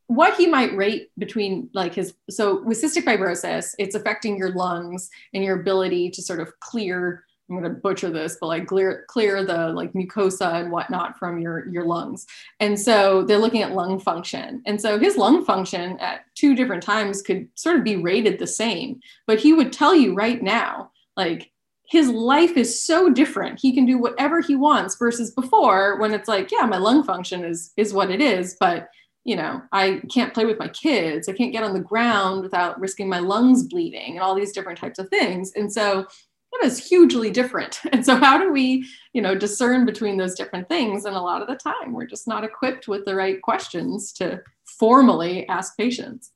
what 0.10 0.36
he 0.38 0.48
might 0.48 0.76
rate 0.76 1.12
between 1.20 1.70
like 1.74 1.94
his 1.94 2.16
so 2.32 2.64
with 2.64 2.82
cystic 2.82 3.04
fibrosis, 3.04 3.76
it's 3.78 3.94
affecting 3.94 4.38
your 4.38 4.52
lungs 4.54 5.08
and 5.36 5.44
your 5.44 5.60
ability 5.60 6.10
to 6.10 6.22
sort 6.24 6.40
of 6.40 6.60
clear 6.62 7.24
I'm 7.48 7.60
going 7.60 7.72
to 7.72 7.80
butcher 7.80 8.10
this, 8.10 8.38
but 8.42 8.48
like 8.48 8.66
clear 8.66 9.06
clear 9.08 9.44
the 9.44 9.70
like 9.70 9.94
mucosa 9.94 10.62
and 10.62 10.72
whatnot 10.72 11.20
from 11.20 11.38
your 11.38 11.70
your 11.70 11.86
lungs. 11.86 12.26
And 12.60 12.80
so 12.80 13.22
they're 13.22 13.38
looking 13.38 13.62
at 13.62 13.74
lung 13.74 14.00
function. 14.00 14.64
And 14.66 14.82
so 14.82 14.98
his 14.98 15.16
lung 15.16 15.46
function 15.46 16.00
at 16.00 16.26
two 16.34 16.56
different 16.56 16.82
times 16.82 17.22
could 17.22 17.48
sort 17.54 17.78
of 17.78 17.84
be 17.84 17.98
rated 17.98 18.40
the 18.40 18.48
same, 18.48 19.02
but 19.28 19.40
he 19.40 19.54
would 19.54 19.72
tell 19.72 19.94
you 19.94 20.16
right 20.16 20.42
now, 20.42 20.90
like 21.18 21.52
his 21.88 22.10
life 22.10 22.58
is 22.58 22.82
so 22.84 23.12
different. 23.12 23.60
He 23.60 23.74
can 23.74 23.86
do 23.86 24.00
whatever 24.00 24.42
he 24.42 24.56
wants 24.56 24.96
versus 24.96 25.30
before 25.30 26.00
when 26.00 26.16
it's 26.16 26.28
like, 26.28 26.52
yeah, 26.52 26.66
my 26.66 26.78
lung 26.78 27.04
function 27.04 27.44
is 27.44 27.74
is 27.78 27.94
what 27.94 28.10
it 28.10 28.22
is, 28.22 28.58
but 28.60 28.90
you 29.30 29.36
know, 29.36 29.62
I 29.72 30.02
can't 30.12 30.34
play 30.34 30.46
with 30.46 30.58
my 30.58 30.70
kids. 30.70 31.30
I 31.30 31.34
can't 31.34 31.52
get 31.52 31.62
on 31.62 31.76
the 31.76 31.80
ground 31.80 32.42
without 32.42 32.80
risking 32.80 33.08
my 33.08 33.20
lungs 33.20 33.62
bleeding 33.62 34.14
and 34.14 34.22
all 34.22 34.34
these 34.34 34.52
different 34.52 34.80
types 34.80 34.98
of 34.98 35.08
things. 35.10 35.52
And 35.56 35.72
so 35.72 36.08
that 36.52 36.66
is 36.66 36.84
hugely 36.90 37.30
different. 37.30 37.80
And 37.92 38.04
so 38.04 38.16
how 38.16 38.40
do 38.40 38.52
we, 38.52 38.88
you 39.14 39.22
know, 39.22 39.36
discern 39.36 39.86
between 39.86 40.18
those 40.18 40.34
different 40.34 40.68
things? 40.68 41.06
And 41.06 41.16
a 41.16 41.22
lot 41.22 41.44
of 41.44 41.48
the 41.48 41.58
time 41.58 41.94
we're 41.94 42.08
just 42.08 42.28
not 42.28 42.44
equipped 42.44 42.88
with 42.88 43.06
the 43.06 43.14
right 43.14 43.40
questions 43.44 44.12
to 44.14 44.42
formally 44.80 45.48
ask 45.48 45.78
patients. 45.78 46.32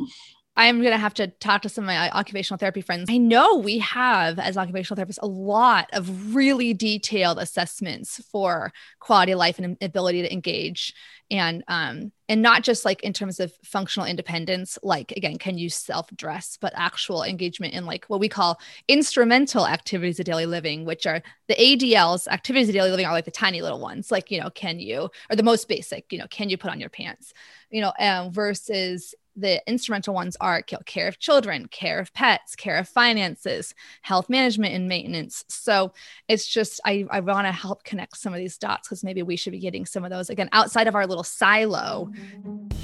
I'm 0.56 0.82
going 0.82 0.91
to 0.91 0.99
have 0.99 1.16
to 1.16 1.28
talk 1.28 1.64
to 1.64 1.70
some 1.70 1.86
of 1.86 1.88
my 1.88 2.12
occupational 2.12 2.60
therapy 2.60 2.82
friends. 2.82 3.10
I 3.10 3.18
know 3.18 3.56
we 3.56 3.80
have, 3.80 4.38
as 4.38 4.56
occupational 4.56 5.04
therapists, 5.04 5.18
a 5.22 5.28
lot 5.28 5.89
of 5.93 6.36
really 6.36 6.76
detailed 6.76 7.39
assessments 7.39 8.22
for 8.32 8.72
quality 8.99 9.32
of 9.32 9.39
life 9.39 9.58
and 9.58 9.78
ability 9.82 10.22
to 10.22 10.32
engage, 10.32 10.93
and 11.32 11.64
um, 11.68 12.12
and 12.30 12.43
not 12.43 12.62
just 12.62 12.86
like 12.86 13.01
in 13.01 13.14
terms 13.14 13.39
of 13.39 13.51
functional 13.64 14.08
independence, 14.08 14.78
like 14.84 15.12
again, 15.14 15.39
can 15.39 15.58
you 15.58 15.70
self 15.70 16.08
dress, 16.16 16.56
but 16.62 16.72
actual 16.76 17.24
engagement 17.24 17.74
in 17.74 17.88
like 17.88 18.06
what 18.06 18.20
we 18.20 18.30
call 18.30 18.60
instrumental 18.88 19.66
activities 19.66 20.20
of 20.20 20.26
daily 20.26 20.45
living, 20.45 20.86
which 20.86 21.08
are 21.08 21.24
the 21.47 21.56
ADLs. 21.56 22.28
Activities 22.28 22.70
of 22.70 22.76
daily 22.76 22.91
living 22.91 23.08
are 23.08 23.14
like 23.14 23.26
the 23.26 23.32
tiny 23.32 23.64
little 23.64 23.80
ones, 23.80 24.12
like 24.12 24.30
you 24.30 24.39
know, 24.39 24.51
can 24.51 24.80
you, 24.80 25.10
or 25.32 25.36
the 25.36 25.41
most 25.41 25.68
basic, 25.68 26.14
you 26.14 26.20
know, 26.20 26.28
can 26.30 26.49
you 26.49 26.58
put 26.60 26.70
on 26.70 26.80
your 26.80 26.89
pants, 26.89 27.34
you 27.72 27.82
know, 27.82 27.91
um, 27.99 28.32
versus 28.32 29.16
the 29.36 29.62
instrumental 29.68 30.14
ones 30.14 30.38
are 30.40 30.62
care 30.62 31.08
of 31.08 31.20
children, 31.20 31.68
care 31.68 32.00
of 32.00 32.14
pets, 32.14 32.56
care 32.56 32.78
of 32.78 32.88
finances, 32.88 33.74
health 34.02 34.30
management 34.30 34.74
and 34.74 34.88
maintenance. 34.88 35.44
So 35.50 35.94
it's 36.28 36.48
just, 36.48 36.80
I, 36.86 37.06
I 37.10 37.20
want 37.20 37.48
to 37.48 37.52
help 37.52 37.84
connect 37.84 38.18
some 38.18 38.34
of 38.34 38.40
these 38.40 38.58
dots 38.58 38.88
because 38.88 39.04
maybe 39.04 39.24
we 39.24 39.36
should 39.36 39.52
be 39.52 39.60
getting 39.60 39.86
some 39.86 40.04
of 40.04 40.12
those 40.12 40.30
again 40.30 40.50
outside 40.52 40.88
of 40.88 40.96
our 40.96 41.08
little 41.08 41.24
silo. 41.24 42.12
Mm-hmm. 42.12 42.83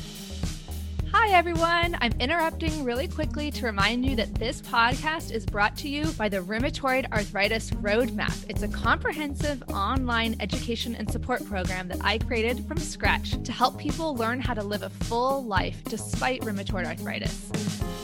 Hi, 1.30 1.36
everyone. 1.36 1.96
I'm 2.02 2.12
interrupting 2.20 2.84
really 2.84 3.08
quickly 3.08 3.52
to 3.52 3.66
remind 3.68 4.04
you 4.04 4.16
that 4.16 4.34
this 4.34 4.64
podcast 4.64 5.32
is 5.32 5.46
brought 5.46 5.78
to 5.78 5.88
you 5.88 6.08
by 6.14 6.28
the 6.28 6.40
Rheumatoid 6.40 7.10
Arthritis 7.12 7.70
Roadmap. 7.70 8.46
It's 8.50 8.64
a 8.64 8.68
comprehensive 8.68 9.62
online 9.70 10.36
education 10.40 10.96
and 10.96 11.10
support 11.10 11.46
program 11.46 11.88
that 11.90 12.00
I 12.04 12.18
created 12.18 12.66
from 12.68 12.80
scratch 12.80 13.42
to 13.44 13.52
help 13.52 13.78
people 13.78 14.16
learn 14.16 14.42
how 14.42 14.56
to 14.56 14.64
live 14.64 14.82
a 14.82 14.90
full 14.90 15.46
life 15.46 15.80
despite 15.84 16.42
rheumatoid 16.42 16.88
arthritis. 16.88 17.52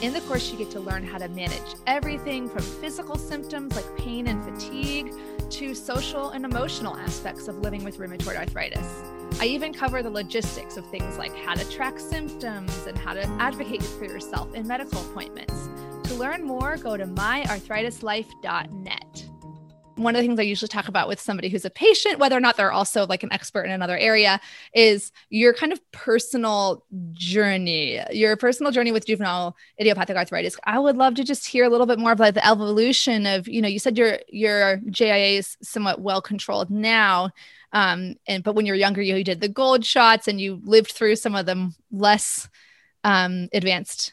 In 0.02 0.12
the 0.12 0.20
course, 0.20 0.52
you 0.52 0.56
get 0.56 0.70
to 0.70 0.80
learn 0.80 1.04
how 1.04 1.18
to 1.18 1.26
manage 1.28 1.74
everything 1.88 2.48
from 2.48 2.62
physical 2.62 3.18
symptoms 3.18 3.74
like 3.74 3.96
pain 3.98 4.28
and 4.28 4.42
fatigue 4.44 5.12
to 5.50 5.74
social 5.74 6.30
and 6.30 6.44
emotional 6.44 6.96
aspects 6.96 7.48
of 7.48 7.58
living 7.58 7.82
with 7.82 7.98
rheumatoid 7.98 8.36
arthritis. 8.36 9.25
I 9.38 9.44
even 9.44 9.74
cover 9.74 10.02
the 10.02 10.08
logistics 10.08 10.78
of 10.78 10.86
things 10.86 11.18
like 11.18 11.36
how 11.36 11.52
to 11.54 11.70
track 11.70 12.00
symptoms 12.00 12.86
and 12.86 12.96
how 12.96 13.12
to 13.12 13.26
advocate 13.38 13.82
for 13.82 14.06
yourself 14.06 14.54
in 14.54 14.66
medical 14.66 14.98
appointments. 15.10 15.68
To 16.08 16.14
learn 16.14 16.44
more, 16.44 16.78
go 16.78 16.96
to 16.96 17.04
myarthritislife.net. 17.04 19.28
One 19.96 20.16
of 20.16 20.22
the 20.22 20.26
things 20.26 20.40
I 20.40 20.42
usually 20.42 20.68
talk 20.68 20.88
about 20.88 21.06
with 21.06 21.20
somebody 21.20 21.50
who's 21.50 21.66
a 21.66 21.70
patient, 21.70 22.18
whether 22.18 22.34
or 22.34 22.40
not 22.40 22.56
they're 22.56 22.72
also 22.72 23.04
like 23.06 23.24
an 23.24 23.32
expert 23.32 23.64
in 23.64 23.72
another 23.72 23.98
area, 23.98 24.40
is 24.72 25.12
your 25.28 25.52
kind 25.52 25.72
of 25.72 25.82
personal 25.92 26.86
journey, 27.12 28.00
your 28.12 28.38
personal 28.38 28.72
journey 28.72 28.90
with 28.90 29.04
juvenile 29.04 29.54
idiopathic 29.78 30.16
arthritis. 30.16 30.56
I 30.64 30.78
would 30.78 30.96
love 30.96 31.14
to 31.16 31.24
just 31.24 31.46
hear 31.46 31.66
a 31.66 31.68
little 31.68 31.84
bit 31.86 31.98
more 31.98 32.12
about 32.12 32.32
the 32.32 32.46
evolution 32.46 33.26
of, 33.26 33.48
you 33.48 33.60
know, 33.60 33.68
you 33.68 33.80
said 33.80 33.98
your 33.98 34.18
your 34.28 34.80
JIA 34.90 35.36
is 35.38 35.58
somewhat 35.62 36.00
well 36.00 36.22
controlled 36.22 36.70
now 36.70 37.32
um, 37.72 38.16
and 38.26 38.42
but 38.42 38.54
when 38.54 38.66
you're 38.66 38.76
younger, 38.76 39.02
you, 39.02 39.16
you 39.16 39.24
did 39.24 39.40
the 39.40 39.48
gold 39.48 39.84
shots 39.84 40.28
and 40.28 40.40
you 40.40 40.60
lived 40.64 40.92
through 40.92 41.16
some 41.16 41.34
of 41.34 41.46
them 41.46 41.74
less 41.90 42.48
um, 43.04 43.48
advanced 43.52 44.12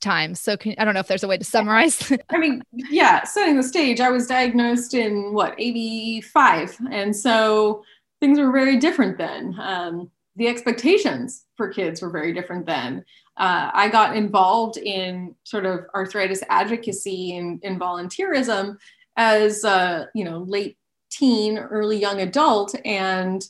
times. 0.00 0.40
So 0.40 0.56
can, 0.56 0.74
I 0.78 0.84
don't 0.84 0.94
know 0.94 1.00
if 1.00 1.08
there's 1.08 1.24
a 1.24 1.28
way 1.28 1.38
to 1.38 1.44
summarize. 1.44 2.12
I 2.30 2.38
mean, 2.38 2.62
yeah, 2.72 3.24
setting 3.24 3.56
the 3.56 3.62
stage, 3.62 4.00
I 4.00 4.10
was 4.10 4.26
diagnosed 4.26 4.94
in 4.94 5.32
what, 5.32 5.54
85. 5.58 6.78
And 6.90 7.14
so 7.14 7.82
things 8.20 8.38
were 8.38 8.52
very 8.52 8.78
different 8.78 9.18
then. 9.18 9.54
Um, 9.60 10.10
the 10.36 10.48
expectations 10.48 11.44
for 11.56 11.68
kids 11.68 12.02
were 12.02 12.10
very 12.10 12.32
different 12.32 12.66
then. 12.66 13.04
Uh, 13.36 13.70
I 13.72 13.88
got 13.88 14.16
involved 14.16 14.76
in 14.76 15.34
sort 15.44 15.66
of 15.66 15.80
arthritis 15.94 16.42
advocacy 16.48 17.36
and, 17.36 17.60
and 17.62 17.80
volunteerism 17.80 18.76
as, 19.16 19.64
uh, 19.64 20.06
you 20.14 20.24
know, 20.24 20.38
late 20.38 20.78
teen, 21.10 21.58
early 21.58 21.98
young 21.98 22.20
adult. 22.20 22.74
And 22.84 23.44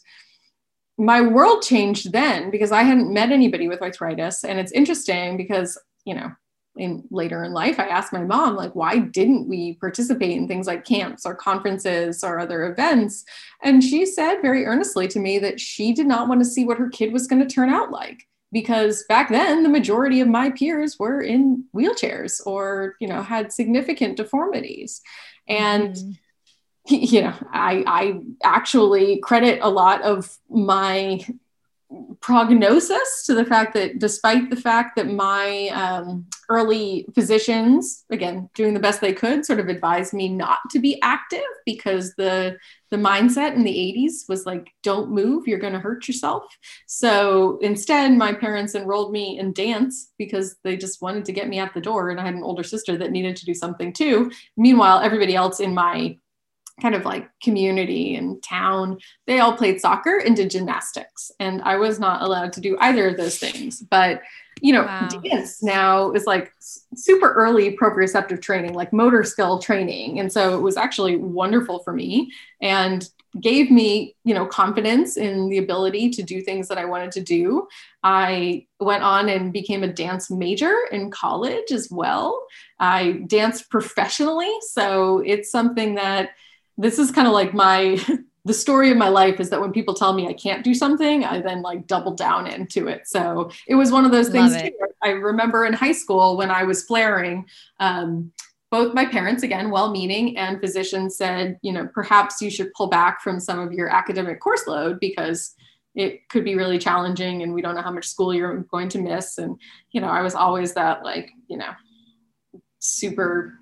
my 0.99 1.21
world 1.21 1.63
changed 1.63 2.13
then 2.13 2.51
because 2.51 2.73
I 2.73 2.83
hadn't 2.83 3.13
met 3.13 3.31
anybody 3.31 3.69
with 3.69 3.83
arthritis. 3.83 4.45
And 4.45 4.59
it's 4.59 4.73
interesting 4.73 5.37
because, 5.37 5.79
you 6.05 6.15
know, 6.15 6.31
in 6.79 7.05
later 7.11 7.43
in 7.43 7.53
life, 7.53 7.81
I 7.81 7.87
asked 7.89 8.13
my 8.13 8.23
mom, 8.23 8.55
like, 8.55 8.75
why 8.75 8.99
didn't 8.99 9.49
we 9.49 9.75
participate 9.75 10.37
in 10.37 10.47
things 10.47 10.67
like 10.67 10.85
camps 10.85 11.25
or 11.25 11.35
conferences 11.35 12.23
or 12.23 12.39
other 12.39 12.71
events? 12.71 13.25
And 13.63 13.83
she 13.83 14.05
said 14.05 14.43
very 14.43 14.67
earnestly 14.67 15.09
to 15.09 15.19
me 15.19 15.39
that 15.39 15.59
she 15.59 15.93
did 15.93 16.07
not 16.07 16.29
want 16.29 16.41
to 16.41 16.49
see 16.49 16.65
what 16.65 16.79
her 16.79 16.91
kid 16.91 17.13
was 17.13 17.27
going 17.27 17.47
to 17.47 17.55
turn 17.55 17.71
out 17.71 17.91
like 17.91 18.27
because 18.53 19.05
back 19.09 19.29
then 19.29 19.63
the 19.63 19.69
majority 19.69 20.21
of 20.21 20.29
my 20.29 20.51
peers 20.51 20.99
were 20.99 21.21
in 21.21 21.65
wheelchairs 21.75 22.41
or 22.47 22.95
you 23.01 23.09
know 23.09 23.21
had 23.21 23.53
significant 23.53 24.17
deformities 24.17 25.03
and 25.49 25.95
mm-hmm 25.95 26.11
you 26.89 27.23
know, 27.23 27.35
I, 27.53 27.85
I 27.87 28.21
actually 28.45 29.19
credit 29.19 29.59
a 29.63 29.69
lot 29.69 30.03
of 30.03 30.37
my 30.49 31.25
prognosis 32.21 33.25
to 33.27 33.35
the 33.35 33.45
fact 33.45 33.75
that 33.75 33.99
despite 33.99 34.51
the 34.51 34.57
fact 34.57 34.97
that 34.97 35.07
my 35.07 35.69
um, 35.69 36.27
early 36.49 37.07
physicians 37.15 38.05
again 38.11 38.51
doing 38.55 38.75
the 38.75 38.81
best 38.81 39.01
they 39.01 39.13
could 39.13 39.47
sort 39.47 39.61
of 39.61 39.69
advised 39.69 40.13
me 40.13 40.29
not 40.29 40.59
to 40.71 40.81
be 40.81 41.01
active 41.03 41.45
because 41.65 42.15
the 42.17 42.57
the 42.91 42.97
mindset 42.97 43.55
in 43.55 43.63
the 43.63 43.71
80s 43.71 44.29
was 44.29 44.47
like 44.47 44.73
don't 44.83 45.11
move 45.11 45.47
you're 45.47 45.61
going 45.61 45.73
to 45.73 45.79
hurt 45.79 46.09
yourself. 46.09 46.45
So 46.87 47.59
instead 47.63 48.13
my 48.13 48.33
parents 48.33 48.75
enrolled 48.75 49.13
me 49.13 49.39
in 49.39 49.53
dance 49.53 50.13
because 50.19 50.57
they 50.65 50.77
just 50.77 51.01
wanted 51.01 51.25
to 51.27 51.33
get 51.33 51.49
me 51.49 51.61
out 51.61 51.75
the 51.75 51.81
door 51.81 52.11
and 52.11 52.21
i 52.21 52.25
had 52.25 52.35
an 52.35 52.43
older 52.43 52.65
sister 52.65 52.97
that 52.99 53.13
needed 53.13 53.37
to 53.37 53.47
do 53.47 53.55
something 53.55 53.93
too. 53.93 54.31
Meanwhile 54.57 55.01
everybody 55.01 55.37
else 55.37 55.61
in 55.61 55.73
my 55.73 56.17
kind 56.81 56.95
of 56.95 57.05
like 57.05 57.29
community 57.43 58.17
and 58.17 58.43
town, 58.43 58.99
they 59.27 59.41
all 59.41 59.57
played 59.57 59.81
soccer 59.81 60.19
and 60.19 60.37
did 60.37 60.51
gymnastics. 60.51 61.31
And 61.41 61.63
I 61.63 61.77
was 61.77 61.99
not 61.99 62.23
allowed 62.23 62.53
to 62.55 62.61
do 62.61 62.77
either 62.81 63.09
of 63.09 63.17
those 63.17 63.39
things. 63.39 63.81
But, 63.81 64.21
you 64.61 64.73
know, 64.73 64.85
wow. 64.85 65.09
dance 65.09 65.63
now 65.63 66.13
is 66.13 66.27
like 66.27 66.53
super 66.95 67.33
early 67.33 67.77
proprioceptive 67.77 68.43
training, 68.43 68.75
like 68.75 68.93
motor 68.93 69.23
skill 69.23 69.59
training. 69.59 70.21
And 70.21 70.31
so 70.31 70.57
it 70.57 70.61
was 70.61 70.77
actually 70.77 71.17
wonderful 71.17 71.79
for 71.81 71.93
me 71.93 72.31
and 72.61 73.09
gave 73.41 73.71
me, 73.71 74.15
you 74.25 74.35
know, 74.35 74.47
confidence 74.47 75.17
in 75.17 75.49
the 75.49 75.59
ability 75.59 76.11
to 76.11 76.23
do 76.23 76.41
things 76.41 76.69
that 76.69 76.79
I 76.79 76.87
wanted 76.87 77.13
to 77.13 77.21
do. 77.23 77.69
I 78.03 78.67
went 78.81 79.03
on 79.03 79.29
and 79.29 79.53
became 79.53 79.83
a 79.83 79.93
dance 79.93 80.31
major 80.31 80.75
in 80.91 81.11
college 81.11 81.71
as 81.71 81.91
well. 81.91 82.47
I 82.79 83.25
danced 83.27 83.71
professionally. 83.71 84.53
So 84.61 85.23
it's 85.25 85.51
something 85.51 85.97
that, 85.97 86.31
this 86.77 86.99
is 86.99 87.11
kind 87.11 87.27
of 87.27 87.33
like 87.33 87.55
my 87.55 87.99
the 88.47 88.55
story 88.55 88.93
of 88.93 88.97
my 88.97 89.09
life 89.09 89.41
is 89.41 89.51
that 89.51 89.61
when 89.61 89.73
people 89.73 89.93
tell 89.93 90.13
me 90.13 90.29
I 90.29 90.33
can't 90.33 90.63
do 90.63 90.73
something, 90.73 91.25
I 91.25 91.41
then 91.41 91.63
like 91.63 91.89
double 91.89 92.15
down 92.15 92.47
into 92.47 92.87
it. 92.87 93.09
So 93.09 93.51
it 93.67 93.75
was 93.75 93.91
one 93.91 94.05
of 94.05 94.13
those 94.13 94.29
things. 94.29 94.57
Too. 94.57 94.71
I 95.03 95.11
remember 95.11 95.67
in 95.67 95.73
high 95.73 95.93
school 95.93 96.37
when 96.37 96.49
I 96.49 96.63
was 96.63 96.85
flaring, 96.85 97.45
um, 97.81 98.31
both 98.71 98.95
my 98.95 99.05
parents, 99.05 99.43
again, 99.43 99.71
well 99.71 99.91
meaning, 99.91 100.37
and 100.37 100.61
physicians 100.61 101.17
said, 101.17 101.59
you 101.63 101.73
know, 101.73 101.89
perhaps 101.93 102.41
you 102.41 102.49
should 102.49 102.73
pull 102.75 102.87
back 102.87 103.21
from 103.21 103.41
some 103.41 103.59
of 103.59 103.73
your 103.73 103.89
academic 103.89 104.39
course 104.39 104.67
load 104.69 105.01
because 105.01 105.55
it 105.97 106.29
could 106.29 106.45
be 106.45 106.55
really 106.55 106.79
challenging 106.79 107.43
and 107.43 107.53
we 107.53 107.63
don't 107.63 107.75
know 107.75 107.83
how 107.83 107.91
much 107.91 108.07
school 108.07 108.33
you're 108.33 108.59
going 108.71 108.89
to 108.91 109.01
miss. 109.01 109.39
And, 109.39 109.59
you 109.91 110.01
know, 110.01 110.09
I 110.09 110.21
was 110.21 110.37
always 110.37 110.73
that 110.75 111.03
like, 111.03 111.31
you 111.49 111.57
know, 111.57 111.71
super 112.79 113.59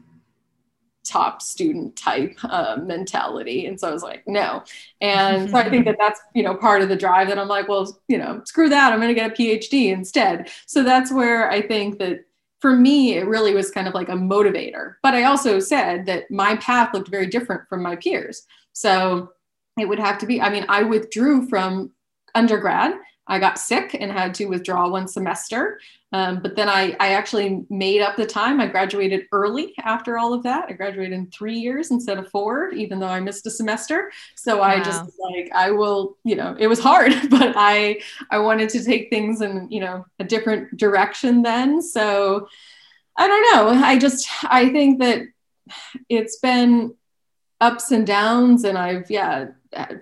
top 1.05 1.43
student 1.43 1.97
type 1.97 2.37
uh, 2.45 2.77
mentality. 2.83 3.67
And 3.67 3.79
so 3.79 3.89
i 3.89 3.93
was 3.93 4.03
like 4.03 4.25
no. 4.27 4.63
And 5.01 5.51
so 5.51 5.57
i 5.57 5.69
think 5.71 5.85
that 5.85 5.97
that's 5.99 6.21
you 6.35 6.43
know 6.43 6.55
part 6.55 6.83
of 6.83 6.89
the 6.89 6.97
drive 6.97 7.29
that 7.29 7.39
i'm 7.39 7.49
like 7.49 7.69
well 7.69 7.97
you 8.09 8.19
know 8.19 8.43
screw 8.45 8.69
that. 8.69 8.93
I'm 8.93 9.01
going 9.01 9.15
to 9.15 9.21
get 9.21 9.31
a 9.31 9.35
phd 9.35 9.93
instead. 9.93 10.51
So 10.67 10.83
that's 10.83 11.13
where 11.13 11.51
i 11.51 11.61
think 11.61 11.99
that 11.99 12.25
for 12.61 12.75
me 12.75 13.15
it 13.15 13.27
really 13.27 13.55
was 13.55 13.71
kind 13.71 13.87
of 13.87 13.95
like 13.95 14.09
a 14.09 14.13
motivator. 14.13 14.95
But 15.03 15.15
i 15.15 15.25
also 15.25 15.61
said 15.61 16.07
that 16.07 16.31
my 16.31 16.57
path 16.57 16.95
looked 16.95 17.09
very 17.09 17.27
different 17.27 17.69
from 17.69 17.83
my 17.83 17.97
peers. 17.97 18.43
So 18.73 19.31
it 19.79 19.89
would 19.89 19.99
have 19.99 20.19
to 20.19 20.27
be 20.27 20.41
i 20.41 20.51
mean 20.51 20.65
i 20.69 20.83
withdrew 20.83 21.49
from 21.49 21.91
undergrad 22.35 22.95
I 23.27 23.39
got 23.39 23.59
sick 23.59 23.97
and 23.99 24.12
had 24.12 24.35
to 24.35 24.47
withdraw 24.47 24.89
one 24.89 25.09
semester. 25.09 25.81
Um, 26.12 26.41
but 26.41 26.55
then 26.55 26.68
I, 26.68 26.95
I 27.01 27.14
actually 27.14 27.64
made 27.70 28.01
up 28.01 28.16
the 28.16 28.27
time. 28.27 28.61
I 28.61 28.66
graduated 28.66 29.27
early 29.33 29.75
after 29.83 30.18
all 30.18 30.33
of 30.33 30.43
that. 30.45 30.66
I 30.68 30.72
graduated 30.72 31.12
in 31.12 31.31
three 31.31 31.59
years 31.59 31.91
instead 31.91 32.18
of 32.18 32.31
four, 32.31 32.70
even 32.70 33.01
though 33.01 33.09
I 33.09 33.20
missed 33.20 33.47
a 33.47 33.51
semester. 33.51 34.12
So 34.37 34.59
wow. 34.59 34.64
I 34.64 34.83
just 34.83 35.11
like, 35.18 35.51
I 35.55 35.70
will, 35.70 36.16
you 36.22 36.37
know, 36.37 36.55
it 36.59 36.66
was 36.66 36.79
hard, 36.79 37.12
but 37.31 37.55
I, 37.57 38.01
I 38.31 38.39
wanted 38.39 38.68
to 38.70 38.85
take 38.85 39.11
things 39.11 39.41
in, 39.41 39.68
you 39.70 39.81
know, 39.81 40.05
a 40.20 40.25
different 40.25 40.77
direction 40.77 41.43
then. 41.43 41.83
So 41.83 42.49
I 43.16 43.27
don't 43.27 43.53
know. 43.53 43.85
I 43.85 43.99
just, 43.99 44.29
I 44.45 44.68
think 44.68 45.01
that 45.01 45.22
it's 46.09 46.39
been 46.39 46.95
ups 47.61 47.91
and 47.91 48.07
downs 48.07 48.64
and 48.64 48.77
I've, 48.77 49.11
yeah, 49.11 49.47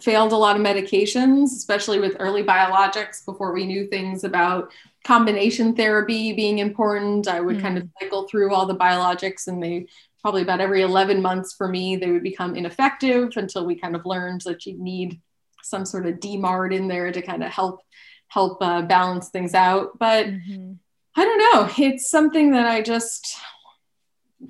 failed 0.01 0.33
a 0.33 0.37
lot 0.37 0.57
of 0.57 0.62
medications, 0.62 1.45
especially 1.47 1.99
with 1.99 2.16
early 2.18 2.43
biologics 2.43 3.25
before 3.25 3.53
we 3.53 3.66
knew 3.66 3.87
things 3.87 4.25
about 4.25 4.73
combination 5.05 5.75
therapy 5.75 6.33
being 6.33 6.59
important. 6.59 7.29
I 7.29 7.41
would 7.41 7.59
mm. 7.59 7.62
kind 7.62 7.79
of 7.79 7.89
cycle 8.01 8.29
through 8.29 8.55
all 8.55 8.66
the 8.66 8.77
biologics, 8.77 9.49
and 9.49 9.62
they 9.62 9.87
probably 10.23 10.43
about 10.43 10.61
every 10.61 10.83
11 10.83 11.20
months 11.20 11.53
for 11.53 11.68
me, 11.68 11.97
they 11.97 12.11
would 12.11 12.23
become 12.23 12.55
ineffective 12.55 13.33
until 13.37 13.66
we 13.66 13.75
kind 13.75 13.97
of 13.97 14.07
learned 14.07 14.43
that 14.43 14.64
you 14.64 14.79
need 14.79 15.20
some 15.62 15.85
sort 15.85 16.07
of 16.07 16.14
DMARD 16.14 16.75
in 16.75 16.89
there 16.89 17.11
to 17.11 17.23
kind 17.23 17.43
of 17.43 17.51
help 17.51 17.81
help 18.29 18.59
uh, 18.62 18.83
balance 18.83 19.29
things 19.29 19.53
out. 19.53 19.99
But 19.99 20.27
mm-hmm. 20.27 20.73
I 21.16 21.25
don't 21.25 21.39
know. 21.39 21.68
It's 21.85 22.09
something 22.09 22.53
that 22.53 22.66
I 22.66 22.81
just 22.81 23.37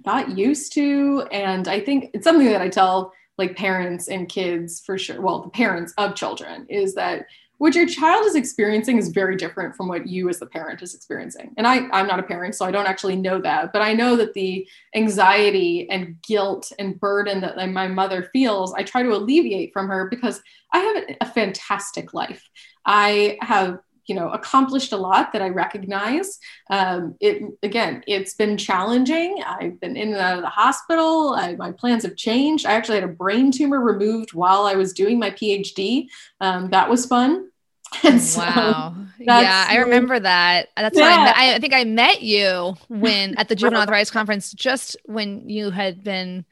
got 0.05 0.37
used 0.39 0.75
to, 0.75 1.27
and 1.33 1.67
I 1.67 1.81
think 1.81 2.11
it's 2.15 2.25
something 2.25 2.47
that 2.47 2.61
I 2.61 2.69
tell 2.69 3.13
like 3.39 3.57
parents 3.57 4.09
and 4.09 4.29
kids 4.29 4.81
for 4.81 4.99
sure. 4.99 5.21
Well, 5.21 5.43
the 5.43 5.51
parents 5.51 5.95
of 5.99 6.15
children 6.15 6.67
is 6.69 6.95
that 6.95 7.27
what 7.63 7.77
your 7.77 7.87
child 7.87 8.27
is 8.27 8.35
experiencing 8.35 8.99
is 8.99 9.11
very 9.11 9.37
different 9.37 9.77
from 9.77 9.87
what 9.87 10.09
you 10.09 10.29
as 10.29 10.41
the 10.41 10.47
parent 10.47 10.83
is 10.83 10.97
experiencing 10.97 11.55
and 11.57 11.65
I, 11.65 11.89
i'm 11.93 12.09
not 12.09 12.19
a 12.19 12.25
parent 12.25 12.57
so 12.57 12.65
i 12.65 12.73
don't 12.73 12.89
actually 12.89 13.15
know 13.15 13.41
that 13.41 13.73
but 13.73 13.83
i 13.83 13.93
know 13.93 14.17
that 14.17 14.35
the 14.35 14.67
anxiety 14.97 15.89
and 15.89 16.21
guilt 16.23 16.73
and 16.81 16.99
burden 16.99 17.41
that 17.41 17.57
my 17.71 17.87
mother 17.87 18.29
feels 18.33 18.75
i 18.75 18.83
try 18.83 19.05
to 19.05 19.15
alleviate 19.15 19.73
from 19.73 19.87
her 19.87 20.09
because 20.11 20.43
i 20.73 20.79
have 20.79 21.17
a 21.21 21.33
fantastic 21.33 22.13
life 22.13 22.43
i 22.85 23.39
have 23.43 23.79
you 24.07 24.15
know 24.15 24.31
accomplished 24.31 24.93
a 24.93 24.97
lot 24.97 25.33
that 25.33 25.43
i 25.43 25.49
recognize 25.49 26.39
um, 26.71 27.15
it 27.21 27.43
again 27.63 28.03
it's 28.07 28.35
been 28.35 28.57
challenging 28.57 29.43
i've 29.47 29.81
been 29.81 29.97
in 29.97 30.09
and 30.09 30.17
out 30.17 30.37
of 30.37 30.43
the 30.43 30.49
hospital 30.49 31.35
I, 31.35 31.55
my 31.57 31.73
plans 31.73 32.03
have 32.05 32.17
changed 32.17 32.67
i 32.67 32.73
actually 32.73 32.97
had 32.97 33.05
a 33.05 33.13
brain 33.13 33.53
tumor 33.53 33.81
removed 33.81 34.33
while 34.33 34.65
i 34.65 34.75
was 34.75 34.93
doing 34.93 35.19
my 35.19 35.31
phd 35.31 36.07
um, 36.41 36.71
that 36.71 36.89
was 36.89 37.07
fun 37.07 37.49
so 38.19 38.41
wow. 38.41 38.95
Yeah, 39.19 39.67
I 39.69 39.77
remember 39.77 40.19
that. 40.19 40.71
That's 40.77 40.99
yeah. 40.99 41.25
why 41.25 41.33
I, 41.37 41.55
I, 41.55 41.59
think 41.59 41.75
I 41.75 41.85
met 41.85 42.23
you 42.23 42.75
when 42.89 43.37
at 43.37 43.49
the 43.49 43.55
juvenile 43.57 43.83
arthritis 43.83 44.11
conference, 44.11 44.53
just 44.53 44.97
when 45.05 45.49
you 45.49 45.71
had 45.71 46.03
been 46.03 46.45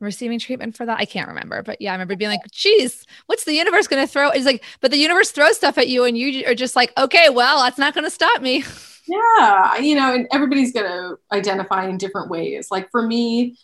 receiving 0.00 0.38
treatment 0.38 0.76
for 0.76 0.86
that. 0.86 0.98
I 0.98 1.04
can't 1.04 1.28
remember, 1.28 1.62
but 1.62 1.80
yeah, 1.80 1.90
I 1.90 1.94
remember 1.94 2.16
being 2.16 2.30
like, 2.30 2.48
geez, 2.50 3.04
what's 3.26 3.44
the 3.44 3.54
universe 3.54 3.86
going 3.86 4.04
to 4.04 4.10
throw? 4.10 4.30
It's 4.30 4.46
like, 4.46 4.64
but 4.80 4.90
the 4.90 4.96
universe 4.96 5.30
throws 5.30 5.56
stuff 5.56 5.78
at 5.78 5.88
you 5.88 6.04
and 6.04 6.16
you 6.16 6.44
are 6.46 6.54
just 6.54 6.76
like, 6.76 6.92
okay, 6.98 7.28
well, 7.30 7.62
that's 7.62 7.78
not 7.78 7.94
going 7.94 8.04
to 8.04 8.10
stop 8.10 8.42
me. 8.42 8.64
Yeah. 9.10 9.78
You 9.78 9.94
know, 9.94 10.14
and 10.14 10.28
everybody's 10.34 10.74
going 10.74 10.84
to 10.84 11.18
identify 11.32 11.88
in 11.88 11.96
different 11.96 12.28
ways. 12.28 12.70
Like 12.70 12.90
for 12.90 13.00
me, 13.00 13.56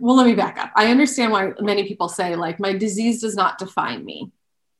well, 0.00 0.16
let 0.16 0.26
me 0.26 0.34
back 0.34 0.58
up. 0.58 0.72
I 0.74 0.90
understand 0.90 1.30
why 1.30 1.52
many 1.60 1.86
people 1.86 2.08
say 2.08 2.34
like 2.34 2.58
my 2.58 2.72
disease 2.72 3.20
does 3.20 3.36
not 3.36 3.58
define 3.58 4.04
me. 4.04 4.32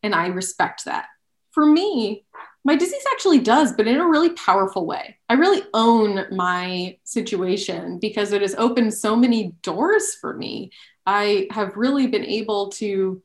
And 0.03 0.13
I 0.13 0.27
respect 0.27 0.87
that 0.87 1.07
for 1.53 1.65
me, 1.65 2.24
my 2.65 2.77
disease 2.77 3.05
actually 3.13 3.41
does, 3.41 3.73
but 3.73 3.87
in 3.87 4.01
a 4.01 4.09
really 4.09 4.31
powerful 4.31 4.87
way. 4.87 5.19
I 5.29 5.35
really 5.35 5.63
own 5.75 6.25
my 6.35 6.97
situation 7.05 7.99
because 7.99 8.33
it 8.33 8.41
has 8.41 8.55
opened 8.57 8.95
so 8.95 9.15
many 9.15 9.53
doors 9.63 10.15
for 10.15 10.35
me. 10.35 10.71
I 11.07 11.47
have 11.51 11.77
really 11.77 12.07
been 12.07 12.25
able 12.25 12.71
to 12.71 13.23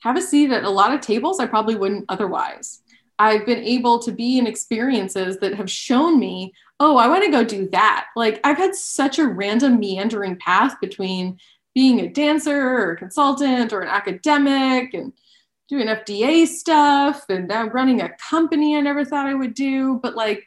have 0.00 0.16
a 0.16 0.22
seat 0.22 0.52
at 0.52 0.62
a 0.62 0.70
lot 0.70 0.94
of 0.94 1.00
tables 1.00 1.40
I 1.40 1.46
probably 1.46 1.74
wouldn't 1.74 2.04
otherwise. 2.08 2.82
I've 3.18 3.44
been 3.44 3.64
able 3.64 3.98
to 4.00 4.12
be 4.12 4.38
in 4.38 4.46
experiences 4.46 5.38
that 5.38 5.54
have 5.54 5.68
shown 5.68 6.20
me, 6.20 6.52
oh, 6.78 6.96
I 6.96 7.08
want 7.08 7.24
to 7.24 7.32
go 7.32 7.42
do 7.42 7.68
that. 7.70 8.06
Like 8.14 8.40
I've 8.44 8.58
had 8.58 8.76
such 8.76 9.18
a 9.18 9.26
random 9.26 9.80
meandering 9.80 10.36
path 10.36 10.76
between 10.80 11.38
being 11.74 12.00
a 12.00 12.08
dancer 12.08 12.56
or 12.56 12.92
a 12.92 12.96
consultant 12.96 13.72
or 13.72 13.80
an 13.80 13.88
academic 13.88 14.94
and 14.94 15.12
doing 15.68 15.86
FDA 15.86 16.46
stuff 16.46 17.24
and 17.28 17.50
running 17.72 18.00
a 18.00 18.10
company 18.16 18.76
I 18.76 18.80
never 18.80 19.04
thought 19.04 19.26
I 19.26 19.34
would 19.34 19.54
do. 19.54 20.00
But 20.02 20.16
like, 20.16 20.44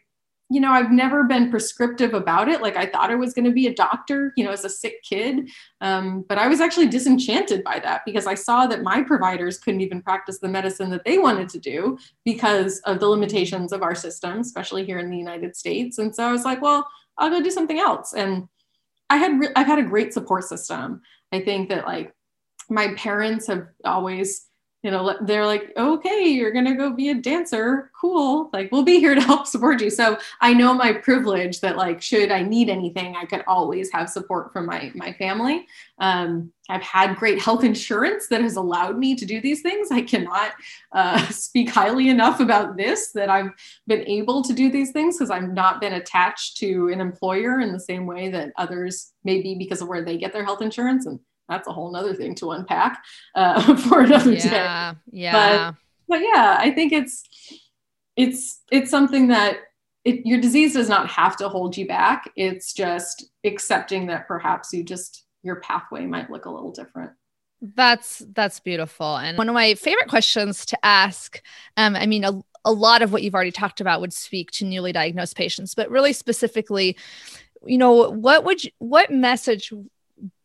you 0.49 0.59
know, 0.59 0.71
I've 0.71 0.91
never 0.91 1.23
been 1.23 1.49
prescriptive 1.49 2.13
about 2.13 2.49
it. 2.49 2.61
Like 2.61 2.75
I 2.75 2.85
thought 2.85 3.09
I 3.09 3.15
was 3.15 3.33
going 3.33 3.45
to 3.45 3.51
be 3.51 3.67
a 3.67 3.73
doctor, 3.73 4.33
you 4.35 4.43
know, 4.43 4.51
as 4.51 4.65
a 4.65 4.69
sick 4.69 5.01
kid. 5.01 5.49
Um, 5.79 6.25
but 6.27 6.37
I 6.37 6.47
was 6.49 6.59
actually 6.59 6.87
disenchanted 6.87 7.63
by 7.63 7.79
that 7.79 8.01
because 8.05 8.27
I 8.27 8.33
saw 8.33 8.67
that 8.67 8.83
my 8.83 9.01
providers 9.01 9.59
couldn't 9.59 9.79
even 9.79 10.01
practice 10.01 10.39
the 10.39 10.49
medicine 10.49 10.89
that 10.89 11.05
they 11.05 11.19
wanted 11.19 11.47
to 11.49 11.59
do 11.59 11.97
because 12.25 12.79
of 12.79 12.99
the 12.99 13.07
limitations 13.07 13.71
of 13.71 13.81
our 13.81 13.95
system, 13.95 14.39
especially 14.39 14.85
here 14.85 14.99
in 14.99 15.09
the 15.09 15.17
United 15.17 15.55
States. 15.55 15.99
And 15.99 16.13
so 16.13 16.25
I 16.25 16.31
was 16.33 16.43
like, 16.43 16.61
well, 16.61 16.85
I'll 17.17 17.29
go 17.29 17.41
do 17.41 17.51
something 17.51 17.79
else. 17.79 18.13
And 18.13 18.49
I 19.09 19.17
had 19.17 19.39
re- 19.39 19.53
I've 19.55 19.67
had 19.67 19.79
a 19.79 19.83
great 19.83 20.13
support 20.13 20.43
system. 20.45 21.01
I 21.31 21.39
think 21.39 21.69
that 21.69 21.85
like 21.85 22.13
my 22.69 22.93
parents 22.95 23.47
have 23.47 23.67
always 23.85 24.47
you 24.83 24.89
know 24.89 25.15
they're 25.21 25.45
like 25.45 25.71
okay 25.77 26.25
you're 26.25 26.51
gonna 26.51 26.75
go 26.75 26.91
be 26.91 27.09
a 27.09 27.15
dancer. 27.15 27.91
Cool. 27.99 28.49
Like 28.51 28.71
we'll 28.71 28.83
be 28.83 28.99
here 28.99 29.13
to 29.13 29.21
help 29.31 29.47
support 29.47 29.81
you. 29.81 29.89
So 29.89 30.17
i 30.39 30.53
know 30.53 30.73
my 30.73 30.93
privilege 30.93 31.61
that 31.61 31.77
like 31.77 32.01
should 32.01 32.31
i 32.31 32.41
need 32.41 32.69
anything 32.69 33.15
i 33.15 33.25
could 33.25 33.43
always 33.47 33.91
have 33.91 34.09
support 34.09 34.51
from 34.51 34.65
my 34.65 34.91
my 34.95 35.13
family. 35.13 35.67
Um, 35.99 36.51
i've 36.69 36.81
had 36.81 37.17
great 37.17 37.39
health 37.39 37.63
insurance 37.63 38.27
that 38.29 38.41
has 38.41 38.55
allowed 38.55 38.97
me 38.97 39.15
to 39.15 39.25
do 39.25 39.39
these 39.41 39.61
things. 39.61 39.89
I 39.91 40.01
cannot 40.01 40.53
uh, 40.91 41.27
speak 41.29 41.69
highly 41.69 42.09
enough 42.09 42.39
about 42.39 42.77
this 42.77 43.11
that 43.11 43.29
i've 43.29 43.51
been 43.87 44.07
able 44.07 44.41
to 44.43 44.53
do 44.53 44.71
these 44.71 44.91
things 44.91 45.17
because 45.17 45.29
i've 45.29 45.53
not 45.53 45.81
been 45.81 45.93
attached 45.93 46.57
to 46.57 46.89
an 46.89 47.01
employer 47.01 47.59
in 47.59 47.71
the 47.71 47.79
same 47.79 48.05
way 48.05 48.29
that 48.29 48.51
others 48.57 49.13
may 49.23 49.41
be 49.41 49.55
because 49.55 49.81
of 49.81 49.87
where 49.87 50.03
they 50.03 50.17
get 50.17 50.33
their 50.33 50.45
health 50.45 50.61
insurance 50.61 51.05
and 51.05 51.19
that's 51.51 51.67
a 51.67 51.71
whole 51.71 51.91
nother 51.91 52.13
thing 52.13 52.35
to 52.35 52.51
unpack 52.51 53.03
uh, 53.35 53.75
for 53.89 54.01
another 54.01 54.33
yeah, 54.33 54.93
day. 54.93 54.99
Yeah. 55.11 55.71
But, 55.71 55.77
but 56.07 56.21
yeah, 56.21 56.57
I 56.59 56.71
think 56.71 56.93
it's 56.93 57.23
it's 58.15 58.61
it's 58.71 58.91
something 58.91 59.27
that 59.27 59.59
it, 60.03 60.25
your 60.25 60.39
disease 60.39 60.73
does 60.73 60.89
not 60.89 61.07
have 61.09 61.37
to 61.37 61.49
hold 61.49 61.77
you 61.77 61.87
back. 61.87 62.29
It's 62.35 62.73
just 62.73 63.25
accepting 63.43 64.07
that 64.07 64.27
perhaps 64.27 64.73
you 64.73 64.83
just 64.83 65.25
your 65.43 65.57
pathway 65.57 66.05
might 66.05 66.29
look 66.29 66.45
a 66.45 66.49
little 66.49 66.71
different. 66.71 67.11
That's 67.61 68.23
that's 68.33 68.59
beautiful. 68.59 69.17
And 69.17 69.37
one 69.37 69.49
of 69.49 69.53
my 69.53 69.75
favorite 69.75 70.09
questions 70.09 70.65
to 70.67 70.77
ask, 70.83 71.41
um, 71.77 71.95
I 71.95 72.07
mean, 72.07 72.23
a, 72.23 72.41
a 72.65 72.71
lot 72.71 73.01
of 73.01 73.13
what 73.13 73.21
you've 73.21 73.35
already 73.35 73.51
talked 73.51 73.81
about 73.81 74.01
would 74.01 74.13
speak 74.13 74.51
to 74.51 74.65
newly 74.65 74.91
diagnosed 74.91 75.35
patients, 75.35 75.75
but 75.75 75.89
really 75.89 76.13
specifically, 76.13 76.97
you 77.65 77.77
know, 77.77 78.09
what 78.09 78.43
would 78.43 78.63
you, 78.63 78.71
what 78.79 79.11
message 79.11 79.71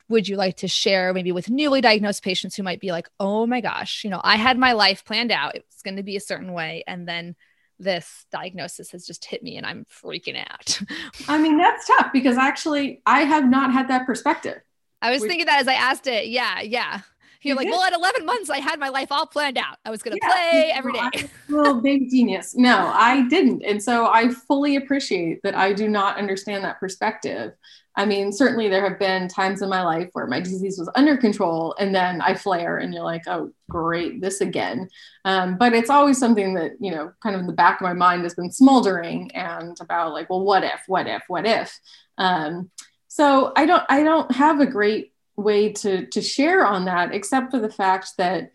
would 0.08 0.28
you 0.28 0.36
like 0.36 0.56
to 0.58 0.68
share 0.68 1.12
maybe 1.12 1.32
with 1.32 1.50
newly 1.50 1.80
diagnosed 1.80 2.22
patients 2.22 2.54
who 2.54 2.62
might 2.62 2.80
be 2.80 2.92
like, 2.92 3.08
oh 3.18 3.46
my 3.46 3.60
gosh, 3.60 4.04
you 4.04 4.10
know, 4.10 4.20
I 4.22 4.36
had 4.36 4.58
my 4.58 4.72
life 4.72 5.04
planned 5.04 5.32
out. 5.32 5.56
It's 5.56 5.82
going 5.82 5.96
to 5.96 6.02
be 6.02 6.16
a 6.16 6.20
certain 6.20 6.52
way. 6.52 6.84
And 6.86 7.08
then 7.08 7.34
this 7.78 8.24
diagnosis 8.30 8.92
has 8.92 9.06
just 9.06 9.24
hit 9.24 9.42
me 9.42 9.56
and 9.56 9.66
I'm 9.66 9.84
freaking 9.84 10.38
out. 10.38 10.80
I 11.28 11.38
mean, 11.38 11.58
that's 11.58 11.86
tough 11.86 12.12
because 12.12 12.38
actually 12.38 13.02
I 13.04 13.22
have 13.22 13.48
not 13.48 13.72
had 13.72 13.88
that 13.88 14.06
perspective. 14.06 14.60
I 15.02 15.10
was 15.10 15.20
thinking 15.20 15.46
that 15.46 15.60
as 15.60 15.68
I 15.68 15.74
asked 15.74 16.06
it. 16.06 16.28
Yeah. 16.28 16.60
Yeah. 16.60 17.00
You're 17.42 17.54
like, 17.54 17.68
well, 17.68 17.82
at 17.82 17.92
11 17.92 18.26
months, 18.26 18.50
I 18.50 18.58
had 18.58 18.80
my 18.80 18.88
life 18.88 19.12
all 19.12 19.26
planned 19.26 19.56
out. 19.56 19.76
I 19.84 19.90
was 19.90 20.02
going 20.02 20.16
to 20.16 20.20
yeah. 20.20 20.32
play 20.32 20.72
every 20.74 20.92
day. 20.92 21.30
Well, 21.48 21.80
big 21.80 22.10
genius. 22.10 22.56
No, 22.56 22.90
I 22.92 23.28
didn't. 23.28 23.62
And 23.62 23.80
so 23.80 24.06
I 24.06 24.30
fully 24.30 24.74
appreciate 24.74 25.42
that 25.44 25.54
I 25.54 25.72
do 25.72 25.88
not 25.88 26.16
understand 26.16 26.64
that 26.64 26.80
perspective. 26.80 27.52
I 27.98 28.04
mean, 28.04 28.30
certainly 28.30 28.68
there 28.68 28.86
have 28.86 28.98
been 28.98 29.26
times 29.26 29.62
in 29.62 29.70
my 29.70 29.82
life 29.82 30.10
where 30.12 30.26
my 30.26 30.38
disease 30.38 30.78
was 30.78 30.90
under 30.94 31.16
control 31.16 31.74
and 31.78 31.94
then 31.94 32.20
I 32.20 32.34
flare 32.34 32.76
and 32.76 32.92
you're 32.92 33.02
like, 33.02 33.22
oh, 33.26 33.52
great, 33.70 34.20
this 34.20 34.42
again. 34.42 34.90
Um, 35.24 35.56
but 35.56 35.72
it's 35.72 35.88
always 35.88 36.18
something 36.18 36.54
that, 36.54 36.72
you 36.78 36.90
know, 36.90 37.12
kind 37.22 37.34
of 37.34 37.40
in 37.40 37.46
the 37.46 37.54
back 37.54 37.80
of 37.80 37.84
my 37.84 37.94
mind 37.94 38.24
has 38.24 38.34
been 38.34 38.52
smoldering 38.52 39.30
and 39.32 39.78
about 39.80 40.12
like, 40.12 40.28
well, 40.28 40.44
what 40.44 40.62
if, 40.62 40.82
what 40.86 41.06
if, 41.06 41.22
what 41.28 41.46
if? 41.46 41.78
Um, 42.18 42.70
so 43.08 43.52
I 43.56 43.64
don't, 43.64 43.84
I 43.88 44.02
don't 44.02 44.30
have 44.32 44.60
a 44.60 44.66
great 44.66 45.14
way 45.36 45.72
to, 45.72 46.04
to 46.06 46.20
share 46.20 46.66
on 46.66 46.84
that, 46.84 47.14
except 47.14 47.50
for 47.50 47.58
the 47.58 47.72
fact 47.72 48.10
that 48.18 48.52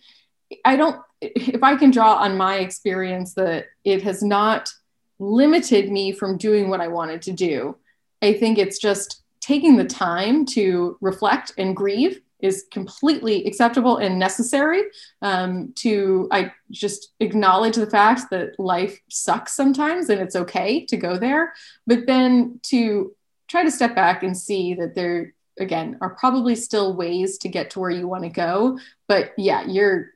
I 0.63 0.75
don't, 0.75 1.01
if 1.19 1.63
I 1.63 1.77
can 1.77 1.89
draw 1.89 2.15
on 2.15 2.37
my 2.37 2.57
experience 2.57 3.33
that 3.35 3.65
it 3.83 4.03
has 4.03 4.21
not 4.21 4.69
limited 5.17 5.91
me 5.91 6.11
from 6.11 6.37
doing 6.37 6.69
what 6.69 6.81
I 6.81 6.89
wanted 6.89 7.23
to 7.23 7.31
do. 7.31 7.77
I 8.21 8.33
think 8.33 8.57
it's 8.57 8.77
just 8.77 9.20
taking 9.41 9.75
the 9.75 9.85
time 9.85 10.45
to 10.45 10.97
reflect 11.01 11.51
and 11.57 11.75
grieve 11.75 12.21
is 12.39 12.65
completely 12.71 13.45
acceptable 13.45 13.97
and 13.97 14.17
necessary. 14.17 14.83
Um, 15.21 15.73
to 15.75 16.27
i 16.31 16.51
just 16.71 17.13
acknowledge 17.19 17.75
the 17.75 17.89
fact 17.89 18.29
that 18.31 18.59
life 18.59 18.99
sucks 19.09 19.53
sometimes 19.53 20.09
and 20.09 20.21
it's 20.21 20.35
okay 20.35 20.85
to 20.85 20.97
go 20.97 21.17
there 21.17 21.53
but 21.85 22.07
then 22.07 22.59
to 22.63 23.15
try 23.47 23.63
to 23.63 23.71
step 23.71 23.93
back 23.95 24.23
and 24.23 24.35
see 24.35 24.73
that 24.75 24.95
there 24.95 25.33
again 25.59 25.97
are 26.01 26.15
probably 26.15 26.55
still 26.55 26.95
ways 26.95 27.37
to 27.39 27.49
get 27.49 27.69
to 27.71 27.79
where 27.79 27.89
you 27.89 28.07
want 28.07 28.23
to 28.23 28.29
go. 28.29 28.79
But 29.07 29.33
yeah 29.37 29.65
your 29.65 30.11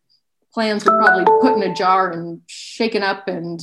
plans 0.53 0.86
were 0.86 0.97
probably 0.97 1.26
put 1.41 1.61
in 1.61 1.69
a 1.69 1.76
jar 1.76 2.11
and 2.11 2.41
shaken 2.47 3.03
up 3.03 3.28
and 3.28 3.61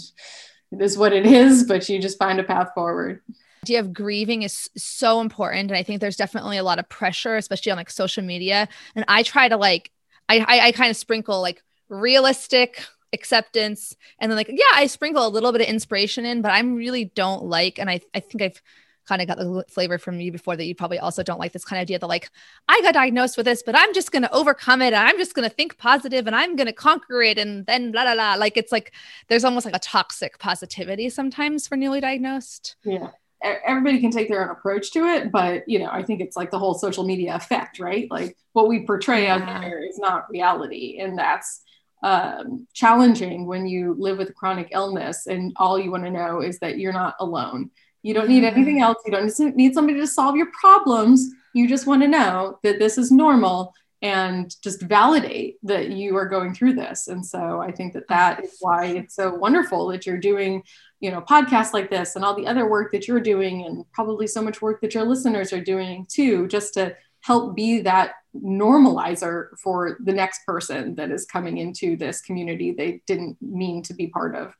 it 0.71 0.83
is 0.83 0.99
what 0.99 1.15
it 1.15 1.27
is 1.27 1.65
but 1.65 1.89
you 1.89 1.99
just 1.99 2.19
find 2.19 2.39
a 2.39 2.45
path 2.45 2.69
forward 2.75 3.23
idea 3.65 3.81
of 3.81 3.93
grieving 3.93 4.43
is 4.43 4.69
so 4.77 5.21
important 5.21 5.71
and 5.71 5.79
i 5.79 5.83
think 5.83 6.01
there's 6.01 6.17
definitely 6.17 6.57
a 6.57 6.65
lot 6.65 6.79
of 6.79 6.89
pressure 6.89 7.37
especially 7.37 7.71
on 7.71 7.79
like 7.79 7.91
social 7.91 8.23
media 8.23 8.69
and 8.97 9.05
i 9.07 9.23
try 9.23 9.49
to 9.49 9.57
like 9.57 9.93
i 10.29 10.39
i, 10.41 10.67
I 10.67 10.73
kind 10.73 10.91
of 10.91 10.97
sprinkle 10.97 11.41
like 11.41 11.63
realistic 11.89 12.85
acceptance 13.13 13.95
and 14.19 14.31
then 14.31 14.37
like 14.37 14.49
yeah 14.49 14.65
i 14.75 14.87
sprinkle 14.87 15.25
a 15.25 15.29
little 15.29 15.53
bit 15.53 15.61
of 15.61 15.69
inspiration 15.69 16.25
in 16.25 16.43
but 16.43 16.51
i 16.51 16.61
really 16.61 17.05
don't 17.05 17.45
like 17.45 17.79
and 17.79 17.89
i, 17.89 18.01
I 18.15 18.21
think 18.21 18.43
i've 18.43 18.61
kind 19.07 19.21
of 19.21 19.29
got 19.29 19.39
the 19.39 19.65
flavor 19.69 19.99
from 19.99 20.21
you 20.21 20.33
before 20.33 20.57
that 20.57 20.65
you 20.65 20.75
probably 20.75 20.99
also 20.99 21.23
don't 21.23 21.39
like 21.39 21.53
this 21.53 21.65
kind 21.65 21.79
of 21.79 21.83
idea 21.83 21.99
that 21.99 22.07
like 22.07 22.31
I 22.69 22.81
got 22.83 22.95
diagnosed 22.95 23.37
with 23.37 23.47
this, 23.47 23.63
but 23.63 23.77
I'm 23.77 23.93
just 23.93 24.13
to 24.23 24.33
overcome 24.33 24.81
it. 24.81 24.95
And 24.95 25.09
I'm 25.09 25.19
just 25.19 25.35
to 25.49 25.55
think 25.55 25.77
positive 25.77 26.27
and 26.27 26.37
I'm 26.37 26.57
to 26.69 26.73
conquer 26.73 27.21
it. 27.21 27.37
And 27.37 27.67
then 27.67 27.91
blah, 27.91 28.05
blah, 28.05 28.15
blah. 28.15 28.35
Like 28.37 28.57
it's 28.57 28.71
like 28.71 28.93
there's 29.29 29.45
almost 29.45 29.67
like 29.67 29.75
a 29.75 29.81
toxic 29.81 30.39
positivity 30.39 31.09
sometimes 31.09 31.67
for 31.67 31.77
newly 31.77 32.01
diagnosed. 32.01 32.77
Yeah. 32.85 33.11
Everybody 33.43 34.01
can 34.01 34.11
take 34.11 34.29
their 34.29 34.45
own 34.45 34.51
approach 34.51 34.93
to 34.93 35.05
it, 35.07 35.33
but 35.33 35.69
you 35.69 35.79
know, 35.79 35.89
I 35.91 36.03
think 36.03 36.21
it's 36.21 36.37
like 36.37 36.51
the 36.51 36.59
whole 36.59 36.75
social 36.75 37.05
media 37.05 37.35
effect, 37.35 37.79
right? 37.79 38.11
Like 38.11 38.37
what 38.53 38.69
we 38.69 38.87
portray 38.87 39.25
yeah. 39.25 39.37
out 39.37 39.61
there 39.61 39.85
is 39.85 39.99
not 39.99 40.31
reality. 40.31 40.99
And 41.01 41.19
that's 41.19 41.63
um, 42.03 42.67
challenging 42.73 43.47
when 43.47 43.67
you 43.67 43.95
live 43.99 44.19
with 44.19 44.31
a 44.31 44.33
chronic 44.33 44.69
illness 44.73 45.27
and 45.27 45.53
all 45.57 45.79
you 45.79 45.91
want 45.91 46.05
to 46.05 46.11
know 46.11 46.41
is 46.41 46.59
that 46.59 46.79
you're 46.79 46.93
not 46.93 47.15
alone 47.21 47.71
you 48.03 48.15
don't 48.15 48.29
need 48.29 48.45
anything 48.45 48.81
else. 48.81 48.99
You 49.07 49.13
don't 49.13 49.57
need 49.57 49.75
somebody 49.75 49.99
to 50.01 50.07
solve 50.07 50.37
your 50.37 50.51
problems. 50.61 51.31
You 51.55 51.69
just 51.69 51.87
want 51.87 52.03
to 52.03 52.09
know 52.09 52.59
that 52.63 52.79
this 52.79 52.99
is 52.99 53.13
normal 53.13 53.75
and 54.03 54.53
just 54.63 54.83
validate 54.83 55.59
that 55.63 55.91
you 55.91 56.17
are 56.17 56.27
going 56.27 56.53
through 56.53 56.75
this. 56.75 57.07
And 57.07 57.25
so 57.25 57.61
I 57.61 57.71
think 57.71 57.93
that 57.93 58.09
that 58.09 58.45
is 58.45 58.57
why 58.59 58.87
it's 58.87 59.15
so 59.15 59.33
wonderful 59.33 59.87
that 59.89 60.05
you're 60.05 60.19
doing, 60.19 60.65
you 61.03 61.11
know, 61.11 61.21
podcasts 61.21 61.75
like 61.75 61.91
this 61.91 62.15
and 62.15 62.25
all 62.25 62.35
the 62.35 62.47
other 62.47 62.71
work 62.71 62.93
that 62.93 63.07
you're 63.07 63.21
doing, 63.21 63.67
and 63.67 63.85
probably 63.93 64.27
so 64.27 64.41
much 64.41 64.63
work 64.63 64.81
that 64.81 64.95
your 64.95 65.05
listeners 65.05 65.53
are 65.53 65.61
doing 65.61 66.07
too, 66.09 66.47
just 66.47 66.75
to 66.75 66.97
help 67.21 67.57
be 67.57 67.81
that 67.81 68.13
normalizer 68.35 69.49
for 69.59 69.99
the 70.05 70.13
next 70.13 70.47
person 70.47 70.95
that 70.95 71.11
is 71.11 71.27
coming 71.27 71.59
into 71.59 71.97
this 71.97 72.21
community 72.23 72.73
they 72.73 73.03
didn't 73.07 73.37
mean 73.43 73.83
to 73.83 73.95
be 73.95 74.07
part 74.07 74.35
of. 74.35 74.55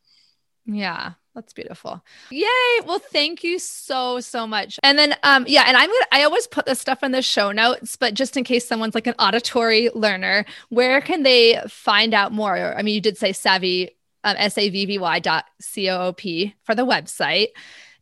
Yeah, 0.67 1.13
that's 1.35 1.53
beautiful. 1.53 2.05
Yay. 2.31 2.81
Well, 2.85 2.99
thank 2.99 3.43
you 3.43 3.59
so, 3.59 4.21
so 4.21 4.47
much. 4.47 4.79
And 4.83 4.99
then, 4.99 5.15
um, 5.23 5.45
yeah, 5.49 5.65
and 5.67 5.77
I'm 5.77 5.89
gonna, 5.89 6.07
I 6.13 6.25
always 6.25 6.47
put 6.47 6.67
this 6.67 6.81
stuff 6.81 7.03
in 7.03 7.13
the 7.13 7.23
show 7.23 7.53
notes, 7.53 7.97
but 7.97 8.15
just 8.15 8.37
in 8.37 8.45
case 8.45 8.67
someone's 8.67 8.95
like 8.95 9.07
an 9.07 9.15
auditory 9.19 9.91
learner, 9.95 10.45
where 10.69 11.01
can 11.01 11.23
they 11.23 11.61
find 11.69 12.15
out 12.15 12.33
more? 12.33 12.77
I 12.77 12.83
mean, 12.83 12.95
you 12.95 13.01
did 13.01 13.17
say 13.17 13.33
savvy, 13.33 13.97
um, 14.25 14.37
S-A-V-V-Y 14.39 15.19
dot 15.21 15.45
C-O-O-P 15.61 16.55
for 16.63 16.75
the 16.75 16.87
website. 16.87 17.49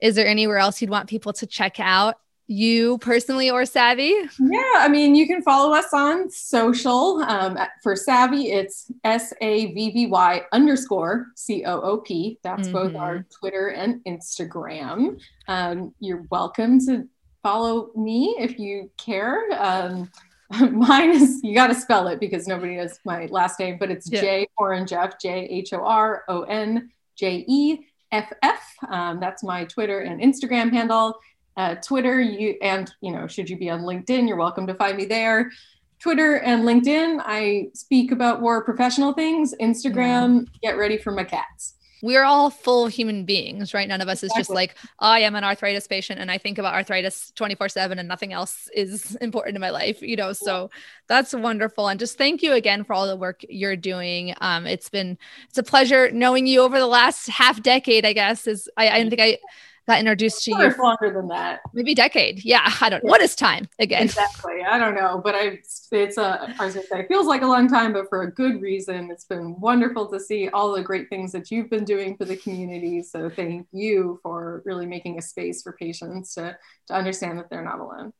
Is 0.00 0.14
there 0.14 0.26
anywhere 0.26 0.58
else 0.58 0.80
you'd 0.80 0.90
want 0.90 1.08
people 1.08 1.32
to 1.34 1.46
check 1.46 1.78
out? 1.78 2.16
you 2.50 2.98
personally 2.98 3.48
or 3.48 3.64
Savvy? 3.64 4.12
Yeah, 4.40 4.72
I 4.78 4.88
mean, 4.88 5.14
you 5.14 5.28
can 5.28 5.40
follow 5.40 5.72
us 5.72 5.94
on 5.94 6.28
social. 6.30 7.22
Um, 7.22 7.56
for 7.80 7.94
Savvy, 7.94 8.50
it's 8.50 8.90
S 9.04 9.32
A 9.40 9.72
V 9.72 9.90
V 9.92 10.06
Y 10.06 10.42
underscore 10.50 11.28
C 11.36 11.64
O 11.64 11.80
O 11.80 11.98
P. 11.98 12.40
That's 12.42 12.62
mm-hmm. 12.62 12.72
both 12.72 12.96
our 12.96 13.18
mm-hmm. 13.18 13.38
Twitter 13.38 13.68
and 13.68 14.04
Instagram. 14.04 15.20
Um, 15.46 15.94
you're 16.00 16.26
welcome 16.28 16.84
to 16.86 17.08
follow 17.40 17.90
me 17.94 18.34
if 18.40 18.58
you 18.58 18.90
care. 18.98 19.44
Um, 19.52 20.10
mine 20.70 21.10
is 21.10 21.40
you 21.42 21.54
got 21.54 21.68
to 21.68 21.74
spell 21.74 22.08
it 22.08 22.20
because 22.20 22.46
nobody 22.46 22.76
knows 22.76 22.98
my 23.04 23.26
last 23.26 23.58
name, 23.60 23.76
but 23.78 23.90
it's 23.90 24.10
yeah. 24.10 24.20
J 24.20 24.48
Horonjeff 24.58 25.20
J 25.20 25.46
H 25.50 25.72
O 25.72 25.84
R 25.84 26.24
O 26.28 26.42
N 26.42 26.90
J 27.16 27.44
E 27.46 27.78
F 28.10 28.32
F. 28.42 28.74
Um, 28.88 29.20
that's 29.20 29.42
my 29.44 29.64
Twitter 29.64 30.00
and 30.00 30.20
Instagram 30.20 30.72
handle 30.72 31.20
uh, 31.56 31.74
Twitter, 31.76 32.20
you 32.20 32.56
and 32.62 32.92
you 33.00 33.12
know, 33.12 33.26
should 33.26 33.50
you 33.50 33.56
be 33.56 33.70
on 33.70 33.82
LinkedIn, 33.82 34.26
you're 34.26 34.36
welcome 34.36 34.66
to 34.66 34.74
find 34.74 34.96
me 34.96 35.04
there. 35.04 35.50
Twitter 35.98 36.36
and 36.36 36.62
LinkedIn, 36.62 37.20
I 37.22 37.68
speak 37.74 38.10
about 38.12 38.40
more 38.40 38.64
professional 38.64 39.12
things. 39.12 39.54
Instagram, 39.60 40.48
get 40.62 40.78
ready 40.78 40.96
for 40.96 41.10
my 41.10 41.24
cats. 41.24 41.74
We're 42.02 42.24
all 42.24 42.50
full 42.50 42.86
human 42.86 43.24
beings, 43.24 43.74
right? 43.74 43.88
None 43.88 44.00
of 44.00 44.08
us 44.08 44.22
exactly. 44.22 44.40
is 44.40 44.46
just 44.46 44.54
like, 44.54 44.76
I 44.98 45.20
am 45.20 45.34
an 45.34 45.44
arthritis 45.44 45.86
patient 45.86 46.20
and 46.20 46.30
I 46.30 46.38
think 46.38 46.58
about 46.58 46.74
arthritis 46.74 47.32
24 47.34 47.68
7 47.68 47.98
and 47.98 48.08
nothing 48.08 48.32
else 48.32 48.68
is 48.74 49.16
important 49.20 49.56
in 49.56 49.60
my 49.60 49.70
life, 49.70 50.02
you 50.02 50.16
know? 50.16 50.32
So 50.32 50.70
that's 51.06 51.34
wonderful. 51.34 51.88
And 51.88 52.00
just 52.00 52.18
thank 52.18 52.42
you 52.42 52.52
again 52.52 52.84
for 52.84 52.94
all 52.94 53.06
the 53.06 53.16
work 53.16 53.44
you're 53.48 53.76
doing. 53.76 54.34
Um, 54.40 54.66
it's 54.66 54.88
been, 54.88 55.18
it's 55.48 55.58
a 55.58 55.62
pleasure 55.62 56.10
knowing 56.10 56.46
you 56.46 56.62
over 56.62 56.78
the 56.78 56.86
last 56.86 57.28
half 57.28 57.62
decade, 57.62 58.04
I 58.04 58.12
guess, 58.12 58.46
is 58.46 58.68
I, 58.76 58.88
I 58.88 59.08
think 59.08 59.20
I, 59.20 59.38
got 59.86 59.98
introduced 59.98 60.44
to 60.44 60.50
you 60.52 60.74
longer 60.78 61.12
than 61.12 61.28
that. 61.28 61.60
Maybe 61.74 61.94
decade. 61.94 62.44
Yeah 62.44 62.70
i 62.80 62.88
don't 62.88 63.02
yeah. 63.04 63.10
what 63.10 63.20
is 63.20 63.34
time 63.34 63.68
again? 63.78 64.04
Exactly. 64.04 64.62
I 64.62 64.78
don't 64.78 64.94
know 64.94 65.20
but 65.22 65.34
i 65.34 65.58
it's 65.92 66.18
a 66.18 66.54
i 66.58 66.64
was 66.64 66.74
gonna 66.74 66.86
say 66.86 67.00
it 67.00 67.08
feels 67.08 67.26
like 67.26 67.42
a 67.42 67.46
long 67.46 67.68
time 67.68 67.92
but 67.92 68.08
for 68.08 68.22
a 68.22 68.30
good 68.30 68.60
reason. 68.60 69.10
It's 69.10 69.24
been 69.24 69.58
wonderful 69.60 70.06
to 70.08 70.20
see 70.20 70.48
all 70.48 70.72
the 70.72 70.82
great 70.82 71.08
things 71.08 71.32
that 71.32 71.50
you've 71.50 71.70
been 71.70 71.84
doing 71.84 72.16
for 72.16 72.24
the 72.24 72.36
community. 72.36 73.02
So 73.02 73.30
thank 73.30 73.66
you 73.72 74.20
for 74.22 74.62
really 74.64 74.86
making 74.86 75.18
a 75.18 75.22
space 75.22 75.62
for 75.62 75.72
patients 75.72 76.34
to 76.34 76.56
to 76.88 76.94
understand 76.94 77.38
that 77.38 77.50
they're 77.50 77.64
not 77.64 77.80
alone. 77.80 78.12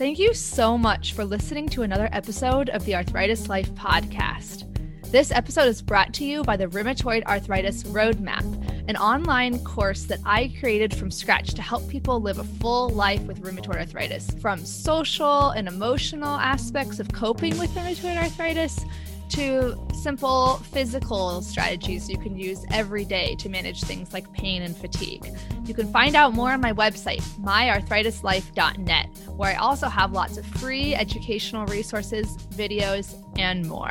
Thank 0.00 0.18
you 0.18 0.32
so 0.32 0.78
much 0.78 1.12
for 1.12 1.26
listening 1.26 1.68
to 1.70 1.82
another 1.82 2.08
episode 2.10 2.70
of 2.70 2.86
the 2.86 2.94
Arthritis 2.94 3.50
Life 3.50 3.70
podcast. 3.72 4.66
This 5.10 5.30
episode 5.30 5.66
is 5.66 5.82
brought 5.82 6.14
to 6.14 6.24
you 6.24 6.42
by 6.42 6.56
the 6.56 6.68
Rheumatoid 6.68 7.24
Arthritis 7.24 7.82
Roadmap, 7.82 8.79
an 8.90 8.96
online 8.96 9.62
course 9.62 10.02
that 10.02 10.18
I 10.26 10.52
created 10.58 10.92
from 10.92 11.12
scratch 11.12 11.54
to 11.54 11.62
help 11.62 11.88
people 11.88 12.20
live 12.20 12.40
a 12.40 12.44
full 12.44 12.88
life 12.88 13.22
with 13.22 13.40
rheumatoid 13.40 13.76
arthritis, 13.76 14.32
from 14.40 14.66
social 14.66 15.50
and 15.50 15.68
emotional 15.68 16.34
aspects 16.34 16.98
of 16.98 17.12
coping 17.12 17.56
with 17.56 17.72
rheumatoid 17.76 18.16
arthritis 18.16 18.84
to 19.28 19.80
simple 19.94 20.56
physical 20.72 21.40
strategies 21.40 22.10
you 22.10 22.18
can 22.18 22.36
use 22.36 22.66
every 22.72 23.04
day 23.04 23.36
to 23.36 23.48
manage 23.48 23.80
things 23.82 24.12
like 24.12 24.30
pain 24.32 24.62
and 24.62 24.76
fatigue. 24.76 25.24
You 25.66 25.72
can 25.72 25.92
find 25.92 26.16
out 26.16 26.34
more 26.34 26.50
on 26.50 26.60
my 26.60 26.72
website, 26.72 27.22
myarthritislife.net, 27.38 29.06
where 29.28 29.52
I 29.52 29.54
also 29.54 29.86
have 29.88 30.10
lots 30.10 30.36
of 30.36 30.44
free 30.44 30.96
educational 30.96 31.64
resources, 31.66 32.26
videos, 32.56 33.14
and 33.38 33.68
more. 33.68 33.90